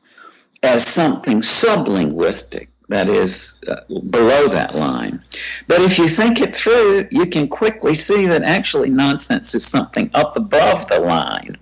as 0.63 0.87
something 0.87 1.41
sublinguistic, 1.41 2.69
that 2.91 3.09
is 3.09 3.59
uh, 3.69 3.77
below 4.11 4.49
that 4.49 4.75
line. 4.75 5.23
But 5.69 5.81
if 5.81 5.97
you 5.97 6.09
think 6.09 6.41
it 6.41 6.57
through, 6.57 7.07
you 7.13 7.27
can 7.27 7.47
quickly 7.47 7.95
see 7.95 8.27
that 8.27 8.43
actually 8.43 8.91
nonsense 8.91 9.55
is 9.55 9.65
something 9.65 10.11
up 10.13 10.37
above 10.37 10.89
the 10.89 10.99
line. 10.99 11.57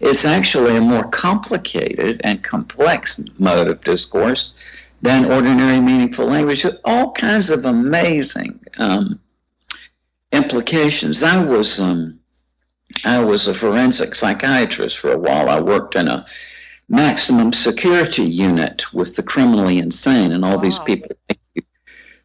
It's 0.00 0.26
actually 0.26 0.76
a 0.76 0.82
more 0.82 1.08
complicated 1.08 2.20
and 2.22 2.44
complex 2.44 3.24
mode 3.38 3.68
of 3.68 3.80
discourse 3.80 4.52
than 5.00 5.32
ordinary 5.32 5.80
meaningful 6.18 6.26
language. 6.26 6.66
All 6.84 7.12
kinds 7.12 7.50
of 7.50 7.64
amazing 7.64 8.60
um, 8.78 9.20
implications. 10.32 11.22
I 11.22 11.44
was 11.44 11.80
um, 11.80 12.20
I 13.04 13.24
was 13.24 13.48
a 13.48 13.54
forensic 13.54 14.14
psychiatrist 14.14 14.98
for 14.98 15.12
a 15.12 15.18
while. 15.18 15.48
I 15.48 15.60
worked 15.60 15.96
in 15.96 16.08
a 16.08 16.26
maximum 16.88 17.52
security 17.52 18.24
unit 18.24 18.92
with 18.92 19.16
the 19.16 19.22
criminally 19.22 19.78
insane, 19.78 20.32
and 20.32 20.44
all 20.44 20.56
wow. 20.56 20.62
these 20.62 20.78
people 20.80 21.16
you 21.54 21.62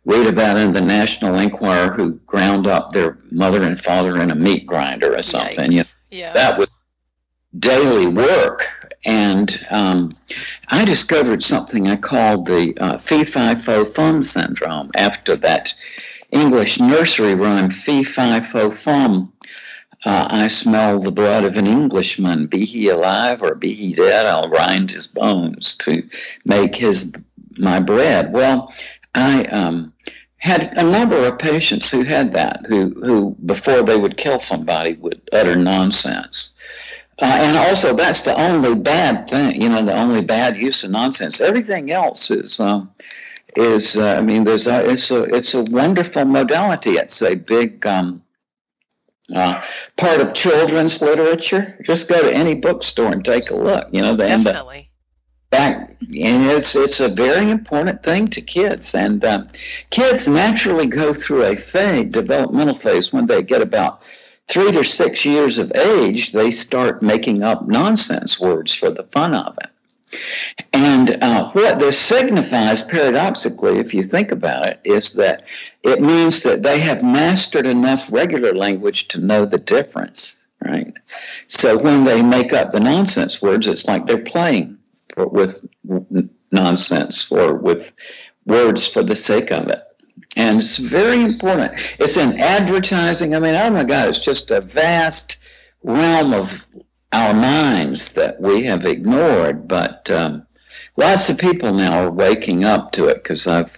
read 0.06 0.28
about 0.28 0.58
in 0.58 0.74
the 0.74 0.82
National 0.82 1.36
Enquirer 1.36 1.94
who 1.94 2.20
ground 2.26 2.68
up 2.68 2.92
their 2.92 3.18
mother 3.32 3.64
and 3.64 3.80
father 3.80 4.22
in 4.22 4.32
a 4.32 4.36
meat 4.36 4.66
grinder 4.66 5.16
or 5.16 5.24
something. 5.24 5.72
You 5.72 5.80
know, 5.80 5.90
yes. 6.12 6.34
That 6.34 6.60
was 6.60 6.68
daily 7.58 8.08
work 8.08 8.79
and 9.06 9.66
um, 9.70 10.12
I 10.68 10.86
discovered 10.86 11.44
something 11.44 11.88
I 11.88 11.96
called 11.96 12.46
the 12.46 12.78
uh, 12.78 12.98
fee 12.98 13.24
fi 13.24 13.56
fo 13.56 13.86
fum 13.86 14.22
syndrome 14.22 14.92
after 14.96 15.36
that 15.38 15.74
English 16.32 16.80
nursery 16.80 17.36
rhyme 17.36 17.70
fee 17.70 18.04
fi 18.04 18.40
fo 18.42 18.72
fum. 18.72 19.34
Uh, 20.06 20.28
I 20.30 20.48
smell 20.48 21.00
the 21.00 21.12
blood 21.12 21.44
of 21.44 21.58
an 21.58 21.68
Englishman, 21.68 22.48
be 22.48 22.64
he 22.64 22.88
alive 22.88 23.44
or 23.44 23.56
be 23.56 23.74
he 23.74 23.94
dead. 23.94 24.26
I'll 24.26 24.48
grind 24.48 24.92
his 24.92 25.08
bones 25.08 25.76
to 25.76 26.08
make 26.46 26.76
his 26.76 27.14
my 27.58 27.82
bread. 27.82 28.32
Well, 28.32 28.74
I 29.14 29.44
um, 29.44 29.94
had 30.38 30.78
a 30.78 30.84
number 30.84 31.18
of 31.28 31.38
patients 31.38 31.92
who 31.92 32.04
had 32.04 32.34
that, 32.34 32.66
who 32.66 32.90
who 32.92 33.36
before 33.46 33.84
they 33.84 33.98
would 33.98 34.18
kill 34.18 34.40
somebody 34.40 34.94
would 34.94 35.22
utter 35.34 35.56
nonsense. 35.56 36.52
Uh, 37.22 37.26
and 37.26 37.58
also, 37.58 37.94
that's 37.94 38.22
the 38.22 38.40
only 38.40 38.76
bad 38.76 39.30
thing, 39.30 39.62
you 39.62 39.68
know, 39.68 39.84
the 39.84 39.94
only 39.94 40.22
bad 40.22 40.56
use 40.56 40.84
of 40.86 40.92
nonsense. 40.92 41.42
Everything 41.42 41.92
else 41.92 42.32
is, 42.32 42.62
um, 42.62 42.94
is 43.58 43.98
uh, 43.98 44.16
I 44.16 44.22
mean, 44.22 44.46
there's 44.46 44.68
a, 44.68 44.90
it's 44.90 45.12
a, 45.12 45.24
it's 45.24 45.54
a 45.54 45.64
wonderful 45.64 46.24
modality. 46.24 46.92
It's 46.92 47.22
a 47.22 47.36
big 47.36 47.86
um, 47.86 48.24
uh, 49.36 49.62
part 49.98 50.22
of 50.22 50.34
children's 50.34 51.02
literature. 51.02 51.78
Just 51.84 52.08
go 52.08 52.22
to 52.22 52.34
any 52.34 52.56
bookstore 52.56 53.12
and 53.12 53.24
take 53.24 53.52
a 53.52 53.56
look. 53.56 53.90
You 53.92 54.02
know, 54.02 54.16
the, 54.16 54.26
definitely. 54.26 54.90
back, 55.50 55.98
and 56.02 56.46
it's 56.46 56.76
it's 56.76 57.00
a 57.00 57.10
very 57.10 57.52
important 57.52 58.02
thing 58.02 58.28
to 58.30 58.42
kids. 58.42 58.96
And 58.96 59.24
um, 59.26 59.48
kids 59.90 60.28
naturally 60.28 60.88
go 60.88 61.14
through 61.14 61.44
a 61.46 61.56
phase, 61.56 62.12
developmental 62.12 62.74
phase, 62.74 63.12
when 63.12 63.28
they 63.28 63.44
get 63.44 63.62
about 63.62 64.02
three 64.50 64.72
to 64.72 64.84
six 64.84 65.26
years 65.26 65.60
of 65.60 65.72
age, 65.76 66.32
they 66.32 66.52
start 66.52 67.04
making 67.04 67.44
up 67.44 67.68
nonsense 67.68 68.40
words 68.40 68.74
for 68.74 68.90
the 68.90 69.04
fun 69.04 69.36
of 69.36 69.58
it. 69.60 69.70
And 70.74 71.24
uh, 71.24 71.52
what 71.52 71.78
this 71.78 72.00
signifies, 72.00 72.82
paradoxically, 72.82 73.78
if 73.78 73.94
you 73.94 74.02
think 74.02 74.32
about 74.32 74.66
it, 74.66 74.80
is 74.84 75.14
that 75.14 75.46
it 75.84 76.02
means 76.02 76.44
that 76.44 76.64
they 76.64 76.80
have 76.80 77.04
mastered 77.04 77.68
enough 77.68 78.12
regular 78.12 78.54
language 78.56 79.08
to 79.10 79.22
know 79.22 79.46
the 79.46 79.60
difference, 79.60 80.40
right? 80.62 80.94
So 81.48 81.78
when 81.78 82.04
they 82.06 82.24
make 82.24 82.54
up 82.54 82.72
the 82.72 82.80
nonsense 82.80 83.40
words, 83.40 83.68
it's 83.68 83.86
like 83.86 84.08
they're 84.08 84.18
playing 84.18 84.80
for, 85.14 85.28
with 85.28 85.64
nonsense 86.52 87.32
or 87.32 87.54
with 87.54 87.94
words 88.46 88.88
for 88.88 89.04
the 89.04 89.16
sake 89.16 89.52
of 89.52 89.68
it. 89.68 89.82
And 90.36 90.60
it's 90.60 90.78
very 90.78 91.22
important. 91.22 91.74
It's 92.00 92.18
in 92.18 92.40
advertising. 92.40 93.36
I 93.36 93.40
mean, 93.40 93.56
oh 93.56 93.70
my 93.72 93.84
God, 93.84 94.10
it's 94.10 94.20
just 94.20 94.52
a 94.52 94.62
vast 94.62 95.38
realm 95.84 96.34
of 96.34 96.68
our 97.12 97.34
minds 97.34 98.14
that 98.14 98.40
we 98.40 98.64
have 98.64 98.86
ignored. 98.86 99.68
But 99.68 100.10
um, 100.12 100.46
lots 100.96 101.30
of 101.30 101.40
people 101.40 101.74
now 101.74 102.04
are 102.04 102.12
waking 102.12 102.64
up 102.64 102.92
to 102.94 103.06
it 103.06 103.16
because 103.16 103.48
I've. 103.48 103.78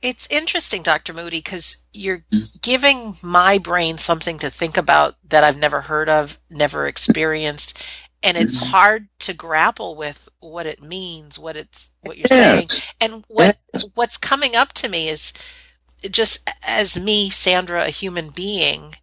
It's 0.00 0.28
interesting, 0.30 0.82
Dr. 0.82 1.12
Moody, 1.12 1.38
because 1.38 1.78
you're 1.92 2.24
giving 2.60 3.16
my 3.20 3.58
brain 3.58 3.98
something 3.98 4.38
to 4.38 4.48
think 4.48 4.76
about 4.76 5.16
that 5.28 5.42
I've 5.42 5.58
never 5.58 5.82
heard 5.82 6.08
of, 6.08 6.38
never 6.48 6.86
experienced, 6.86 7.82
and 8.22 8.36
it's 8.36 8.60
mm-hmm. 8.60 8.70
hard 8.70 9.08
to 9.20 9.32
grapple 9.32 9.94
with 9.94 10.28
what 10.40 10.66
it 10.66 10.82
means, 10.82 11.38
what 11.38 11.56
it's 11.56 11.90
what 12.02 12.18
you're 12.18 12.26
saying, 12.28 12.68
and 13.00 13.24
what 13.28 13.58
what's 13.94 14.16
coming 14.16 14.56
up 14.56 14.72
to 14.74 14.88
me 14.88 15.08
is 15.08 15.32
just 16.10 16.48
as 16.66 16.98
me, 16.98 17.30
Sandra, 17.30 17.84
a 17.84 17.90
human 17.90 18.30
being, 18.30 18.96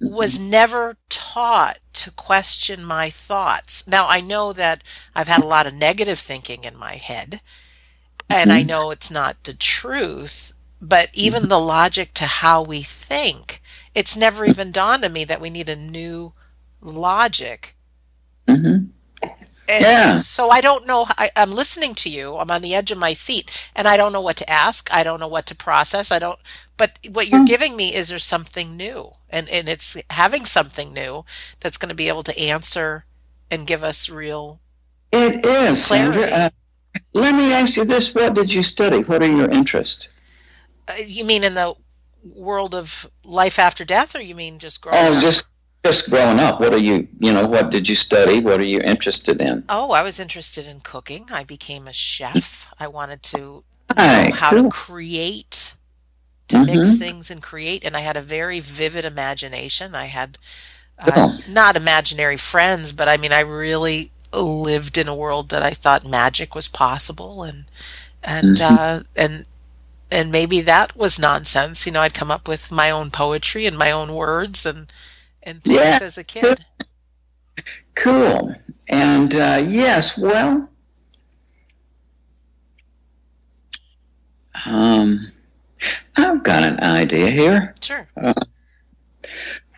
was 0.00 0.38
mm-hmm. 0.38 0.50
never 0.50 0.96
taught 1.08 1.78
to 1.94 2.10
question 2.10 2.84
my 2.84 3.10
thoughts. 3.10 3.86
Now 3.86 4.06
I 4.08 4.20
know 4.20 4.52
that 4.52 4.82
I've 5.14 5.28
had 5.28 5.42
a 5.42 5.48
lot 5.48 5.66
of 5.66 5.74
negative 5.74 6.18
thinking 6.18 6.64
in 6.64 6.76
my 6.76 6.94
head 6.94 7.40
and 8.28 8.52
I 8.52 8.60
mm-hmm. 8.60 8.68
know 8.68 8.90
it's 8.90 9.10
not 9.10 9.44
the 9.44 9.54
truth, 9.54 10.52
but 10.80 11.10
even 11.12 11.48
the 11.48 11.60
logic 11.60 12.12
to 12.14 12.26
how 12.26 12.62
we 12.62 12.82
think, 12.82 13.60
it's 13.94 14.16
never 14.16 14.44
even 14.44 14.72
dawned 14.72 15.04
on 15.04 15.12
me 15.12 15.24
that 15.24 15.40
we 15.40 15.50
need 15.50 15.68
a 15.68 15.76
new 15.76 16.32
logic. 16.80 17.75
Mm-hmm. 18.48 18.86
And 19.68 19.82
yeah. 19.82 20.18
So 20.18 20.50
I 20.50 20.60
don't 20.60 20.86
know. 20.86 21.06
I, 21.18 21.30
am 21.34 21.52
listening 21.52 21.94
to 21.96 22.08
you. 22.08 22.36
I'm 22.36 22.50
on 22.50 22.62
the 22.62 22.74
edge 22.74 22.92
of 22.92 22.98
my 22.98 23.14
seat, 23.14 23.50
and 23.74 23.88
I 23.88 23.96
don't 23.96 24.12
know 24.12 24.20
what 24.20 24.36
to 24.36 24.50
ask. 24.50 24.92
I 24.92 25.02
don't 25.02 25.18
know 25.18 25.28
what 25.28 25.46
to 25.46 25.54
process. 25.56 26.12
I 26.12 26.18
don't. 26.18 26.38
But 26.76 26.98
what 27.10 27.28
you're 27.28 27.40
hmm. 27.40 27.46
giving 27.46 27.76
me 27.76 27.94
is 27.94 28.08
there's 28.08 28.24
something 28.24 28.76
new, 28.76 29.12
and 29.28 29.48
and 29.48 29.68
it's 29.68 29.96
having 30.10 30.44
something 30.44 30.92
new 30.92 31.24
that's 31.60 31.78
going 31.78 31.88
to 31.88 31.94
be 31.94 32.08
able 32.08 32.22
to 32.24 32.38
answer 32.38 33.06
and 33.50 33.66
give 33.66 33.82
us 33.82 34.08
real. 34.08 34.60
It 35.12 35.44
is. 35.44 35.84
Sandra. 35.84 36.22
Uh, 36.22 36.50
let 37.12 37.34
me 37.34 37.52
ask 37.52 37.76
you 37.76 37.84
this: 37.84 38.14
What 38.14 38.34
did 38.34 38.52
you 38.52 38.62
study? 38.62 38.98
What 39.02 39.22
are 39.22 39.30
your 39.30 39.50
interests? 39.50 40.08
Uh, 40.88 40.94
you 41.04 41.24
mean 41.24 41.42
in 41.42 41.54
the 41.54 41.74
world 42.22 42.74
of 42.74 43.10
life 43.24 43.58
after 43.58 43.84
death, 43.84 44.14
or 44.14 44.20
you 44.20 44.36
mean 44.36 44.60
just 44.60 44.80
growing? 44.80 44.96
Oh, 44.98 45.16
up? 45.16 45.22
just 45.22 45.46
just 45.86 46.10
growing 46.10 46.40
up, 46.40 46.58
what 46.58 46.74
are 46.74 46.82
you, 46.82 47.06
you 47.20 47.32
know, 47.32 47.46
what 47.46 47.70
did 47.70 47.88
you 47.88 47.94
study? 47.94 48.40
What 48.40 48.58
are 48.58 48.66
you 48.66 48.80
interested 48.80 49.40
in? 49.40 49.62
Oh, 49.68 49.92
I 49.92 50.02
was 50.02 50.18
interested 50.18 50.66
in 50.66 50.80
cooking. 50.80 51.26
I 51.30 51.44
became 51.44 51.86
a 51.86 51.92
chef. 51.92 52.68
I 52.80 52.88
wanted 52.88 53.22
to 53.24 53.62
know 53.96 54.30
how 54.34 54.50
cool. 54.50 54.64
to 54.64 54.68
create, 54.68 55.74
to 56.48 56.56
mm-hmm. 56.56 56.66
mix 56.66 56.96
things 56.96 57.30
and 57.30 57.40
create. 57.40 57.84
And 57.84 57.96
I 57.96 58.00
had 58.00 58.16
a 58.16 58.20
very 58.20 58.58
vivid 58.58 59.04
imagination. 59.04 59.94
I 59.94 60.06
had 60.06 60.38
uh, 60.98 61.12
cool. 61.12 61.32
not 61.48 61.76
imaginary 61.76 62.36
friends, 62.36 62.92
but 62.92 63.08
I 63.08 63.16
mean, 63.16 63.32
I 63.32 63.40
really 63.40 64.10
lived 64.32 64.98
in 64.98 65.06
a 65.06 65.14
world 65.14 65.50
that 65.50 65.62
I 65.62 65.70
thought 65.70 66.04
magic 66.04 66.56
was 66.56 66.66
possible. 66.66 67.44
And, 67.44 67.66
and, 68.24 68.56
mm-hmm. 68.56 68.74
uh, 68.74 69.00
and, 69.14 69.46
and 70.10 70.32
maybe 70.32 70.60
that 70.62 70.96
was 70.96 71.16
nonsense. 71.16 71.86
You 71.86 71.92
know, 71.92 72.00
I'd 72.00 72.12
come 72.12 72.32
up 72.32 72.48
with 72.48 72.72
my 72.72 72.90
own 72.90 73.12
poetry 73.12 73.66
and 73.66 73.78
my 73.78 73.92
own 73.92 74.14
words 74.14 74.66
and, 74.66 74.92
and 75.46 75.62
things 75.62 75.76
yeah. 75.76 75.98
as 76.02 76.18
a 76.18 76.24
kid. 76.24 76.64
Cool. 77.94 78.54
And 78.88 79.34
uh, 79.34 79.64
yes, 79.66 80.18
well, 80.18 80.68
um, 84.66 85.32
I've 86.16 86.42
got 86.42 86.64
an 86.64 86.80
idea 86.80 87.30
here. 87.30 87.74
Sure. 87.80 88.06
Uh, 88.20 88.34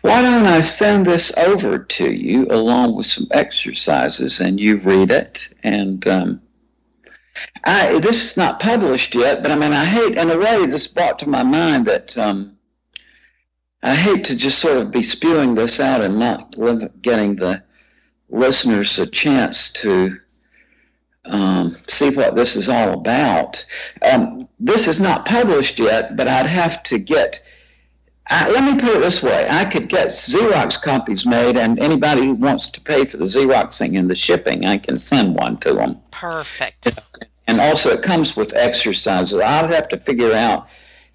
why 0.01 0.21
don't 0.21 0.45
I 0.45 0.61
send 0.61 1.05
this 1.05 1.33
over 1.37 1.79
to 1.79 2.11
you 2.11 2.47
along 2.49 2.95
with 2.95 3.05
some 3.05 3.27
exercises 3.31 4.39
and 4.39 4.59
you 4.59 4.77
read 4.77 5.11
it? 5.11 5.53
And 5.63 6.05
um, 6.07 6.41
I, 7.65 7.99
this 7.99 8.31
is 8.31 8.37
not 8.37 8.59
published 8.59 9.13
yet, 9.15 9.43
but 9.43 9.51
I 9.51 9.55
mean, 9.55 9.73
I 9.73 9.85
hate, 9.85 10.17
in 10.17 10.29
a 10.29 10.37
way, 10.37 10.65
this 10.65 10.87
brought 10.87 11.19
to 11.19 11.29
my 11.29 11.43
mind 11.43 11.85
that 11.87 12.17
um, 12.17 12.57
I 13.81 13.95
hate 13.95 14.25
to 14.25 14.35
just 14.35 14.59
sort 14.59 14.77
of 14.77 14.91
be 14.91 15.03
spewing 15.03 15.55
this 15.55 15.79
out 15.79 16.01
and 16.01 16.19
not 16.19 16.55
getting 17.01 17.35
the 17.35 17.63
listeners 18.29 18.99
a 18.99 19.07
chance 19.07 19.69
to 19.71 20.19
um, 21.25 21.77
see 21.87 22.09
what 22.09 22.35
this 22.35 22.55
is 22.55 22.67
all 22.69 22.93
about. 22.93 23.65
Um, 24.01 24.47
this 24.59 24.87
is 24.87 24.99
not 24.99 25.25
published 25.25 25.79
yet, 25.79 26.17
but 26.17 26.27
I'd 26.27 26.47
have 26.47 26.83
to 26.83 26.99
get. 26.99 27.41
Uh, 28.29 28.51
let 28.53 28.63
me 28.63 28.79
put 28.79 28.95
it 28.95 28.99
this 28.99 29.23
way: 29.23 29.47
I 29.49 29.65
could 29.65 29.87
get 29.87 30.09
Xerox 30.09 30.81
copies 30.81 31.25
made, 31.25 31.57
and 31.57 31.79
anybody 31.79 32.25
who 32.25 32.33
wants 32.33 32.69
to 32.71 32.81
pay 32.81 33.05
for 33.05 33.17
the 33.17 33.25
Xeroxing 33.25 33.97
and 33.97 34.09
the 34.09 34.15
shipping, 34.15 34.65
I 34.65 34.77
can 34.77 34.97
send 34.97 35.35
one 35.35 35.57
to 35.59 35.73
them. 35.73 35.99
Perfect. 36.11 36.99
And 37.47 37.59
also, 37.59 37.89
it 37.89 38.03
comes 38.03 38.35
with 38.35 38.53
exercises. 38.53 39.39
I'll 39.39 39.67
have 39.67 39.87
to 39.89 39.97
figure 39.97 40.33
out 40.33 40.67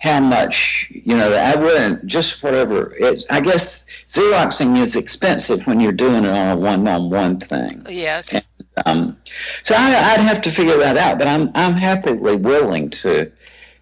how 0.04 0.20
much 0.20 0.86
you 0.90 1.16
know 1.16 1.32
i 1.32 1.56
wouldn't 1.56 2.06
just 2.06 2.42
whatever. 2.42 2.94
It's 2.98 3.26
i 3.30 3.40
guess 3.40 3.88
xeroxing 4.06 4.76
is 4.76 4.96
expensive 4.96 5.66
when 5.66 5.80
you're 5.80 5.92
doing 5.92 6.24
it 6.24 6.30
on 6.30 6.58
a 6.58 6.60
one-on-one 6.60 7.40
thing. 7.40 7.86
Yes. 7.88 8.34
And, 8.34 8.46
um, 8.84 8.98
so 9.62 9.74
I, 9.76 10.16
would 10.16 10.26
have 10.26 10.42
to 10.42 10.50
figure 10.50 10.76
that 10.78 10.98
out 10.98 11.18
but 11.18 11.26
i'm 11.26 11.50
i'm 11.54 11.74
happily 11.74 12.36
willing 12.36 12.90
to 12.90 13.32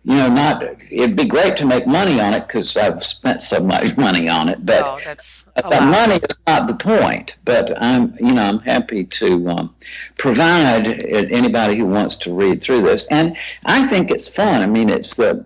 you 0.04 0.16
know 0.16 0.28
not 0.28 0.62
it'd 0.90 1.16
be 1.16 1.26
great 1.26 1.56
to 1.56 1.66
make 1.66 1.86
money 1.86 2.20
on 2.20 2.34
it 2.34 2.46
because 2.46 2.76
i've 2.76 3.02
spent 3.02 3.42
so 3.42 3.60
much 3.60 3.96
money 4.06 4.28
on 4.28 4.48
it 4.48 4.64
but 4.64 4.80
no, 4.80 4.98
that's 5.04 5.42
the 5.56 5.80
money 5.80 6.14
is 6.14 6.38
not 6.46 6.66
the 6.66 6.74
point. 6.74 7.36
But 7.44 7.82
i'm 7.82 8.14
you 8.18 8.32
know 8.32 8.42
i'm 8.42 8.58
happy 8.60 9.04
to 9.04 9.48
um, 9.50 9.74
provide 10.16 11.04
anybody 11.04 11.76
who 11.76 11.86
wants 11.86 12.16
to 12.18 12.34
read 12.34 12.62
through 12.62 12.82
this. 12.82 13.06
And 13.08 13.36
i 13.64 13.86
think 13.86 14.10
it's 14.10 14.28
fun. 14.28 14.62
I 14.62 14.66
mean 14.66 14.88
it's 14.88 15.16
the 15.16 15.44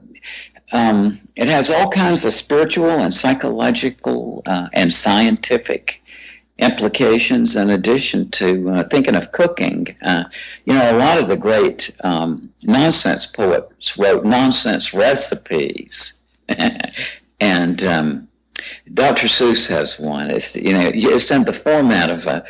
um, 0.72 1.20
it 1.36 1.48
has 1.48 1.70
all 1.70 1.90
kinds 1.90 2.24
of 2.24 2.34
spiritual 2.34 2.90
and 2.90 3.14
psychological 3.14 4.42
uh, 4.46 4.68
and 4.72 4.92
scientific 4.92 6.02
implications 6.58 7.56
in 7.56 7.70
addition 7.70 8.30
to 8.30 8.70
uh, 8.70 8.82
thinking 8.84 9.14
of 9.14 9.30
cooking. 9.30 9.94
Uh, 10.02 10.24
you 10.64 10.72
know, 10.72 10.96
a 10.96 10.98
lot 10.98 11.18
of 11.18 11.28
the 11.28 11.36
great 11.36 11.94
um, 12.02 12.52
nonsense 12.62 13.26
poets 13.26 13.98
wrote 13.98 14.24
nonsense 14.24 14.94
recipes. 14.94 16.20
and 17.40 17.84
um, 17.84 18.28
Dr. 18.92 19.26
Seuss 19.26 19.68
has 19.68 19.98
one. 19.98 20.30
It's, 20.30 20.56
you 20.56 20.72
know, 20.72 20.90
it's 20.92 21.30
in 21.30 21.44
the 21.44 21.52
format 21.52 22.10
of 22.10 22.26
a, 22.26 22.44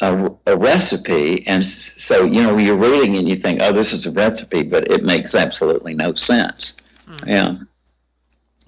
a, 0.00 0.30
a, 0.46 0.56
recipe. 0.56 1.46
And 1.46 1.66
so, 1.66 2.24
you 2.24 2.42
know, 2.42 2.58
you're 2.58 2.76
reading 2.76 3.16
and 3.16 3.28
you 3.28 3.36
think, 3.36 3.60
oh, 3.62 3.72
this 3.72 3.92
is 3.92 4.06
a 4.06 4.12
recipe, 4.12 4.62
but 4.62 4.92
it 4.92 5.04
makes 5.04 5.34
absolutely 5.34 5.94
no 5.94 6.14
sense. 6.14 6.76
Mm-hmm. 7.08 7.28
Yeah. 7.28 7.56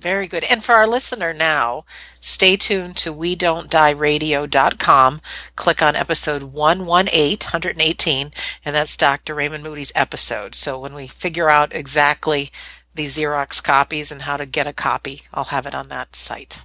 Very 0.01 0.27
good. 0.27 0.45
And 0.45 0.65
for 0.65 0.75
our 0.75 0.87
listener 0.87 1.35
now, 1.35 1.85
stay 2.23 2.57
tuned 2.57 2.97
to 2.99 3.13
we 3.13 3.35
don't 3.37 3.71
die 3.71 3.91
radio.com. 3.91 5.21
Click 5.57 5.83
on 5.83 5.95
episode 5.95 6.45
118, 6.45 7.47
118, 7.47 8.31
and 8.65 8.77
that's 8.77 8.97
Dr. 8.97 9.35
Raymond 9.35 9.63
Moody's 9.63 9.93
episode. 9.95 10.55
So 10.55 10.79
when 10.79 10.95
we 10.95 11.07
figure 11.07 11.51
out 11.51 11.75
exactly 11.75 12.51
the 12.95 13.05
Xerox 13.05 13.63
copies 13.63 14.11
and 14.11 14.23
how 14.23 14.39
to 14.39 14.47
get 14.47 14.67
a 14.67 14.73
copy, 14.73 15.23
I'll 15.35 15.45
have 15.45 15.67
it 15.67 15.75
on 15.75 15.89
that 15.89 16.17
site. 16.17 16.65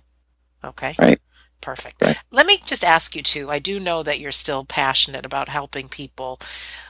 Okay? 0.64 0.96
Right. 0.98 1.20
Perfect. 1.60 2.02
Right. 2.02 2.18
Let 2.32 2.48
me 2.48 2.60
just 2.66 2.86
ask 2.86 3.18
you 3.18 3.22
too. 3.22 3.50
I 3.52 3.60
do 3.60 3.82
know 3.82 4.02
that 4.02 4.20
you're 4.20 4.32
still 4.32 4.64
passionate 4.64 5.26
about 5.26 5.50
helping 5.50 5.90
people 5.90 6.40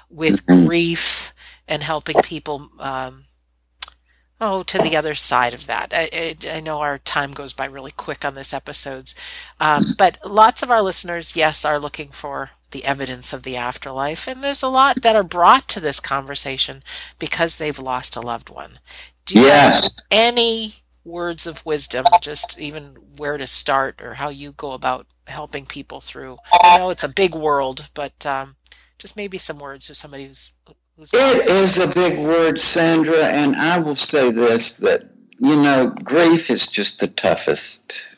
with 0.10 0.46
mm-hmm. 0.46 0.68
grief 0.68 1.34
and 1.68 1.82
helping 1.82 2.22
people 2.22 2.70
um, 2.80 3.26
oh, 4.42 4.64
to 4.64 4.78
the 4.78 4.96
other 4.96 5.16
side 5.16 5.54
of 5.54 5.68
that. 5.68 5.94
I, 5.94 6.10
I, 6.12 6.58
I, 6.58 6.60
know 6.60 6.80
our 6.80 6.98
time 6.98 7.32
goes 7.32 7.54
by 7.54 7.66
really 7.66 7.92
quick 7.92 8.26
on 8.26 8.36
this 8.36 8.54
episodes, 8.54 9.16
um, 9.60 9.82
but 9.98 10.18
lots 10.26 10.62
of 10.62 10.70
our 10.70 10.82
listeners, 10.82 11.36
yes, 11.36 11.64
are 11.64 11.80
looking 11.80 12.10
for 12.10 12.52
the 12.72 12.86
evidence 12.86 13.32
of 13.32 13.44
the 13.44 13.56
afterlife, 13.56 14.28
and 14.28 14.44
there's 14.44 14.64
a 14.64 14.68
lot 14.68 15.02
that 15.02 15.16
are 15.16 15.24
brought 15.24 15.68
to 15.70 15.80
this 15.80 16.00
conversation 16.00 16.84
because 17.20 17.56
they've 17.56 17.80
lost 17.80 18.16
a 18.16 18.22
loved 18.22 18.50
one. 18.50 18.80
Do 19.26 19.40
you 19.40 19.46
yes. 19.46 19.84
have 19.84 19.92
any 20.12 20.76
words 21.04 21.48
of 21.48 21.66
wisdom, 21.66 22.06
just 22.22 22.60
even 22.60 22.98
where 23.18 23.38
to 23.38 23.48
start 23.48 24.02
or 24.02 24.16
how 24.16 24.30
you 24.30 24.52
go 24.52 24.74
about 24.74 25.08
helping 25.28 25.66
people 25.66 26.02
through? 26.02 26.38
I 26.64 26.80
know 26.80 26.90
it's 26.90 27.04
a 27.04 27.10
big 27.10 27.34
world, 27.34 27.90
but 27.94 28.26
um, 28.26 28.58
just 28.98 29.16
maybe 29.16 29.38
some 29.38 29.60
words 29.60 29.90
of 29.90 29.98
somebody 29.98 30.26
who's 30.26 30.52
who's. 30.98 31.12
It 31.14 31.48
is 31.48 31.78
a 31.78 31.88
big 31.88 32.20
word, 32.20 32.60
Sandra, 32.60 33.26
and 33.26 33.56
I 33.56 33.80
will 33.80 33.96
say 33.96 34.32
this: 34.32 34.78
that 34.78 35.06
you 35.40 35.56
know, 35.56 35.94
grief 36.04 36.50
is 36.50 36.68
just 36.68 37.00
the 37.00 37.08
toughest 37.08 38.18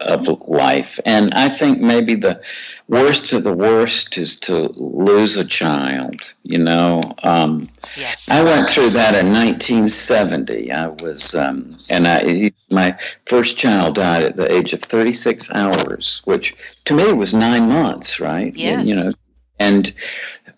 of 0.00 0.26
life, 0.48 0.98
and 1.04 1.32
I 1.34 1.48
think 1.48 1.80
maybe 1.80 2.14
the 2.14 2.42
worst 2.88 3.32
of 3.32 3.44
the 3.44 3.52
worst 3.52 4.18
is 4.18 4.40
to 4.40 4.68
lose 4.74 5.36
a 5.36 5.44
child. 5.44 6.16
You 6.42 6.58
know, 6.58 7.00
um, 7.22 7.68
yes. 7.96 8.28
I 8.30 8.42
went 8.42 8.70
through 8.70 8.90
that 8.90 9.14
in 9.14 9.32
1970. 9.32 10.72
I 10.72 10.88
was, 10.88 11.34
um, 11.34 11.76
and 11.90 12.06
I 12.06 12.52
my 12.70 12.98
first 13.26 13.56
child 13.56 13.94
died 13.94 14.22
at 14.22 14.36
the 14.36 14.50
age 14.50 14.72
of 14.72 14.80
36 14.80 15.52
hours, 15.54 16.22
which 16.24 16.54
to 16.86 16.94
me 16.94 17.12
was 17.12 17.34
nine 17.34 17.68
months, 17.68 18.20
right? 18.20 18.54
Yes. 18.54 18.86
You 18.86 18.96
know, 18.96 19.12
and 19.58 19.94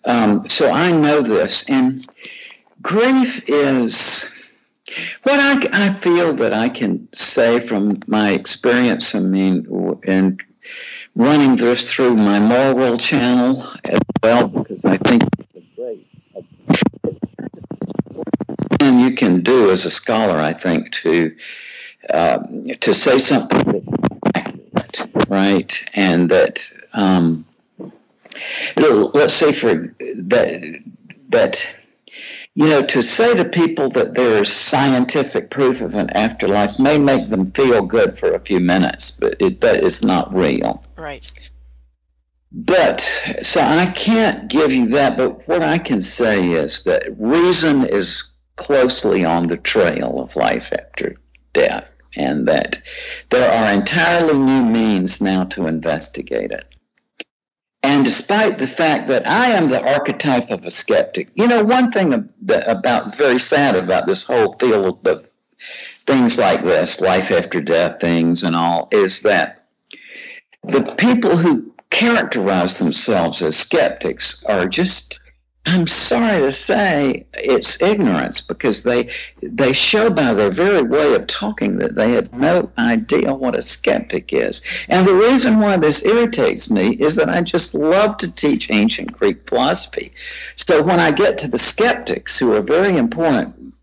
um, 0.05 0.47
so 0.47 0.71
I 0.71 0.91
know 0.91 1.21
this, 1.21 1.69
and 1.69 2.05
grief 2.81 3.49
is. 3.49 4.31
What 5.23 5.39
I, 5.39 5.87
I 5.87 5.93
feel 5.93 6.33
that 6.33 6.53
I 6.53 6.69
can 6.69 7.09
say 7.11 7.59
from 7.59 7.99
my 8.07 8.31
experience, 8.31 9.15
I 9.15 9.19
mean, 9.19 9.99
and 10.07 10.41
running 11.15 11.55
this 11.55 11.91
through 11.91 12.15
my 12.15 12.39
moral 12.39 12.97
channel 12.97 13.65
as 13.83 13.99
well 14.21 14.47
because 14.47 14.85
I 14.85 14.97
think 14.97 15.23
it's 15.39 15.55
a 15.55 15.75
great 15.75 16.05
and 18.79 18.99
you 18.99 19.15
can 19.15 19.41
do 19.41 19.71
as 19.71 19.85
a 19.85 19.91
scholar. 19.91 20.39
I 20.39 20.53
think 20.53 20.91
to 21.03 21.35
um, 22.13 22.65
to 22.81 22.93
say 22.93 23.17
something 23.17 23.63
that's 23.71 23.89
accurate, 24.35 25.29
right, 25.29 25.89
and 25.93 26.29
that 26.29 26.69
um, 26.93 27.45
let's 28.77 29.33
say 29.33 29.51
for 29.53 29.95
that 29.99 30.81
that 31.29 31.75
you 32.55 32.69
know, 32.69 32.85
to 32.85 33.01
say 33.01 33.35
to 33.35 33.43
people 33.43 33.89
that 33.89 34.13
there 34.13 34.41
is 34.41 34.51
scientific 34.51 35.49
proof 35.49 35.81
of 35.81 35.95
an 35.95 36.09
afterlife 36.11 36.79
may 36.79 36.97
make 36.97 37.29
them 37.29 37.51
feel 37.51 37.81
good 37.81 38.17
for 38.17 38.31
a 38.31 38.39
few 38.39 38.61
minutes, 38.61 39.11
but 39.11 39.35
it 39.41 39.59
but 39.59 39.75
it's 39.75 40.03
not 40.03 40.33
real. 40.33 40.81
Right. 40.95 41.29
But 42.53 43.01
so 43.41 43.59
I 43.59 43.87
can't 43.87 44.47
give 44.47 44.71
you 44.71 44.87
that, 44.87 45.17
but 45.17 45.45
what 45.45 45.61
I 45.61 45.77
can 45.77 46.01
say 46.01 46.51
is 46.51 46.83
that 46.83 47.19
reason 47.19 47.83
is 47.83 48.31
closely 48.55 49.25
on 49.25 49.47
the 49.47 49.57
trail 49.57 50.21
of 50.21 50.37
life 50.37 50.71
after 50.71 51.17
death, 51.51 51.91
and 52.15 52.47
that 52.47 52.81
there 53.29 53.51
are 53.51 53.73
entirely 53.73 54.37
new 54.37 54.63
means 54.63 55.21
now 55.21 55.43
to 55.43 55.67
investigate 55.67 56.51
it. 56.51 56.74
And 57.85 58.03
despite 58.03 58.57
the 58.57 58.65
fact 58.67 59.09
that 59.09 59.27
I 59.27 59.51
am 59.51 59.67
the 59.67 59.93
archetype 59.93 60.49
of 60.49 60.65
a 60.65 60.71
skeptic, 60.71 61.29
you 61.35 61.47
know, 61.47 61.63
one 61.63 61.91
thing 61.91 62.13
about 62.49 63.15
very 63.15 63.37
sad 63.37 63.75
about 63.75 64.07
this 64.07 64.23
whole 64.23 64.53
field 64.53 65.05
of 65.07 65.27
things 66.07 66.39
like 66.39 66.63
this, 66.65 66.99
life 66.99 67.29
after 67.29 67.61
death 67.61 67.99
things 68.01 68.41
and 68.41 68.55
all, 68.55 68.87
is 68.91 69.21
that 69.21 69.67
the 70.63 70.81
people 70.97 71.37
who 71.37 71.75
characterize 71.91 72.79
themselves 72.79 73.43
as 73.43 73.55
skeptics 73.55 74.43
are 74.45 74.67
just 74.67 75.19
I'm 75.67 75.87
sorry 75.87 76.41
to 76.41 76.51
say 76.51 77.25
it's 77.33 77.81
ignorance 77.81 78.41
because 78.41 78.83
they 78.83 79.09
they 79.41 79.73
show 79.73 80.11
by 80.11 80.33
their 80.33 80.51
very 80.51 80.83
way 80.83 81.15
of 81.15 81.25
talking 81.25 81.79
that 81.79 81.95
they 81.95 82.11
have 82.11 82.33
no 82.33 82.71
idea 82.77 83.33
what 83.33 83.55
a 83.55 83.63
skeptic 83.63 84.31
is. 84.31 84.61
And 84.89 85.07
the 85.07 85.15
reason 85.15 85.59
why 85.59 85.77
this 85.77 86.05
irritates 86.05 86.69
me 86.69 86.89
is 86.91 87.15
that 87.15 87.29
I 87.29 87.41
just 87.41 87.73
love 87.73 88.17
to 88.17 88.33
teach 88.33 88.69
ancient 88.69 89.17
Greek 89.17 89.47
philosophy. 89.49 90.13
So 90.55 90.83
when 90.83 90.99
I 90.99 91.11
get 91.11 91.39
to 91.39 91.49
the 91.49 91.57
skeptics 91.57 92.37
who 92.37 92.53
are 92.53 92.61
very 92.61 92.95
important 92.97 93.74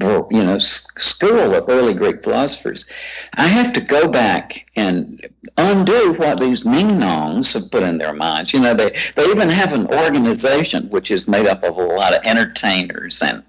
you 0.00 0.44
know 0.44 0.58
school 0.58 1.54
of 1.54 1.68
early 1.68 1.94
Greek 1.94 2.22
philosophers, 2.22 2.86
I 3.34 3.46
have 3.46 3.72
to 3.74 3.80
go 3.80 4.08
back 4.08 4.70
and 4.76 5.26
undo 5.56 6.14
what 6.14 6.40
these 6.40 6.64
Ming-Nongs 6.64 7.52
have 7.54 7.70
put 7.70 7.82
in 7.82 7.98
their 7.98 8.14
minds. 8.14 8.52
You 8.52 8.60
know, 8.60 8.74
they 8.74 8.96
they 9.16 9.24
even 9.26 9.48
have 9.48 9.72
an 9.72 9.86
organization 9.86 10.90
which 10.90 11.10
is 11.10 11.28
made 11.28 11.46
up 11.46 11.62
of 11.62 11.76
a 11.76 11.82
lot 11.82 12.14
of 12.14 12.26
entertainers 12.26 13.22
and 13.22 13.42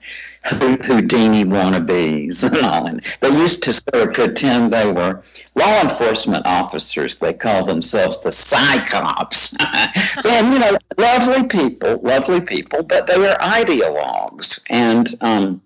Houdini 0.45 1.43
wannabes 1.43 2.43
and 2.43 2.65
all. 2.65 2.85
And 2.85 3.01
they 3.21 3.29
used 3.29 3.63
to 3.63 3.73
sort 3.73 4.07
of 4.07 4.13
pretend 4.13 4.71
they 4.71 4.91
were 4.91 5.23
law 5.55 5.81
enforcement 5.81 6.45
officers. 6.45 7.15
They 7.15 7.33
call 7.33 7.65
themselves 7.65 8.21
the 8.21 8.29
Psychops. 8.29 9.55
and, 10.23 10.53
you 10.53 10.59
know, 10.59 10.77
lovely 10.97 11.47
people, 11.47 11.99
lovely 12.03 12.41
people, 12.41 12.83
but 12.83 13.07
they 13.07 13.15
are 13.15 13.37
ideologues. 13.39 14.63
And, 14.69 15.09
um, 15.21 15.61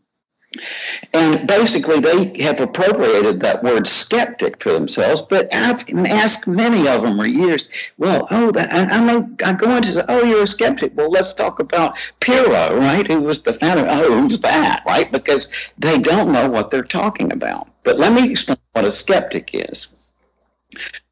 and 1.13 1.47
basically, 1.47 1.99
they 1.99 2.41
have 2.43 2.59
appropriated 2.59 3.39
that 3.41 3.63
word 3.63 3.87
skeptic 3.87 4.61
for 4.63 4.71
themselves. 4.71 5.21
But 5.21 5.53
I've 5.53 5.87
asked 6.07 6.47
many 6.47 6.87
of 6.87 7.03
them 7.03 7.17
for 7.17 7.27
years, 7.27 7.69
well, 7.97 8.27
oh, 8.31 8.51
and 8.57 8.91
I'm, 8.91 9.37
I'm 9.45 9.57
going 9.57 9.83
to 9.83 9.93
say, 9.93 10.03
oh, 10.09 10.23
you're 10.23 10.43
a 10.43 10.47
skeptic. 10.47 10.93
Well, 10.95 11.11
let's 11.11 11.33
talk 11.33 11.59
about 11.59 11.97
Pyrrho, 12.19 12.79
right? 12.79 13.05
Who 13.05 13.21
was 13.21 13.43
the 13.43 13.53
founder? 13.53 13.85
Oh, 13.87 14.21
who's 14.21 14.39
that, 14.39 14.81
right? 14.87 15.11
Because 15.11 15.49
they 15.77 15.99
don't 15.99 16.31
know 16.31 16.49
what 16.49 16.71
they're 16.71 16.83
talking 16.83 17.31
about. 17.31 17.67
But 17.83 17.99
let 17.99 18.13
me 18.13 18.31
explain 18.31 18.57
what 18.73 18.85
a 18.85 18.91
skeptic 18.91 19.51
is. 19.53 19.95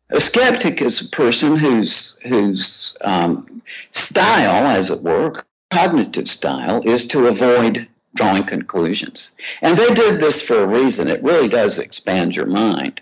A 0.09 0.21
skeptic 0.21 0.81
is 0.81 1.01
a 1.01 1.09
person 1.09 1.57
whose 1.57 2.17
whose 2.23 2.97
um, 3.01 3.61
style, 3.91 4.65
as 4.65 4.89
it 4.89 5.03
were, 5.03 5.33
cognitive 5.69 6.29
style, 6.29 6.81
is 6.85 7.05
to 7.07 7.27
avoid 7.27 7.87
drawing 8.17 8.43
conclusions. 8.43 9.35
And 9.61 9.77
they 9.77 9.93
did 9.93 10.19
this 10.19 10.41
for 10.41 10.61
a 10.61 10.67
reason. 10.67 11.07
It 11.07 11.23
really 11.23 11.47
does 11.47 11.79
expand 11.79 12.35
your 12.35 12.47
mind. 12.47 13.01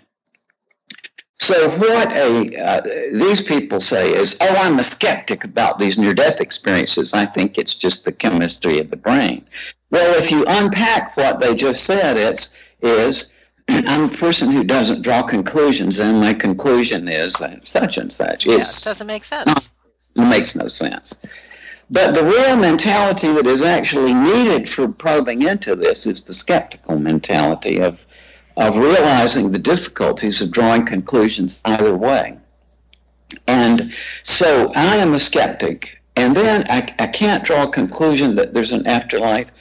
So 1.38 1.68
what 1.70 2.10
a 2.12 2.56
uh, 2.56 2.80
these 3.12 3.42
people 3.42 3.80
say 3.80 4.14
is, 4.14 4.36
oh, 4.40 4.54
I'm 4.56 4.78
a 4.78 4.82
skeptic 4.82 5.44
about 5.44 5.78
these 5.78 5.98
near-death 5.98 6.40
experiences. 6.40 7.12
I 7.12 7.26
think 7.26 7.58
it's 7.58 7.74
just 7.74 8.04
the 8.04 8.12
chemistry 8.12 8.78
of 8.78 8.88
the 8.88 8.96
brain. 8.96 9.44
Well, 9.90 10.18
if 10.18 10.30
you 10.30 10.44
unpack 10.48 11.16
what 11.16 11.40
they 11.40 11.54
just 11.54 11.84
said, 11.84 12.16
it's 12.16 12.54
is 12.82 13.30
I'm 13.68 14.04
a 14.04 14.16
person 14.16 14.50
who 14.50 14.64
doesn't 14.64 15.02
draw 15.02 15.22
conclusions, 15.22 15.98
and 15.98 16.20
my 16.20 16.32
conclusion 16.32 17.08
is 17.08 17.34
that 17.34 17.68
such 17.68 17.98
and 17.98 18.12
such. 18.12 18.46
Yeah, 18.46 18.60
it 18.60 18.80
doesn't 18.82 19.06
make 19.06 19.24
sense. 19.24 19.70
it 20.16 20.30
makes 20.30 20.56
no 20.56 20.68
sense. 20.68 21.14
But 21.90 22.14
the 22.14 22.24
real 22.24 22.56
mentality 22.56 23.28
that 23.32 23.46
is 23.46 23.62
actually 23.62 24.12
needed 24.12 24.68
for 24.68 24.88
probing 24.88 25.42
into 25.42 25.76
this 25.76 26.06
is 26.06 26.22
the 26.22 26.34
skeptical 26.34 26.98
mentality 26.98 27.78
of, 27.80 28.04
of 28.56 28.76
realizing 28.76 29.52
the 29.52 29.58
difficulties 29.58 30.40
of 30.40 30.50
drawing 30.50 30.84
conclusions 30.84 31.62
either 31.64 31.96
way. 31.96 32.38
And 33.46 33.94
so 34.24 34.72
I 34.74 34.96
am 34.96 35.14
a 35.14 35.20
skeptic, 35.20 36.00
and 36.16 36.34
then 36.36 36.66
I, 36.68 36.92
I 36.98 37.06
can't 37.06 37.44
draw 37.44 37.64
a 37.64 37.70
conclusion 37.70 38.34
that 38.36 38.52
there's 38.52 38.72
an 38.72 38.86
afterlife. 38.86 39.52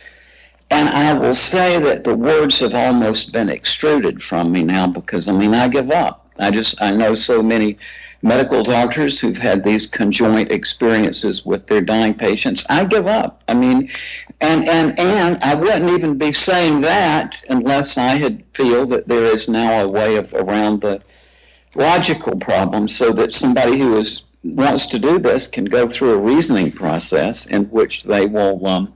And 0.71 0.89
I 0.89 1.13
will 1.13 1.35
say 1.35 1.79
that 1.79 2.03
the 2.03 2.15
words 2.15 2.59
have 2.59 2.73
almost 2.73 3.31
been 3.31 3.49
extruded 3.49 4.23
from 4.23 4.51
me 4.51 4.63
now 4.63 4.87
because, 4.87 5.27
I 5.27 5.31
mean, 5.31 5.53
I 5.53 5.67
give 5.67 5.91
up. 5.91 6.27
I 6.39 6.49
just, 6.49 6.81
I 6.81 6.91
know 6.91 7.13
so 7.13 7.43
many 7.43 7.77
medical 8.25 8.63
doctors 8.63 9.19
who've 9.19 9.37
had 9.37 9.63
these 9.63 9.85
conjoint 9.85 10.51
experiences 10.51 11.45
with 11.45 11.67
their 11.67 11.79
dying 11.79 12.15
patients. 12.15 12.65
I 12.67 12.83
give 12.83 13.05
up. 13.05 13.43
I 13.47 13.53
mean, 13.53 13.91
and 14.41 14.67
and 14.67 14.99
and 14.99 15.37
I 15.43 15.53
wouldn't 15.53 15.91
even 15.91 16.17
be 16.17 16.33
saying 16.33 16.81
that 16.81 17.43
unless 17.49 17.99
I 17.99 18.15
had 18.15 18.43
feel 18.53 18.87
that 18.87 19.07
there 19.07 19.25
is 19.25 19.47
now 19.47 19.83
a 19.83 19.91
way 19.91 20.15
of 20.15 20.33
around 20.33 20.81
the 20.81 21.01
logical 21.75 22.35
problem, 22.37 22.87
so 22.87 23.11
that 23.11 23.31
somebody 23.31 23.77
who 23.77 23.95
is 23.97 24.23
wants 24.43 24.87
to 24.87 24.99
do 24.99 25.19
this 25.19 25.47
can 25.47 25.65
go 25.65 25.87
through 25.87 26.13
a 26.13 26.17
reasoning 26.17 26.71
process 26.71 27.45
in 27.45 27.65
which 27.65 28.03
they 28.03 28.25
will. 28.25 28.65
Um, 28.65 28.93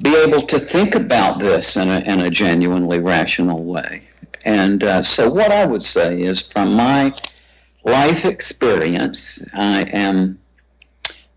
be 0.00 0.14
able 0.14 0.42
to 0.42 0.60
think 0.60 0.94
about 0.94 1.40
this 1.40 1.76
in 1.76 1.88
a, 1.88 1.98
in 1.98 2.20
a 2.20 2.30
genuinely 2.30 3.00
rational 3.00 3.64
way. 3.64 4.04
And 4.44 4.84
uh, 4.84 5.02
so, 5.02 5.28
what 5.28 5.50
I 5.50 5.66
would 5.66 5.82
say 5.82 6.22
is, 6.22 6.40
from 6.40 6.74
my 6.74 7.12
life 7.84 8.24
experience. 8.24 9.44
I 9.52 9.82
am 9.82 10.38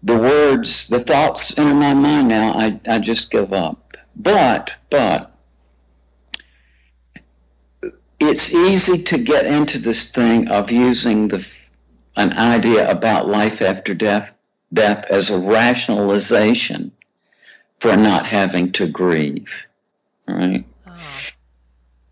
the 0.04 0.18
words, 0.18 0.88
the 0.88 1.00
thoughts 1.00 1.58
enter 1.58 1.76
my 1.76 1.94
mind 1.94 2.28
now. 2.28 2.54
I, 2.54 2.80
I 2.88 3.00
just 3.00 3.32
give 3.32 3.54
up. 3.54 3.98
But, 4.16 4.76
but, 4.90 5.32
it's 8.20 8.54
easy 8.54 9.04
to 9.04 9.18
get 9.18 9.46
into 9.46 9.80
this 9.80 10.12
thing 10.12 10.50
of 10.50 10.72
using 10.72 11.28
the 11.28 11.48
an 12.16 12.38
idea 12.38 12.90
about 12.90 13.28
life 13.28 13.62
after 13.62 13.94
death 13.94 14.34
death 14.72 15.06
as 15.10 15.30
a 15.30 15.40
rationalization 15.40 16.92
for 17.80 17.96
not 17.96 18.26
having 18.26 18.72
to 18.74 18.88
grieve. 18.88 19.66
Right? 20.28 20.66
Oh. 20.86 21.20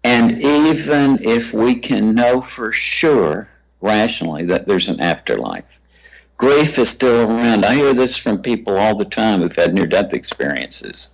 And 0.03 0.41
even 0.41 1.19
if 1.23 1.53
we 1.53 1.75
can 1.75 2.15
know 2.15 2.41
for 2.41 2.71
sure 2.71 3.49
rationally 3.81 4.45
that 4.45 4.67
there's 4.67 4.89
an 4.89 4.99
afterlife. 4.99 5.79
grief 6.37 6.79
is 6.79 6.89
still 6.89 7.21
around. 7.29 7.65
I 7.65 7.75
hear 7.75 7.93
this 7.93 8.17
from 8.17 8.41
people 8.41 8.77
all 8.77 8.95
the 8.97 9.05
time 9.05 9.41
who've 9.41 9.55
had 9.55 9.73
near 9.73 9.85
death 9.85 10.13
experiences. 10.13 11.13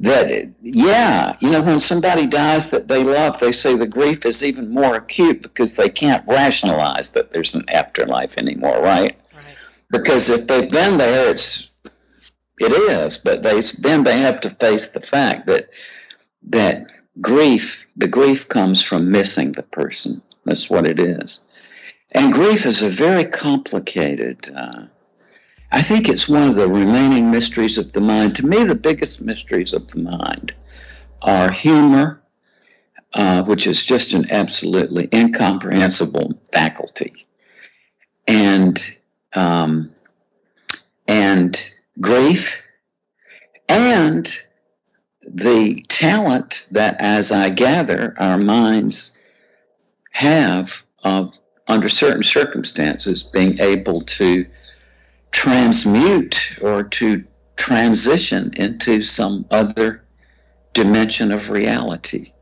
That, 0.00 0.48
yeah, 0.62 1.36
you 1.40 1.50
know, 1.50 1.60
when 1.60 1.80
somebody 1.80 2.26
dies 2.26 2.70
that 2.70 2.86
they 2.86 3.02
love, 3.02 3.40
they 3.40 3.52
say 3.52 3.76
the 3.76 3.86
grief 3.86 4.24
is 4.24 4.44
even 4.44 4.70
more 4.70 4.94
acute 4.94 5.42
because 5.42 5.74
they 5.74 5.88
can't 5.88 6.26
rationalize 6.28 7.10
that 7.10 7.32
there's 7.32 7.54
an 7.54 7.68
afterlife 7.68 8.38
anymore, 8.38 8.80
right? 8.80 9.16
right. 9.34 9.56
Because 9.90 10.30
if 10.30 10.46
they've 10.46 10.70
been 10.70 10.98
there, 10.98 11.30
it's 11.30 11.68
it 12.60 12.72
is, 12.72 13.18
but 13.18 13.42
they 13.42 13.60
then 13.80 14.04
they 14.04 14.18
have 14.18 14.40
to 14.42 14.50
face 14.50 14.92
the 14.92 15.00
fact 15.00 15.46
that 15.46 15.68
that 16.44 16.86
grief, 17.20 17.86
the 17.96 18.08
grief 18.08 18.48
comes 18.48 18.82
from 18.82 19.10
missing 19.10 19.52
the 19.52 19.62
person. 19.62 20.22
That's 20.44 20.70
what 20.70 20.86
it 20.86 20.98
is. 20.98 21.44
And 22.12 22.32
grief 22.32 22.66
is 22.66 22.82
a 22.82 22.88
very 22.88 23.24
complicated. 23.24 24.48
Uh, 24.54 24.86
I 25.70 25.82
think 25.82 26.08
it's 26.08 26.28
one 26.28 26.48
of 26.48 26.56
the 26.56 26.68
remaining 26.68 27.30
mysteries 27.30 27.76
of 27.76 27.92
the 27.92 28.00
mind. 28.00 28.36
To 28.36 28.46
me, 28.46 28.64
the 28.64 28.74
biggest 28.74 29.22
mysteries 29.22 29.74
of 29.74 29.88
the 29.88 29.98
mind 29.98 30.54
are 31.20 31.50
humor, 31.50 32.22
uh, 33.12 33.42
which 33.42 33.66
is 33.66 33.82
just 33.82 34.14
an 34.14 34.30
absolutely 34.30 35.08
incomprehensible 35.12 36.40
faculty, 36.52 37.26
and 38.26 38.78
um, 39.34 39.90
and 41.06 41.74
grief, 42.00 42.62
and 43.68 44.30
the 45.22 45.84
talent 45.88 46.66
that, 46.70 46.96
as 47.00 47.32
I 47.32 47.50
gather, 47.50 48.14
our 48.18 48.38
minds 48.38 49.18
have 50.10 50.84
of, 51.02 51.38
under 51.68 51.88
certain 51.88 52.22
circumstances, 52.22 53.22
being 53.22 53.60
able 53.60 54.00
to 54.02 54.46
transmute 55.30 56.58
or 56.62 56.82
to 56.82 57.22
transition 57.56 58.52
into 58.56 59.02
some 59.02 59.44
other 59.50 60.02
dimension 60.72 61.30
of 61.30 61.50
reality. 61.50 62.32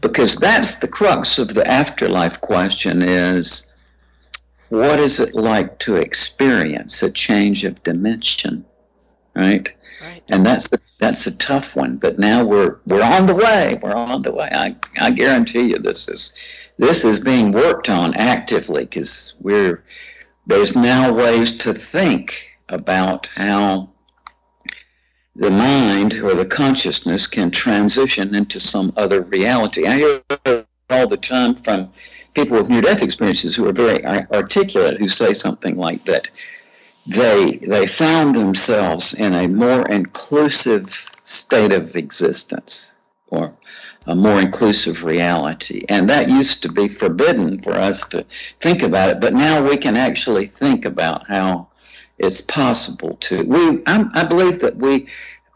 Because 0.00 0.36
that's 0.36 0.78
the 0.80 0.88
crux 0.88 1.38
of 1.38 1.54
the 1.54 1.66
afterlife 1.66 2.40
question 2.40 3.02
is 3.02 3.72
what 4.68 4.98
is 4.98 5.20
it 5.20 5.34
like 5.34 5.78
to 5.80 5.96
experience 5.96 7.02
a 7.02 7.10
change 7.10 7.64
of 7.64 7.82
dimension? 7.82 8.64
Right? 9.34 9.68
Right. 10.02 10.22
And 10.28 10.44
that's 10.44 10.72
a, 10.72 10.78
that's 10.98 11.26
a 11.26 11.38
tough 11.38 11.76
one. 11.76 11.96
But 11.96 12.18
now 12.18 12.44
we're 12.44 12.78
we're 12.86 13.02
on 13.02 13.26
the 13.26 13.34
way. 13.34 13.78
We're 13.82 13.94
on 13.94 14.22
the 14.22 14.32
way. 14.32 14.48
I, 14.52 14.76
I 15.00 15.10
guarantee 15.10 15.70
you 15.70 15.78
this 15.78 16.08
is 16.08 16.32
this 16.78 17.04
is 17.04 17.20
being 17.20 17.52
worked 17.52 17.88
on 17.88 18.14
actively 18.14 18.84
because 18.84 19.34
we're 19.40 19.82
there's 20.46 20.76
now 20.76 21.12
ways 21.12 21.58
to 21.58 21.74
think 21.74 22.58
about 22.68 23.26
how 23.34 23.88
the 25.34 25.50
mind 25.50 26.14
or 26.14 26.34
the 26.34 26.46
consciousness 26.46 27.26
can 27.26 27.50
transition 27.50 28.34
into 28.34 28.60
some 28.60 28.92
other 28.96 29.20
reality. 29.22 29.86
I 29.86 29.96
hear 29.96 30.64
all 30.88 31.08
the 31.08 31.16
time 31.16 31.56
from 31.56 31.92
people 32.34 32.56
with 32.56 32.68
near 32.68 32.82
death 32.82 33.02
experiences 33.02 33.56
who 33.56 33.66
are 33.66 33.72
very 33.72 34.04
articulate 34.06 34.98
who 34.98 35.08
say 35.08 35.32
something 35.32 35.76
like 35.76 36.04
that 36.04 36.28
they 37.06 37.56
they 37.56 37.86
found 37.86 38.34
themselves 38.34 39.14
in 39.14 39.34
a 39.34 39.48
more 39.48 39.86
inclusive 39.88 41.10
state 41.24 41.72
of 41.72 41.96
existence 41.96 42.94
or 43.28 43.52
a 44.06 44.14
more 44.14 44.40
inclusive 44.40 45.04
reality 45.04 45.84
and 45.88 46.08
that 46.08 46.28
used 46.28 46.62
to 46.62 46.70
be 46.70 46.88
forbidden 46.88 47.60
for 47.62 47.72
us 47.72 48.08
to 48.08 48.24
think 48.60 48.82
about 48.82 49.10
it 49.10 49.20
but 49.20 49.34
now 49.34 49.66
we 49.66 49.76
can 49.76 49.96
actually 49.96 50.46
think 50.46 50.84
about 50.84 51.26
how 51.28 51.66
it's 52.18 52.40
possible 52.40 53.16
to 53.20 53.42
we 53.44 53.82
I, 53.86 54.04
I 54.14 54.24
believe 54.24 54.60
that 54.60 54.76
we 54.76 55.08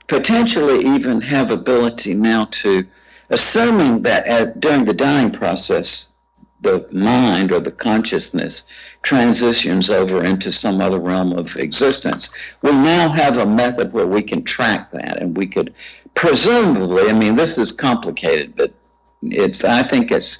potentially 0.07 0.85
even 0.85 1.21
have 1.21 1.51
ability 1.51 2.15
now 2.15 2.47
to 2.47 2.87
assuming 3.31 4.03
that 4.03 4.27
as, 4.27 4.53
during 4.59 4.85
the 4.85 4.95
dying 4.95 5.31
process 5.31 6.09
the 6.63 6.87
mind 6.93 7.53
or 7.53 7.61
the 7.61 7.71
consciousness 7.71 8.65
transitions 9.03 9.89
over 9.89 10.23
into 10.23 10.53
some 10.53 10.81
other 10.81 10.99
realm 10.99 11.33
of 11.33 11.57
existence. 11.57 12.31
We 12.63 12.73
now 12.73 13.09
have 13.11 13.39
a 13.39 13.47
method 13.47 13.93
where 13.93 14.07
we 14.07 14.23
can 14.23 14.45
track 14.45 14.91
that, 14.93 15.23
and 15.23 15.37
we 15.37 15.47
could 15.47 15.75
presumably, 16.15 17.09
I 17.09 17.13
mean, 17.13 17.37
this 17.37 17.59
is 17.59 17.73
complicated, 17.73 18.55
but 18.57 18.73
it's, 19.23 19.65
I 19.65 19.83
think 19.83 20.11
it's 20.11 20.39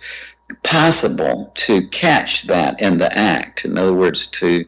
possible 0.63 1.53
to 1.55 1.89
catch 1.89 2.45
that 2.45 2.81
in 2.81 2.99
the 2.99 3.17
act. 3.17 3.65
In 3.65 3.79
other 3.79 3.95
words, 3.95 4.27
to 4.29 4.65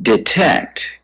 detect 0.00 0.98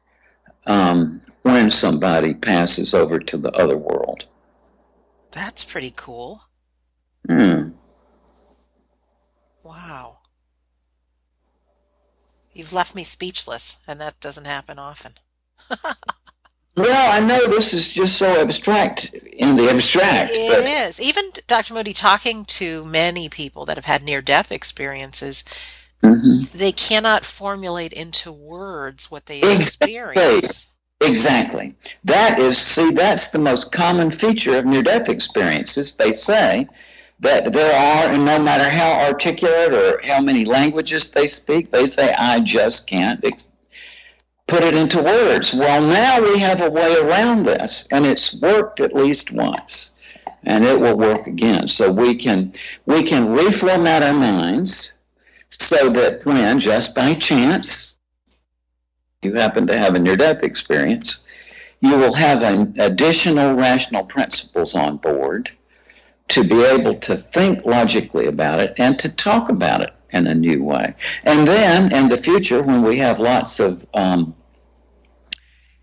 um, 0.66 1.22
when 1.42 1.70
somebody 1.70 2.34
passes 2.34 2.94
over 2.94 3.18
to 3.18 3.36
the 3.36 3.52
other 3.52 3.76
world. 3.76 4.26
That's 5.30 5.64
pretty 5.64 5.92
cool. 5.94 6.42
Hmm. 7.26 7.70
Wow. 9.62 10.18
You've 12.52 12.72
left 12.72 12.94
me 12.94 13.04
speechless, 13.04 13.78
and 13.86 14.00
that 14.00 14.20
doesn't 14.20 14.46
happen 14.46 14.78
often. 14.78 15.12
well, 16.78 17.12
I 17.12 17.24
know 17.24 17.46
this 17.46 17.74
is 17.74 17.92
just 17.92 18.16
so 18.16 18.40
abstract 18.40 19.12
in 19.12 19.56
the 19.56 19.70
abstract. 19.70 20.32
It 20.34 20.50
but... 20.50 20.64
is. 20.64 21.00
Even 21.00 21.30
Dr. 21.46 21.74
Moody 21.74 21.92
talking 21.92 22.44
to 22.46 22.84
many 22.84 23.28
people 23.28 23.64
that 23.66 23.76
have 23.76 23.84
had 23.84 24.02
near 24.02 24.22
death 24.22 24.52
experiences, 24.52 25.44
mm-hmm. 26.02 26.56
they 26.56 26.72
cannot 26.72 27.24
formulate 27.24 27.92
into 27.92 28.32
words 28.32 29.10
what 29.10 29.26
they 29.26 29.38
exactly. 29.38 29.94
experience. 29.94 30.68
Exactly. 31.00 31.74
That 32.04 32.38
is, 32.38 32.58
see, 32.58 32.90
that's 32.90 33.30
the 33.30 33.38
most 33.38 33.70
common 33.70 34.10
feature 34.10 34.56
of 34.56 34.66
near 34.66 34.82
death 34.82 35.08
experiences. 35.08 35.92
They 35.92 36.12
say 36.12 36.66
that 37.20 37.52
there 37.52 37.74
are, 37.74 38.12
and 38.12 38.24
no 38.24 38.38
matter 38.38 38.68
how 38.68 39.06
articulate 39.06 39.72
or 39.72 40.00
how 40.04 40.20
many 40.20 40.44
languages 40.44 41.10
they 41.12 41.26
speak, 41.26 41.70
they 41.70 41.86
say, 41.86 42.12
I 42.14 42.40
just 42.40 42.88
can't 42.88 43.24
ex- 43.24 43.50
put 44.48 44.64
it 44.64 44.74
into 44.74 45.00
words. 45.00 45.54
Well, 45.54 45.82
now 45.82 46.20
we 46.20 46.38
have 46.40 46.60
a 46.60 46.70
way 46.70 46.96
around 46.96 47.44
this, 47.44 47.86
and 47.92 48.04
it's 48.04 48.34
worked 48.40 48.80
at 48.80 48.94
least 48.94 49.30
once, 49.30 50.00
and 50.42 50.64
it 50.64 50.80
will 50.80 50.96
work 50.96 51.28
again. 51.28 51.68
So 51.68 51.92
we 51.92 52.16
can 52.16 52.54
we 52.86 53.04
can 53.04 53.26
reformat 53.26 54.02
our 54.02 54.14
minds 54.14 54.96
so 55.50 55.90
that 55.90 56.24
when 56.26 56.58
just 56.58 56.94
by 56.94 57.14
chance 57.14 57.96
you 59.22 59.34
happen 59.34 59.66
to 59.66 59.76
have 59.76 59.94
a 59.94 59.98
near-death 59.98 60.42
experience, 60.42 61.26
you 61.80 61.96
will 61.96 62.14
have 62.14 62.42
an 62.42 62.74
additional 62.78 63.54
rational 63.54 64.04
principles 64.04 64.74
on 64.74 64.96
board 64.96 65.50
to 66.28 66.44
be 66.44 66.62
able 66.64 66.94
to 66.94 67.16
think 67.16 67.64
logically 67.64 68.26
about 68.26 68.60
it 68.60 68.74
and 68.78 68.98
to 68.98 69.08
talk 69.08 69.48
about 69.48 69.80
it 69.80 69.92
in 70.10 70.26
a 70.26 70.34
new 70.34 70.62
way. 70.62 70.94
And 71.24 71.46
then 71.46 71.92
in 71.94 72.08
the 72.08 72.16
future, 72.16 72.62
when 72.62 72.82
we 72.82 72.98
have 72.98 73.18
lots 73.18 73.60
of 73.60 73.86
um, 73.94 74.34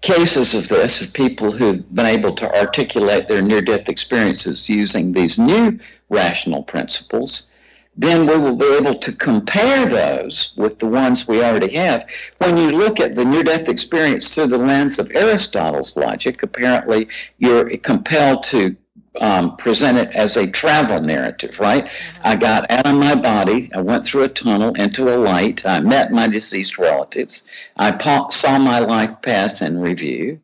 cases 0.02 0.54
of 0.54 0.68
this, 0.68 1.02
of 1.02 1.14
people 1.14 1.52
who've 1.52 1.94
been 1.96 2.06
able 2.06 2.36
to 2.36 2.60
articulate 2.60 3.28
their 3.28 3.42
near 3.42 3.62
death 3.62 3.90
experiences 3.90 4.70
using 4.70 5.12
these 5.12 5.40
new 5.40 5.80
rational 6.10 6.64
principles, 6.64 7.50
then 7.98 8.28
we 8.28 8.38
will 8.38 8.56
be 8.56 8.76
able 8.76 8.96
to 8.96 9.12
compare 9.12 9.86
those 9.86 10.54
with 10.58 10.80
the 10.80 10.88
ones 10.88 11.28
we 11.28 11.42
already 11.42 11.74
have. 11.74 12.08
When 12.40 12.58
you 12.58 12.72
look 12.72 13.00
at 13.00 13.16
the 13.16 13.24
near 13.24 13.44
death 13.44 13.70
experience 13.70 14.36
through 14.36 14.48
the 14.48 14.58
lens 14.58 15.00
of 15.00 15.10
Aristotle's 15.12 15.96
logic, 15.96 16.44
apparently 16.44 17.08
you're 17.38 17.70
compelled 17.78 18.44
to 18.44 18.76
um, 19.22 19.56
present 19.58 19.98
it 19.98 20.16
as 20.16 20.38
a 20.38 20.48
travel 20.48 21.02
narrative, 21.02 21.60
right? 21.60 21.86
Mm-hmm. 21.86 22.28
I 22.28 22.36
got 22.36 22.72
out 22.72 22.86
of 22.86 22.96
my 22.96 23.16
body, 23.16 23.72
I 23.74 23.82
went 23.82 24.06
through 24.06 24.24
a 24.24 24.30
tunnel 24.30 24.74
into 24.76 25.14
a 25.14 25.18
light, 25.18 25.66
I 25.66 25.80
met 25.82 26.12
my 26.12 26.28
deceased 26.28 26.78
relatives, 26.78 27.44
I 27.78 27.92
pa- 27.92 28.30
saw 28.30 28.58
my 28.58 28.80
life 28.80 29.22
pass 29.22 29.62
in 29.62 29.80
review, 29.80 30.40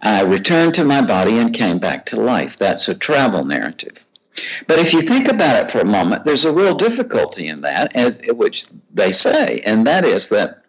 I 0.00 0.22
returned 0.22 0.74
to 0.74 0.84
my 0.84 1.02
body 1.02 1.38
and 1.38 1.52
came 1.52 1.78
back 1.78 2.06
to 2.06 2.20
life. 2.20 2.56
That's 2.56 2.88
a 2.88 2.94
travel 2.94 3.44
narrative. 3.44 4.04
But 4.68 4.78
if 4.78 4.92
you 4.92 5.02
think 5.02 5.26
about 5.28 5.64
it 5.64 5.70
for 5.70 5.80
a 5.80 5.84
moment, 5.84 6.24
there's 6.24 6.44
a 6.44 6.52
real 6.52 6.74
difficulty 6.74 7.48
in 7.48 7.62
that, 7.62 7.96
as, 7.96 8.20
which 8.28 8.66
they 8.94 9.10
say, 9.10 9.60
and 9.66 9.86
that 9.88 10.04
is 10.04 10.28
that 10.28 10.62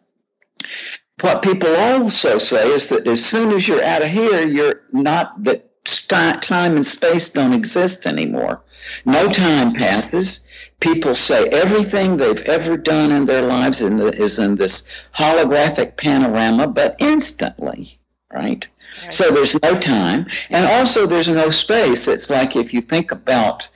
what 1.21 1.41
people 1.41 1.75
also 1.75 2.37
say 2.37 2.69
is 2.71 2.89
that 2.89 3.05
as 3.05 3.23
soon 3.23 3.51
as 3.51 3.67
you're 3.67 3.83
out 3.83 4.01
of 4.01 4.07
here, 4.07 4.47
you're 4.47 4.81
not 4.91 5.43
that 5.43 5.68
time 6.07 6.75
and 6.75 6.85
space 6.85 7.29
don't 7.31 7.53
exist 7.53 8.05
anymore. 8.05 8.61
No 9.05 9.29
time 9.31 9.73
passes. 9.73 10.47
People 10.79 11.13
say 11.13 11.47
everything 11.49 12.17
they've 12.17 12.41
ever 12.41 12.77
done 12.77 13.11
in 13.11 13.25
their 13.25 13.41
lives 13.41 13.81
in 13.81 13.97
the, 13.97 14.13
is 14.13 14.39
in 14.39 14.55
this 14.55 14.93
holographic 15.13 15.97
panorama, 15.97 16.67
but 16.67 16.95
instantly, 16.99 17.99
right? 18.33 18.65
right? 19.03 19.13
So 19.13 19.29
there's 19.31 19.61
no 19.61 19.77
time, 19.79 20.27
and 20.49 20.65
also 20.65 21.05
there's 21.05 21.27
no 21.27 21.49
space. 21.49 22.07
It's 22.07 22.29
like 22.29 22.55
if 22.55 22.73
you 22.73 22.81
think 22.81 23.11
about 23.11 23.69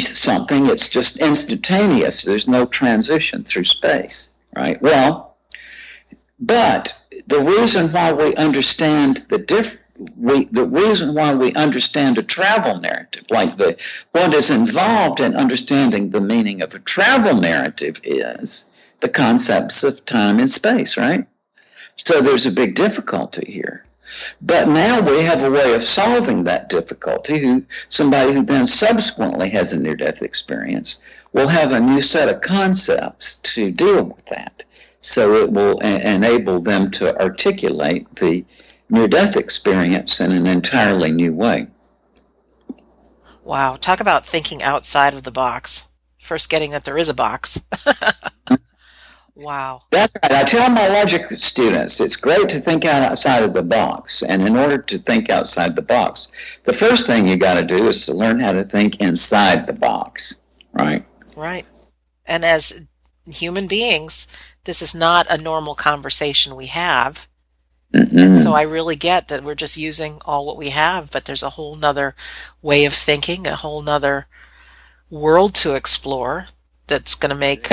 something, 0.00 0.66
it's 0.66 0.88
just 0.88 1.18
instantaneous. 1.18 2.22
There's 2.22 2.48
no 2.48 2.64
transition 2.66 3.44
through 3.44 3.64
space, 3.64 4.30
right? 4.56 4.80
Well, 4.80 5.36
But 6.40 6.94
the 7.26 7.40
reason 7.40 7.92
why 7.92 8.12
we 8.12 8.34
understand 8.34 9.24
the 9.28 9.38
diff, 9.38 9.76
we, 10.16 10.44
the 10.44 10.66
reason 10.66 11.14
why 11.14 11.34
we 11.34 11.52
understand 11.54 12.18
a 12.18 12.22
travel 12.22 12.80
narrative, 12.80 13.24
like 13.30 13.56
the 13.56 13.76
what 14.12 14.34
is 14.34 14.50
involved 14.50 15.20
in 15.20 15.34
understanding 15.34 16.10
the 16.10 16.20
meaning 16.20 16.62
of 16.62 16.74
a 16.74 16.78
travel 16.78 17.40
narrative, 17.40 18.00
is 18.04 18.70
the 19.00 19.08
concepts 19.08 19.84
of 19.84 20.04
time 20.04 20.38
and 20.38 20.50
space, 20.50 20.96
right? 20.96 21.26
So 21.96 22.20
there's 22.20 22.46
a 22.46 22.50
big 22.50 22.74
difficulty 22.74 23.50
here. 23.50 23.84
But 24.40 24.68
now 24.68 25.00
we 25.00 25.22
have 25.22 25.42
a 25.42 25.50
way 25.50 25.74
of 25.74 25.82
solving 25.82 26.44
that 26.44 26.68
difficulty. 26.68 27.38
Who 27.38 27.64
somebody 27.88 28.32
who 28.32 28.44
then 28.44 28.66
subsequently 28.66 29.50
has 29.50 29.72
a 29.72 29.80
near-death 29.80 30.22
experience 30.22 31.00
will 31.32 31.48
have 31.48 31.72
a 31.72 31.80
new 31.80 32.02
set 32.02 32.28
of 32.28 32.42
concepts 32.42 33.36
to 33.54 33.70
deal 33.70 34.04
with 34.04 34.24
that. 34.26 34.64
So 35.00 35.34
it 35.34 35.50
will 35.50 35.80
enable 35.80 36.60
them 36.60 36.90
to 36.92 37.18
articulate 37.20 38.14
the 38.16 38.44
near-death 38.92 39.36
experience 39.36 40.20
in 40.20 40.30
an 40.30 40.46
entirely 40.46 41.10
new 41.10 41.32
way. 41.32 41.66
Wow, 43.42 43.76
talk 43.76 44.00
about 44.00 44.26
thinking 44.26 44.62
outside 44.62 45.14
of 45.14 45.22
the 45.24 45.32
box. 45.32 45.88
First, 46.20 46.50
getting 46.50 46.70
that 46.70 46.84
there 46.84 46.98
is 46.98 47.08
a 47.08 47.14
box. 47.14 47.60
wow. 49.34 49.82
That's 49.90 50.12
right. 50.22 50.32
I 50.32 50.44
tell 50.44 50.70
my 50.70 50.86
logic 50.88 51.26
students 51.38 52.00
it's 52.00 52.14
great 52.14 52.50
to 52.50 52.60
think 52.60 52.84
outside 52.84 53.42
of 53.42 53.54
the 53.54 53.62
box. 53.62 54.22
And 54.22 54.46
in 54.46 54.56
order 54.56 54.78
to 54.78 54.98
think 54.98 55.30
outside 55.30 55.74
the 55.74 55.82
box, 55.82 56.28
the 56.64 56.72
first 56.72 57.06
thing 57.06 57.26
you 57.26 57.36
got 57.36 57.54
to 57.54 57.64
do 57.64 57.88
is 57.88 58.06
to 58.06 58.14
learn 58.14 58.38
how 58.38 58.52
to 58.52 58.62
think 58.62 59.00
inside 59.00 59.66
the 59.66 59.72
box, 59.72 60.36
right? 60.72 61.04
Right. 61.34 61.66
And 62.24 62.44
as 62.44 62.84
human 63.26 63.66
beings, 63.66 64.28
this 64.64 64.82
is 64.82 64.94
not 64.94 65.26
a 65.28 65.38
normal 65.38 65.74
conversation 65.74 66.54
we 66.54 66.66
have. 66.66 67.26
Mm-hmm. 67.92 68.18
And 68.18 68.36
so 68.36 68.54
I 68.54 68.62
really 68.62 68.96
get 68.96 69.28
that 69.28 69.42
we're 69.44 69.54
just 69.54 69.76
using 69.76 70.18
all 70.24 70.46
what 70.46 70.56
we 70.56 70.70
have, 70.70 71.10
but 71.10 71.26
there's 71.26 71.42
a 71.42 71.50
whole 71.50 71.74
nother 71.74 72.14
way 72.62 72.84
of 72.86 72.94
thinking, 72.94 73.46
a 73.46 73.54
whole 73.56 73.82
nother 73.82 74.26
world 75.10 75.54
to 75.56 75.74
explore 75.74 76.46
that's 76.86 77.14
going 77.14 77.30
to 77.30 77.36
make, 77.36 77.68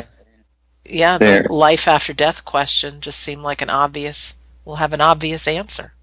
yeah, 0.86 1.18
the 1.18 1.26
There. 1.26 1.44
life 1.50 1.88
after 1.88 2.12
death 2.14 2.44
question 2.44 3.00
just 3.00 3.20
seem 3.20 3.42
like 3.42 3.62
an 3.62 3.70
obvious, 3.70 4.36
we'll 4.66 4.76
have 4.78 4.92
an 4.94 5.02
obvious 5.02 5.48
answer. 5.48 5.94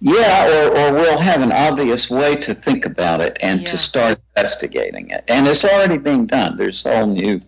Yeah, 0.00 0.48
or, 0.48 0.68
or 0.78 0.92
we'll 0.94 1.18
have 1.18 1.42
an 1.42 1.52
obvious 1.52 2.08
way 2.08 2.34
to 2.36 2.54
think 2.54 2.86
about 2.86 3.20
it 3.20 3.36
and 3.42 3.60
Yeah. 3.60 3.68
to 3.70 3.76
start 3.78 4.18
investigating 4.34 5.10
it. 5.10 5.24
And 5.28 5.46
it's 5.46 5.62
already 5.64 5.98
being 5.98 6.24
done. 6.24 6.56
There's 6.56 6.86
all 6.86 7.06
new, 7.06 7.42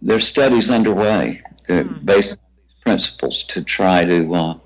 there's 0.00 0.26
studies 0.26 0.70
underway 0.70 1.42
uh, 1.68 1.82
Hmm. 1.82 2.04
based 2.06 2.38
principles 2.82 3.44
to 3.44 3.62
try 3.62 4.04
to 4.04 4.34
uh, 4.34 4.58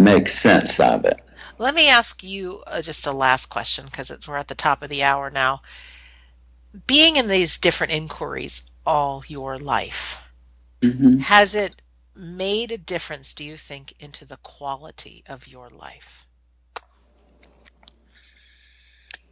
make 0.00 0.28
sense 0.28 0.80
of 0.80 1.04
it. 1.04 1.18
Let 1.58 1.74
me 1.74 1.88
ask 1.88 2.22
you 2.22 2.62
uh, 2.66 2.82
just 2.82 3.06
a 3.06 3.12
last 3.12 3.46
question 3.46 3.86
because 3.86 4.10
we're 4.26 4.36
at 4.36 4.48
the 4.48 4.54
top 4.54 4.82
of 4.82 4.88
the 4.88 5.02
hour 5.02 5.30
now. 5.30 5.62
Being 6.86 7.16
in 7.16 7.28
these 7.28 7.58
different 7.58 7.92
inquiries 7.92 8.68
all 8.84 9.22
your 9.28 9.58
life, 9.58 10.20
hmm 10.82 11.18
has 11.20 11.54
it 11.54 11.80
made 12.16 12.70
a 12.70 12.78
difference, 12.78 13.34
do 13.34 13.44
you 13.44 13.56
think, 13.56 13.94
into 13.98 14.24
the 14.24 14.36
quality 14.38 15.24
of 15.28 15.48
your 15.48 15.68
life? 15.70 16.26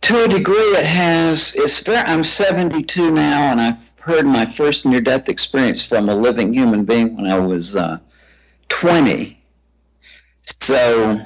To 0.02 0.24
a 0.24 0.28
degree, 0.28 0.56
it 0.56 0.86
has. 0.86 1.54
It's 1.54 1.80
very, 1.80 1.98
I'm 1.98 2.24
72 2.24 3.10
now, 3.10 3.52
and 3.52 3.60
I've 3.60 3.91
heard 4.02 4.26
my 4.26 4.44
first 4.46 4.84
near-death 4.84 5.28
experience 5.28 5.86
from 5.86 6.08
a 6.08 6.14
living 6.14 6.52
human 6.52 6.84
being 6.84 7.16
when 7.16 7.26
I 7.26 7.38
was 7.38 7.76
uh, 7.76 7.98
20. 8.68 9.40
So 10.60 11.20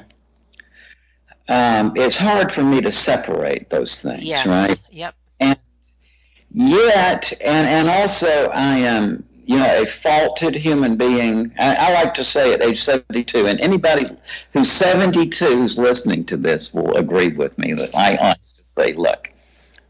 um, 1.49 1.93
it's 1.95 2.17
hard 2.17 2.51
for 2.51 2.61
me 2.63 2.81
to 2.81 2.91
separate 2.91 3.69
those 3.71 3.99
things, 4.01 4.23
Yes. 4.23 4.45
right? 4.45 4.79
Yep. 4.91 5.15
And 5.39 5.57
yet, 6.51 7.33
and 7.43 7.67
and 7.67 7.89
also, 7.89 8.49
I 8.53 8.77
am 8.79 9.23
you 9.45 9.57
know 9.57 9.81
a 9.81 9.85
faulted 9.85 10.53
human 10.55 10.97
being. 10.97 11.53
I, 11.57 11.75
I 11.79 11.93
like 11.93 12.13
to 12.15 12.23
say 12.23 12.53
at 12.53 12.63
age 12.63 12.79
72, 12.81 13.47
and 13.47 13.59
anybody 13.59 14.05
who's 14.53 14.71
72 14.71 15.45
who's 15.45 15.77
listening 15.79 16.25
to 16.25 16.37
this 16.37 16.73
will 16.73 16.95
agree 16.95 17.29
with 17.29 17.57
me 17.57 17.73
that 17.73 17.95
I 17.95 18.17
honestly 18.17 18.63
say, 18.77 18.93
look, 18.93 19.31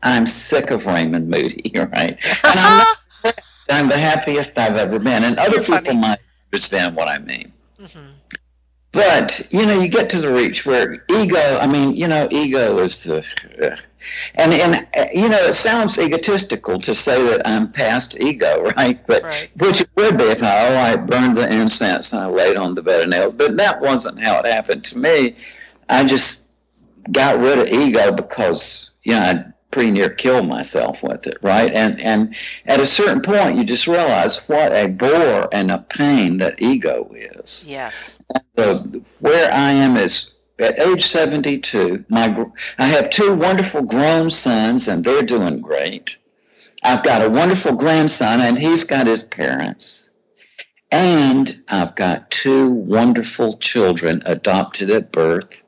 I'm 0.08 0.28
sick 0.28 0.72
of 0.72 0.86
Raymond 0.86 1.30
Moody, 1.30 1.72
right? 1.76 2.18
And 2.44 2.60
I'm, 2.60 2.78
not, 2.78 2.88
I'm 3.70 3.88
the 3.90 3.98
happiest 3.98 4.58
I've 4.58 4.76
ever 4.78 5.00
been, 5.00 5.24
and 5.24 5.38
other 5.38 5.56
You're 5.56 5.64
people 5.64 5.94
funny. 5.94 6.00
might 6.00 6.20
understand 6.54 6.96
what 6.96 7.08
I 7.08 7.20
mean. 7.20 7.52
hmm 7.80 8.12
But 8.94 9.48
you 9.52 9.66
know, 9.66 9.80
you 9.80 9.90
get 9.90 10.10
to 10.12 10.22
the 10.22 10.32
reach 10.34 10.66
where 10.66 11.04
ego. 11.10 11.58
I 11.60 11.68
mean, 11.68 11.96
you 11.96 12.08
know, 12.08 12.28
ego 12.32 12.80
is 12.80 13.04
the, 13.04 13.20
uh, 13.62 13.76
and 14.36 14.54
and 14.54 14.88
uh, 14.98 15.06
you 15.14 15.30
know, 15.30 15.38
it 15.38 15.54
sounds 15.54 16.00
egotistical 16.00 16.80
to 16.80 16.96
say 16.96 17.22
that 17.30 17.46
I'm 17.48 17.72
past 17.72 18.20
ego, 18.20 18.64
right? 18.78 19.06
But 19.06 19.24
Right. 19.24 19.50
which 19.58 19.82
it 19.82 19.90
would 19.96 20.18
be 20.18 20.24
if 20.26 20.42
I, 20.42 20.68
oh, 20.70 20.78
I 20.78 20.96
burned 20.96 21.36
the 21.36 21.52
incense 21.52 22.14
and 22.14 22.22
I 22.22 22.28
laid 22.28 22.56
on 22.58 22.76
the 22.76 22.82
bed 22.82 23.02
of 23.04 23.10
nails. 23.10 23.34
But 23.34 23.58
that 23.58 23.82
wasn't 23.82 24.24
how 24.24 24.40
it 24.40 24.46
happened 24.46 24.86
to 24.86 24.98
me. 24.98 25.36
I 25.90 26.04
just 26.06 26.50
got 27.12 27.40
rid 27.40 27.60
of 27.60 27.68
ego 27.68 28.12
because 28.14 28.92
you 29.04 29.14
know 29.14 29.20
I 29.22 29.46
pretty 29.78 29.92
near 29.92 30.10
killed 30.10 30.48
myself 30.48 31.04
with 31.04 31.28
it, 31.28 31.38
right? 31.44 31.72
And 31.72 32.02
and 32.02 32.36
at 32.66 32.80
a 32.80 32.88
certain 32.88 33.22
point, 33.22 33.60
you 33.60 33.64
just 33.64 33.86
realize 33.86 34.38
what 34.50 34.72
a 34.72 34.88
bore 34.88 35.50
and 35.54 35.70
a 35.70 35.78
pain 35.78 36.38
that 36.38 36.60
ego 36.60 37.12
is 37.14 37.64
Yes. 37.68 38.18
the, 38.56 38.64
uh, 38.64 39.00
where 39.20 39.54
I 39.54 39.74
am 39.74 39.96
is 39.96 40.32
at 40.58 40.80
age 40.80 41.06
72. 41.06 42.06
My 42.10 42.48
I 42.80 42.88
have 42.88 43.12
two 43.12 43.36
wonderful 43.36 43.84
grown 43.84 44.32
sons, 44.32 44.88
and 44.88 45.04
they're 45.04 45.22
doing 45.22 45.62
great. 45.62 46.18
I've 46.82 47.04
got 47.04 47.24
a 47.24 47.30
wonderful 47.30 47.74
grandson, 47.74 48.42
and 48.42 48.58
he's 48.58 48.86
got 48.86 49.06
his 49.06 49.22
parents. 49.22 50.10
And 50.90 51.64
I've 51.68 51.94
got 51.94 52.32
two 52.32 52.72
wonderful 52.72 53.58
children 53.58 54.24
adopted 54.26 54.90
at 54.90 55.12
birth. 55.12 55.62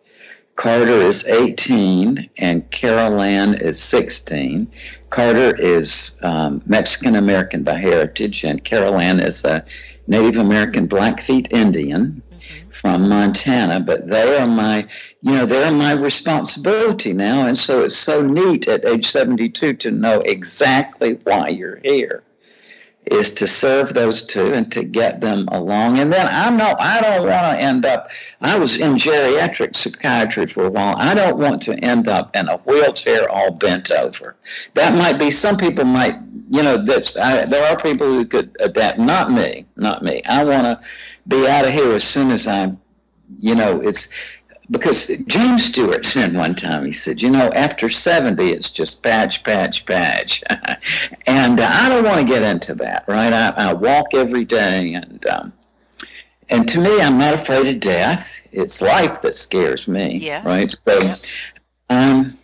Carter 0.60 0.90
is 0.90 1.26
18 1.26 2.32
and 2.38 2.70
Carol 2.70 3.22
Ann 3.22 3.54
is 3.54 3.82
16. 3.82 4.70
Carter 5.10 5.56
is 5.56 6.18
um, 6.22 6.62
Mexican 6.66 7.16
American 7.16 7.64
by 7.64 7.80
heritage, 7.80 8.44
and 8.44 8.62
Carol 8.62 9.00
Ann 9.00 9.22
is 9.22 9.46
a 9.46 9.64
Native 10.06 10.36
American 10.36 10.88
Blackfeet 10.88 11.48
Indian 11.52 12.22
hmm 12.30 12.36
from 12.72 13.10
Montana, 13.10 13.82
but 13.82 14.08
they 14.08 14.38
are 14.38 14.48
my, 14.48 14.88
you 15.22 15.34
know, 15.34 15.46
they're 15.46 15.72
my 15.72 15.92
responsibility 15.92 17.12
now. 17.12 17.46
And 17.46 17.58
so 17.58 17.84
it's 17.84 17.98
so 17.98 18.22
neat 18.22 18.70
at 18.70 18.86
age 18.86 19.08
72 19.08 19.74
to 19.74 19.92
know 19.92 20.22
exactly 20.24 21.20
why 21.24 21.50
you're 21.50 21.82
here 21.84 22.24
is 23.12 23.34
to 23.36 23.48
serve 23.48 23.94
those 23.94 24.24
two 24.24 24.54
and 24.54 24.72
to 24.72 24.84
get 24.84 25.22
them 25.22 25.48
along. 25.52 25.98
And 25.98 26.12
then 26.12 26.28
I'm 26.30 26.58
not, 26.58 26.82
I 26.82 27.02
don't 27.02 27.28
want 27.28 27.58
to 27.58 27.64
end 27.64 27.86
up, 27.86 28.12
I 28.42 28.58
was 28.58 28.78
in 28.78 28.94
geriatric 28.94 29.76
psychiatry 29.76 30.48
for 30.48 30.66
a 30.66 30.70
while. 30.70 30.96
I 30.98 31.14
don't 31.14 31.38
want 31.38 31.62
to 31.64 31.74
end 31.74 32.08
up 32.08 32.36
in 32.36 32.48
a 32.48 32.58
wheelchair 32.58 33.30
all 33.30 33.52
bent 33.52 33.92
over. 33.92 34.36
That 34.74 34.96
might 34.96 35.20
be, 35.20 35.32
some 35.32 35.58
people 35.58 35.86
might, 35.86 36.16
you 36.50 36.64
know, 36.64 36.84
that's, 36.84 37.18
I, 37.18 37.46
there 37.46 37.72
are 37.72 37.82
people 37.82 38.08
who 38.08 38.26
could 38.26 38.56
adapt. 38.60 39.00
Not 39.00 39.32
me, 39.32 39.66
not 39.76 40.04
me. 40.04 40.22
I 40.26 40.44
want 40.44 40.64
to 40.64 40.88
be 41.28 41.48
out 41.48 41.66
of 41.66 41.74
here 41.74 41.92
as 41.92 42.04
soon 42.04 42.32
as 42.32 42.48
I'm, 42.48 42.80
you 43.40 43.56
know, 43.56 43.82
it's, 43.82 44.10
because 44.70 45.08
James 45.28 45.66
Stewart 45.66 46.06
said 46.06 46.34
one 46.36 46.56
time, 46.56 46.86
he 46.86 46.92
said, 46.92 47.22
you 47.22 47.30
know, 47.30 47.50
after 47.50 47.90
70, 47.90 48.52
it's 48.52 48.72
just 48.72 49.02
patch, 49.02 49.44
patch, 49.44 49.86
patch. 49.86 50.44
and 51.28 51.60
uh, 51.60 51.70
I 51.72 51.90
don't 51.90 52.04
want 52.04 52.20
to 52.20 52.26
get 52.26 52.44
into 52.44 52.76
that, 52.76 53.06
right? 53.08 53.34
I, 53.34 53.50
I 53.50 53.74
walk 53.74 54.14
every 54.14 54.46
day, 54.46 54.94
and 54.94 55.26
um, 55.28 55.54
and 56.50 56.68
to 56.70 56.80
me, 56.80 57.00
I'm 57.00 57.18
not 57.18 57.36
afraid 57.36 57.68
of 57.68 57.80
death. 57.80 58.42
It's 58.52 58.82
life 58.82 59.22
that 59.22 59.36
scares 59.36 59.88
me, 59.88 60.18
Yes. 60.18 60.46
right? 60.46 60.76
So 60.88 61.02
Yes. 61.02 61.32
I'm, 61.90 62.38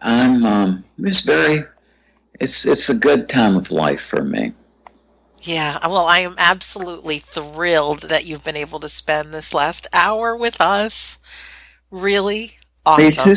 I'm, 0.00 0.44
um, 0.44 0.84
it's 0.98 1.22
very, 1.22 1.64
it's 2.40 2.66
it's 2.66 2.90
a 2.90 2.94
good 2.94 3.28
time 3.28 3.56
of 3.56 3.70
life 3.70 4.02
for 4.02 4.22
me. 4.22 4.52
Yeah. 5.42 5.78
Well, 5.86 6.06
I 6.06 6.20
am 6.20 6.36
absolutely 6.38 7.18
thrilled 7.18 8.02
that 8.02 8.24
you've 8.24 8.44
been 8.44 8.56
able 8.56 8.80
to 8.80 8.88
spend 8.88 9.34
this 9.34 9.52
last 9.52 9.86
hour 9.92 10.36
with 10.36 10.60
us. 10.60 11.18
Really 11.90 12.58
awesome. 12.86 13.30
Me. 13.30 13.36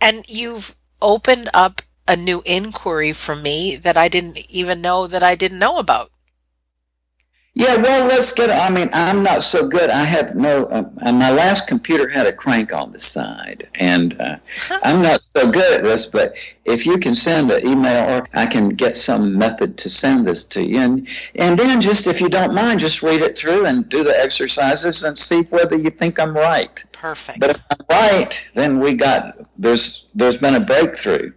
And 0.00 0.24
you've 0.28 0.74
opened 1.02 1.48
up 1.54 1.82
a 2.08 2.16
new 2.16 2.42
inquiry 2.44 3.12
for 3.12 3.36
me 3.36 3.76
that 3.76 3.96
I 3.96 4.08
didn't 4.08 4.38
even 4.50 4.80
know 4.80 5.06
that 5.06 5.22
I 5.22 5.34
didn't 5.34 5.58
know 5.58 5.78
about. 5.78 6.10
Yeah, 7.56 7.76
well, 7.76 8.06
let's 8.08 8.32
get. 8.32 8.50
I 8.50 8.68
mean, 8.68 8.90
I'm 8.92 9.22
not 9.22 9.44
so 9.44 9.68
good. 9.68 9.88
I 9.88 10.02
have 10.02 10.34
no. 10.34 10.64
Uh, 10.64 11.12
my 11.12 11.30
last 11.30 11.68
computer 11.68 12.08
had 12.08 12.26
a 12.26 12.32
crank 12.32 12.72
on 12.72 12.90
the 12.90 12.98
side, 12.98 13.68
and 13.76 14.20
uh, 14.20 14.38
I'm 14.82 15.02
not 15.02 15.22
so 15.36 15.52
good 15.52 15.78
at 15.78 15.84
this. 15.84 16.06
But 16.06 16.34
if 16.64 16.84
you 16.84 16.98
can 16.98 17.14
send 17.14 17.52
an 17.52 17.64
email, 17.64 18.10
or 18.10 18.28
I 18.34 18.46
can 18.46 18.70
get 18.70 18.96
some 18.96 19.38
method 19.38 19.78
to 19.78 19.88
send 19.88 20.26
this 20.26 20.42
to 20.48 20.64
you, 20.64 20.80
and 20.80 21.08
and 21.36 21.56
then 21.56 21.80
just 21.80 22.08
if 22.08 22.20
you 22.20 22.28
don't 22.28 22.54
mind, 22.54 22.80
just 22.80 23.04
read 23.04 23.22
it 23.22 23.38
through 23.38 23.66
and 23.66 23.88
do 23.88 24.02
the 24.02 24.18
exercises 24.20 25.04
and 25.04 25.16
see 25.16 25.42
whether 25.42 25.76
you 25.76 25.90
think 25.90 26.18
I'm 26.18 26.36
right. 26.36 26.84
Perfect. 26.90 27.38
But 27.38 27.50
if 27.50 27.62
I'm 27.70 27.86
right, 27.88 28.50
then 28.54 28.80
we 28.80 28.94
got 28.94 29.38
there's 29.56 30.06
there's 30.16 30.38
been 30.38 30.56
a 30.56 30.60
breakthrough 30.60 31.32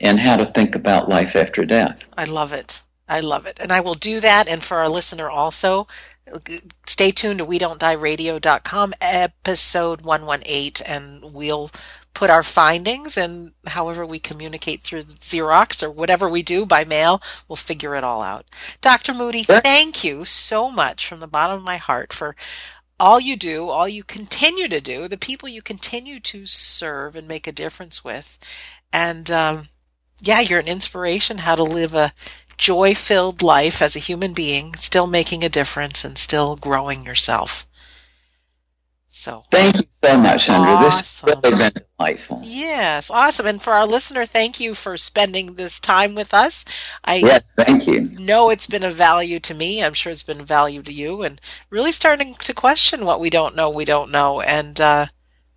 in 0.00 0.18
how 0.18 0.38
to 0.38 0.44
think 0.44 0.74
about 0.74 1.08
life 1.08 1.36
after 1.36 1.64
death. 1.64 2.08
I 2.18 2.24
love 2.24 2.52
it. 2.52 2.82
I 3.12 3.20
love 3.20 3.44
it. 3.44 3.58
And 3.60 3.70
I 3.70 3.80
will 3.80 3.94
do 3.94 4.20
that. 4.20 4.48
And 4.48 4.62
for 4.62 4.78
our 4.78 4.88
listener 4.88 5.28
also, 5.28 5.86
stay 6.86 7.10
tuned 7.10 7.38
to 7.38 7.44
we 7.44 7.58
don't 7.58 7.78
die 7.78 7.92
radio.com 7.92 8.94
episode 9.02 10.00
118 10.00 10.86
and 10.86 11.34
we'll 11.34 11.70
put 12.14 12.30
our 12.30 12.42
findings 12.42 13.16
and 13.16 13.52
however 13.66 14.06
we 14.06 14.18
communicate 14.18 14.80
through 14.80 15.02
Xerox 15.02 15.82
or 15.82 15.90
whatever 15.90 16.26
we 16.28 16.42
do 16.42 16.64
by 16.64 16.84
mail, 16.84 17.20
we'll 17.48 17.56
figure 17.56 17.94
it 17.94 18.04
all 18.04 18.22
out. 18.22 18.46
Dr. 18.80 19.12
Moody, 19.12 19.42
thank 19.42 20.02
you 20.02 20.24
so 20.24 20.70
much 20.70 21.06
from 21.06 21.20
the 21.20 21.26
bottom 21.26 21.58
of 21.58 21.64
my 21.64 21.76
heart 21.76 22.12
for 22.12 22.34
all 22.98 23.20
you 23.20 23.36
do, 23.36 23.68
all 23.68 23.88
you 23.88 24.04
continue 24.04 24.68
to 24.68 24.80
do, 24.80 25.06
the 25.06 25.18
people 25.18 25.48
you 25.48 25.60
continue 25.60 26.18
to 26.20 26.46
serve 26.46 27.14
and 27.16 27.28
make 27.28 27.46
a 27.46 27.52
difference 27.52 28.02
with. 28.02 28.38
And, 28.92 29.30
um, 29.30 29.68
yeah, 30.22 30.40
you're 30.40 30.60
an 30.60 30.68
inspiration 30.68 31.38
how 31.38 31.56
to 31.56 31.64
live 31.64 31.94
a 31.94 32.12
joy 32.62 32.94
filled 32.94 33.42
life 33.42 33.82
as 33.82 33.96
a 33.96 33.98
human 33.98 34.32
being, 34.32 34.72
still 34.74 35.08
making 35.08 35.42
a 35.42 35.48
difference 35.48 36.04
and 36.04 36.16
still 36.16 36.54
growing 36.54 37.04
yourself. 37.04 37.66
So 39.08 39.42
thank 39.50 39.74
you 39.74 39.82
so 40.02 40.16
much, 40.16 40.44
Sandra. 40.44 40.70
Awesome. 40.70 40.84
This 40.84 41.20
has 41.20 41.42
really 41.42 41.58
been 41.58 41.72
delightful. 41.98 42.40
Yes, 42.44 43.10
awesome. 43.10 43.46
And 43.48 43.60
for 43.60 43.72
our 43.72 43.86
listener, 43.86 44.24
thank 44.24 44.60
you 44.60 44.74
for 44.74 44.96
spending 44.96 45.54
this 45.56 45.80
time 45.80 46.14
with 46.14 46.32
us. 46.32 46.64
I 47.04 47.16
yes, 47.16 47.42
thank 47.58 47.88
you. 47.88 48.02
know 48.20 48.48
it's 48.48 48.68
been 48.68 48.84
a 48.84 48.90
value 48.90 49.40
to 49.40 49.54
me. 49.54 49.82
I'm 49.82 49.92
sure 49.92 50.12
it's 50.12 50.22
been 50.22 50.40
a 50.40 50.44
value 50.44 50.82
to 50.82 50.92
you, 50.92 51.22
and 51.22 51.40
really 51.68 51.92
starting 51.92 52.34
to 52.34 52.54
question 52.54 53.04
what 53.04 53.20
we 53.20 53.28
don't 53.28 53.56
know. 53.56 53.68
We 53.68 53.84
don't 53.84 54.12
know, 54.12 54.40
and 54.40 54.80
uh, 54.80 55.06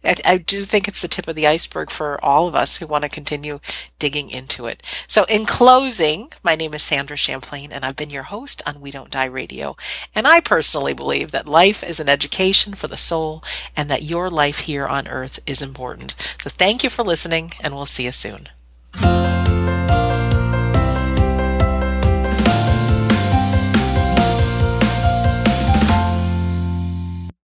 I, 0.06 0.16
I, 0.26 0.38
do 0.38 0.64
think 0.64 0.88
it's 0.88 1.01
the 1.01 1.08
tip 1.08 1.28
of 1.28 1.36
the 1.36 1.47
iceberg 1.47 1.89
for 1.89 2.24
all 2.24 2.47
of 2.47 2.56
us 2.56 2.78
who 2.78 2.88
want 2.88 3.03
to 3.03 3.10
continue 3.10 3.60
digging 3.99 4.30
into 4.30 4.68
it. 4.68 4.84
So 5.08 5.26
in 5.26 5.45
closing, 5.45 6.30
my 6.43 6.56
name 6.56 6.74
is 6.74 6.84
Sandra 6.84 7.18
Champlain 7.18 7.72
and 7.72 7.84
I've 7.84 7.95
been 7.95 8.10
your 8.10 8.24
host 8.24 8.62
on 8.66 8.82
We 8.82 8.91
Don't 8.91 9.12
Die 9.12 9.26
Radio. 9.26 9.76
And 10.14 10.28
I 10.28 10.39
personally 10.39 10.93
believe 10.93 11.32
that 11.32 11.47
life 11.47 11.84
is 11.84 11.99
an 11.99 12.10
education 12.10 12.74
for 12.74 12.88
the 12.88 12.97
soul 12.97 13.43
and 13.76 13.89
that 13.89 14.03
your 14.03 14.30
life 14.30 14.60
here 14.60 14.88
on 14.88 15.08
earth 15.08 15.39
is 15.45 15.62
important. 15.62 16.16
So 16.41 16.49
thank 16.49 16.84
you 16.84 16.89
for 16.89 17.03
listening 17.03 17.51
and 17.62 17.76
we'll 17.76 17.86
see 17.86 18.06
you 18.06 18.12
soon. 18.12 18.49